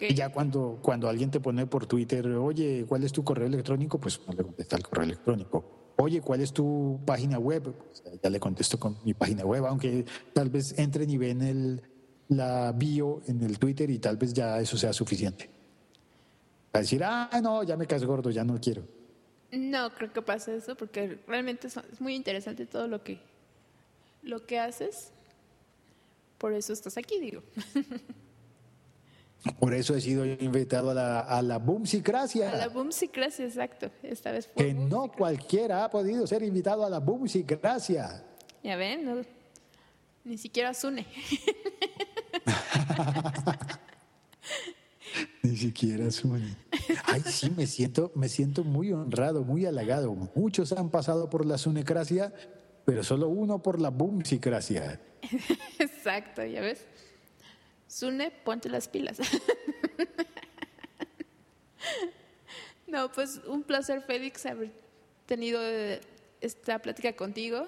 Y 0.01 0.15
ya 0.15 0.31
cuando, 0.31 0.79
cuando 0.83 1.09
alguien 1.09 1.31
te 1.31 1.41
pone 1.41 1.67
por 1.67 1.87
Twitter, 1.87 2.27
oye, 2.29 2.85
¿cuál 2.89 3.05
es 3.05 3.13
tu 3.13 3.25
correo 3.25 3.47
electrónico? 3.47 3.99
Pues 3.99 4.21
no 4.27 4.33
le 4.33 4.45
contesta 4.45 4.77
el 4.77 4.83
correo 4.83 5.05
electrónico. 5.05 5.65
Oye, 5.97 6.21
¿cuál 6.21 6.41
es 6.41 6.53
tu 6.53 7.01
página 7.05 7.39
web? 7.39 7.75
Pues 7.75 8.03
ya 8.23 8.31
le 8.31 8.41
contesto 8.41 8.79
con 8.79 8.99
mi 9.05 9.15
página 9.15 9.45
web, 9.45 9.67
aunque 9.67 10.05
tal 10.33 10.51
vez 10.51 10.79
entren 10.79 11.11
y 11.11 11.19
ven 11.19 11.43
el, 11.43 11.83
la 12.29 12.73
bio 12.73 13.23
en 13.27 13.43
el 13.43 13.59
Twitter 13.59 13.91
y 13.91 13.99
tal 13.99 14.17
vez 14.17 14.33
ya 14.33 14.61
eso 14.61 14.77
sea 14.77 14.93
suficiente. 14.93 15.51
Para 16.71 16.83
decir, 16.83 17.03
ah, 17.05 17.29
no, 17.43 17.63
ya 17.65 17.77
me 17.77 17.87
caes 17.87 18.05
gordo, 18.05 18.31
ya 18.31 18.45
no 18.45 18.59
quiero. 18.61 18.83
No 19.53 19.91
creo 19.95 20.13
que 20.13 20.23
pase 20.23 20.57
eso 20.57 20.77
porque 20.77 21.19
realmente 21.27 21.67
es 21.67 22.01
muy 22.01 22.15
interesante 22.15 22.67
todo 22.67 22.87
lo 22.87 23.03
que 23.03 23.19
lo 24.23 24.47
que 24.47 24.59
haces. 24.59 25.13
Por 26.39 26.53
eso 26.53 26.73
estás 26.73 26.97
aquí, 26.97 27.19
digo. 27.19 27.43
Por 29.59 29.73
eso 29.73 29.95
he 29.97 30.01
sido 30.03 30.27
invitado 30.27 30.91
a 30.91 30.95
la, 30.95 31.21
a 31.21 31.41
la 31.41 31.59
Boomsicracia. 31.59 32.51
A 32.51 32.57
la 32.57 32.69
gracias, 32.69 33.41
exacto. 33.41 33.91
Esta 34.03 34.33
vez 34.33 34.47
fue. 34.49 34.67
Que 34.67 34.75
no 34.75 35.11
cualquiera 35.11 35.83
ha 35.85 35.91
podido 35.91 36.27
ser 36.27 36.43
invitado 36.43 36.85
a 36.85 36.91
la 36.91 37.01
Boomsicracia. 37.01 38.23
Ya 38.63 38.77
ven, 38.77 39.05
no- 39.07 39.23
ni 40.25 40.37
siquiera 40.37 40.75
Sune. 40.75 41.07
Ni 45.43 45.57
siquiera 45.57 46.11
suena. 46.11 46.57
Ay, 47.05 47.23
sí, 47.27 47.51
me 47.51 47.67
siento, 47.67 48.11
me 48.15 48.29
siento 48.29 48.65
muy 48.65 48.93
honrado, 48.93 49.45
muy 49.45 49.67
halagado. 49.67 50.13
Muchos 50.35 50.73
han 50.73 50.91
pasado 50.91 51.31
por 51.31 51.47
la 51.47 51.59
Sunecracia, 51.59 52.33
pero 52.85 53.05
solo 53.05 53.29
uno 53.29 53.63
por 53.63 53.81
la 53.81 53.91
Boomsicracia. 53.91 55.01
Exacto, 55.79 56.45
ya 56.45 56.61
ves. 56.61 56.85
Sune, 57.87 58.31
ponte 58.31 58.69
las 58.69 58.89
pilas. 58.89 59.19
no, 62.87 63.11
pues 63.13 63.41
un 63.47 63.63
placer, 63.63 64.03
Félix, 64.03 64.47
haber 64.47 64.73
tenido 65.27 65.61
eh, 65.63 66.01
esta 66.41 66.79
plática 66.79 67.15
contigo 67.15 67.67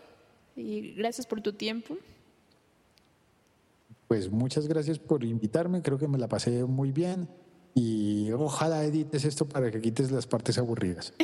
y 0.57 0.95
gracias 0.95 1.27
por 1.27 1.41
tu 1.41 1.53
tiempo. 1.53 1.97
Pues 4.09 4.31
muchas 4.31 4.69
gracias 4.69 4.99
por 4.99 5.25
invitarme, 5.25 5.83
creo 5.83 5.99
que 5.99 6.07
me 6.07 6.19
la 6.19 6.29
pasé 6.29 6.65
muy 6.65 6.93
bien 6.93 7.29
y 7.75 8.31
ojalá 8.33 8.85
edites 8.85 9.25
esto 9.25 9.49
para 9.49 9.71
que 9.71 9.81
quites 9.81 10.11
las 10.11 10.27
partes 10.27 10.59
aburridas. 10.59 11.13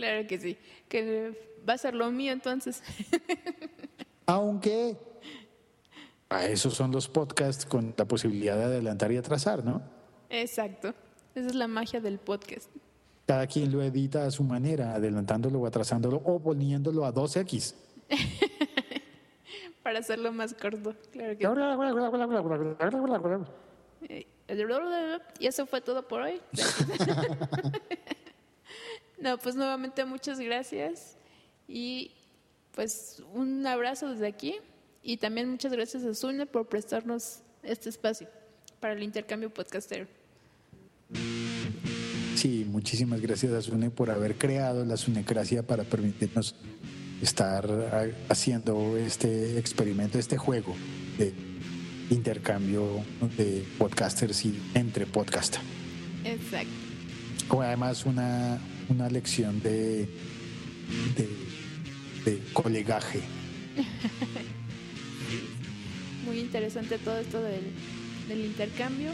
Claro 0.00 0.26
que 0.26 0.38
sí, 0.38 0.56
que 0.88 1.60
va 1.68 1.74
a 1.74 1.78
ser 1.78 1.94
lo 1.94 2.10
mío 2.10 2.32
entonces. 2.32 2.82
Aunque 4.26 4.96
a 6.30 6.46
esos 6.46 6.72
son 6.72 6.90
los 6.90 7.06
podcasts 7.06 7.66
con 7.66 7.92
la 7.94 8.06
posibilidad 8.06 8.56
de 8.56 8.64
adelantar 8.64 9.12
y 9.12 9.18
atrasar, 9.18 9.62
¿no? 9.62 9.82
Exacto, 10.30 10.94
esa 11.34 11.48
es 11.48 11.54
la 11.54 11.68
magia 11.68 12.00
del 12.00 12.18
podcast. 12.18 12.70
Cada 13.26 13.46
quien 13.46 13.70
lo 13.70 13.82
edita 13.82 14.24
a 14.24 14.30
su 14.30 14.42
manera, 14.42 14.94
adelantándolo 14.94 15.60
o 15.60 15.66
atrasándolo 15.66 16.16
o 16.24 16.40
poniéndolo 16.40 17.04
a 17.04 17.12
2X. 17.12 17.74
Para 19.82 19.98
hacerlo 19.98 20.32
más 20.32 20.54
corto, 20.54 20.94
claro 21.12 21.36
que 21.36 21.46
Eh, 24.08 24.26
Y 25.38 25.46
eso 25.46 25.66
fue 25.66 25.80
todo 25.80 26.06
por 26.06 26.22
hoy. 26.22 26.40
no, 29.18 29.38
pues 29.38 29.54
nuevamente 29.54 30.04
muchas 30.04 30.40
gracias 30.40 31.16
y 31.68 32.12
pues 32.72 33.22
un 33.32 33.66
abrazo 33.66 34.10
desde 34.10 34.26
aquí 34.26 34.56
y 35.02 35.16
también 35.16 35.50
muchas 35.50 35.72
gracias 35.72 36.04
a 36.04 36.14
Zune 36.14 36.46
por 36.46 36.66
prestarnos 36.66 37.40
este 37.62 37.88
espacio 37.88 38.28
para 38.80 38.94
el 38.94 39.02
intercambio 39.02 39.50
podcastero. 39.50 40.06
Sí, 42.34 42.66
muchísimas 42.68 43.20
gracias 43.20 43.52
a 43.52 43.62
Sune 43.62 43.90
por 43.90 44.10
haber 44.10 44.36
creado 44.36 44.84
la 44.84 44.96
Sunecracia 44.96 45.62
para 45.62 45.84
permitirnos 45.84 46.56
estar 47.22 47.70
ah, 47.92 48.06
haciendo 48.28 48.96
este 48.96 49.58
experimento, 49.58 50.18
este 50.18 50.38
juego 50.38 50.74
de 51.18 51.49
intercambio 52.10 53.02
de 53.36 53.64
podcasters 53.78 54.44
y 54.44 54.58
entre 54.74 55.06
podcast. 55.06 55.56
Exacto. 56.24 56.70
Como 57.48 57.62
además 57.62 58.04
una, 58.04 58.58
una 58.88 59.08
lección 59.08 59.62
de, 59.62 60.08
de, 61.16 61.28
de 62.24 62.42
colegaje. 62.52 63.20
Muy 66.26 66.38
interesante 66.38 66.98
todo 66.98 67.18
esto 67.18 67.42
del, 67.42 67.72
del 68.28 68.44
intercambio 68.44 69.12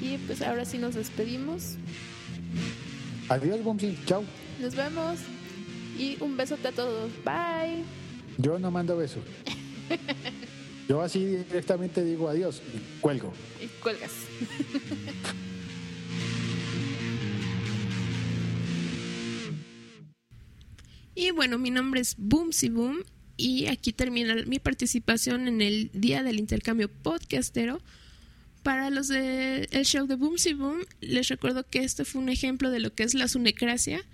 y 0.00 0.18
pues 0.18 0.42
ahora 0.42 0.64
sí 0.64 0.78
nos 0.78 0.94
despedimos. 0.94 1.76
Adiós, 3.28 3.62
Bumsy. 3.62 3.96
Chao. 4.04 4.24
Nos 4.60 4.74
vemos. 4.74 5.18
Y 5.98 6.16
un 6.20 6.36
besote 6.36 6.68
a 6.68 6.72
todos. 6.72 7.10
Bye. 7.24 7.84
Yo 8.38 8.58
no 8.58 8.70
mando 8.70 8.96
beso. 8.96 9.20
Yo 10.92 11.00
así 11.00 11.24
directamente 11.24 12.04
digo 12.04 12.28
adiós 12.28 12.60
y 12.74 13.00
cuelgo. 13.00 13.32
Y 13.62 13.66
cuelgas. 13.82 14.12
Y 21.14 21.30
bueno, 21.30 21.58
mi 21.58 21.70
nombre 21.70 22.00
es 22.00 22.16
Boomsy 22.18 22.68
Boom 22.68 23.04
y 23.36 23.66
aquí 23.66 23.92
termina 23.92 24.34
mi 24.46 24.58
participación 24.58 25.46
en 25.46 25.60
el 25.62 25.90
Día 25.94 26.22
del 26.22 26.38
Intercambio 26.38 26.90
Podcastero. 26.90 27.80
Para 28.62 28.90
los 28.90 29.08
del 29.08 29.84
show 29.84 30.06
de 30.06 30.16
Boomsy 30.16 30.54
Boom, 30.54 30.84
les 31.00 31.28
recuerdo 31.28 31.66
que 31.66 31.84
este 31.84 32.04
fue 32.04 32.20
un 32.20 32.28
ejemplo 32.28 32.70
de 32.70 32.80
lo 32.80 32.94
que 32.94 33.02
es 33.02 33.14
la 33.14 33.28
sunecracia. 33.28 34.04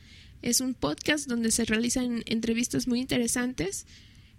Es 0.43 0.61
un 0.61 0.75
podcast 0.75 1.29
donde 1.29 1.51
se 1.51 1.65
realizan 1.65 2.23
entrevistas 2.27 2.87
muy 2.87 3.01
interesantes. 3.01 3.87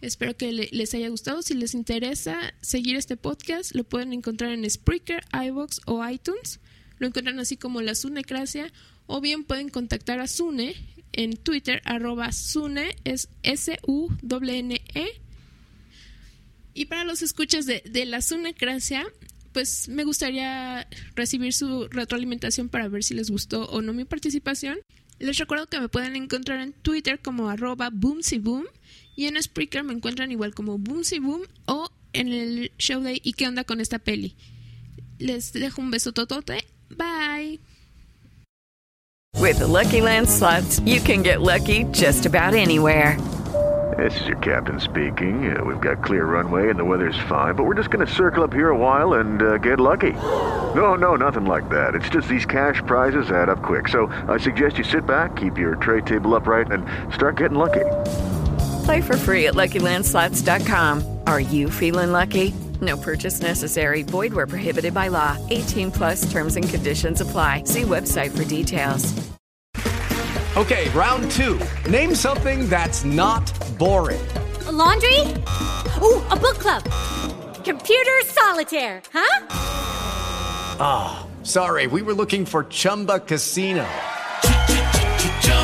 Espero 0.02 0.38
que 0.38 0.52
les 0.52 0.94
haya 0.94 1.10
gustado. 1.10 1.42
Si 1.42 1.54
les 1.54 1.74
interesa 1.74 2.54
seguir 2.62 2.96
este 2.96 3.18
podcast, 3.18 3.76
lo 3.76 3.84
pueden 3.84 4.14
encontrar 4.14 4.52
en 4.52 4.70
Spreaker, 4.70 5.24
iVoox 5.34 5.82
o 5.86 6.08
iTunes. 6.08 6.60
Lo 7.00 7.08
encuentran 7.08 7.40
así 7.40 7.58
como 7.58 7.82
la 7.82 7.96
Sunecracia. 7.96 8.72
O 9.08 9.22
bien 9.22 9.44
pueden 9.44 9.70
contactar 9.70 10.20
a 10.20 10.28
Sune 10.28 10.76
en 11.12 11.36
Twitter, 11.36 11.82
arroba 11.84 12.32
Sune, 12.32 12.96
es 13.04 13.30
S-U-N-E. 13.44 15.08
Y 16.76 16.86
para 16.86 17.04
los 17.04 17.22
escuchas 17.22 17.66
de, 17.66 17.84
de 17.90 18.06
la 18.06 18.22
Sunecracia, 18.22 19.06
pues 19.52 19.90
me 19.90 20.04
gustaría 20.04 20.88
recibir 21.16 21.54
su 21.54 21.88
retroalimentación 21.90 22.70
para 22.70 22.88
ver 22.88 23.04
si 23.04 23.16
les 23.16 23.32
gustó 23.32 23.66
o 23.66 23.82
no 23.82 23.94
mi 23.94 24.06
participación. 24.06 24.78
Les 25.18 25.38
recuerdo 25.38 25.68
que 25.68 25.82
me 25.82 25.90
pueden 25.90 26.16
encontrar 26.16 26.62
en 26.62 26.72
Twitter 26.72 27.20
como 27.20 27.50
arroba 27.50 27.90
boomsyboom 27.92 28.64
y 29.20 29.28
en 29.28 29.42
Spreaker 29.44 29.84
me 29.84 29.92
encuentran 29.92 30.32
igual 30.32 30.54
como 30.54 30.78
boomsyboom 30.78 31.42
o 31.66 31.90
en 32.14 32.30
el 32.30 32.72
show 32.78 33.02
de 33.02 33.20
¿Y 33.22 33.34
qué 33.34 33.50
onda 33.50 33.66
con 33.66 33.82
esta 33.82 34.00
peli? 34.00 34.38
Les 35.18 35.52
dejo 35.52 35.82
un 35.82 35.92
beso 35.92 36.14
totote. 36.14 36.64
Bye. 36.90 37.60
With 39.38 39.60
the 39.60 39.68
Lucky 39.68 40.00
Land 40.00 40.30
slots, 40.30 40.80
you 40.86 41.02
can 41.02 41.22
get 41.22 41.42
lucky 41.42 41.84
just 41.92 42.26
about 42.26 42.54
anywhere. 42.54 43.18
This 43.98 44.22
is 44.22 44.28
your 44.28 44.38
captain 44.38 44.80
speaking. 44.80 45.52
Uh, 45.52 45.66
we've 45.66 45.82
got 45.82 46.02
clear 46.02 46.24
runway 46.24 46.70
and 46.70 46.80
the 46.80 46.86
weather's 46.86 47.20
fine, 47.28 47.56
but 47.56 47.66
we're 47.66 47.76
just 47.76 47.90
going 47.90 48.06
to 48.06 48.14
circle 48.14 48.46
up 48.46 48.54
here 48.54 48.70
a 48.70 48.78
while 48.78 49.16
and 49.16 49.42
uh, 49.42 49.58
get 49.58 49.82
lucky. 49.82 50.14
No, 50.74 50.96
no, 50.96 51.18
nothing 51.18 51.46
like 51.46 51.68
that. 51.72 51.94
It's 51.94 52.10
just 52.10 52.30
these 52.30 52.46
cash 52.46 52.82
prizes 52.86 53.32
add 53.32 53.50
up 53.50 53.62
quick. 53.62 53.90
So 53.90 54.08
I 54.30 54.38
suggest 54.38 54.78
you 54.78 54.86
sit 54.86 55.06
back, 55.06 55.36
keep 55.36 55.58
your 55.58 55.76
tray 55.76 56.02
table 56.02 56.36
upright, 56.36 56.72
and 56.72 56.86
start 57.14 57.36
getting 57.36 57.58
lucky. 57.58 57.86
Play 58.90 59.02
for 59.02 59.18
free 59.18 59.46
at 59.46 59.54
LuckyLandSlots.com. 59.54 61.20
Are 61.28 61.40
you 61.40 61.70
feeling 61.70 62.12
lucky? 62.12 62.56
No 62.82 62.98
purchase 62.98 63.40
necessary. 63.40 64.02
Void 64.02 64.34
where 64.34 64.48
prohibited 64.48 64.96
by 64.96 65.10
law. 65.10 65.38
18 65.52 65.92
plus 65.92 66.32
terms 66.32 66.56
and 66.56 66.68
conditions 66.68 67.22
apply. 67.22 67.66
See 67.66 67.84
website 67.84 68.36
for 68.36 68.44
details. 68.46 69.14
Okay, 70.58 70.90
round 70.96 71.30
two. 71.30 71.60
Name 71.88 72.16
something 72.16 72.68
that's 72.68 73.06
not 73.06 73.46
boring. 73.78 74.28
A 74.66 74.72
laundry? 74.72 75.20
Ooh, 76.02 76.26
a 76.32 76.36
book 76.36 76.58
club. 76.58 76.84
Computer 77.64 78.20
solitaire, 78.26 79.04
huh? 79.14 79.46
Ah, 80.80 81.28
oh, 81.28 81.44
sorry. 81.46 81.86
We 81.86 82.02
were 82.02 82.16
looking 82.16 82.44
for 82.44 82.64
Chumba 82.64 83.20
Casino. 83.20 83.88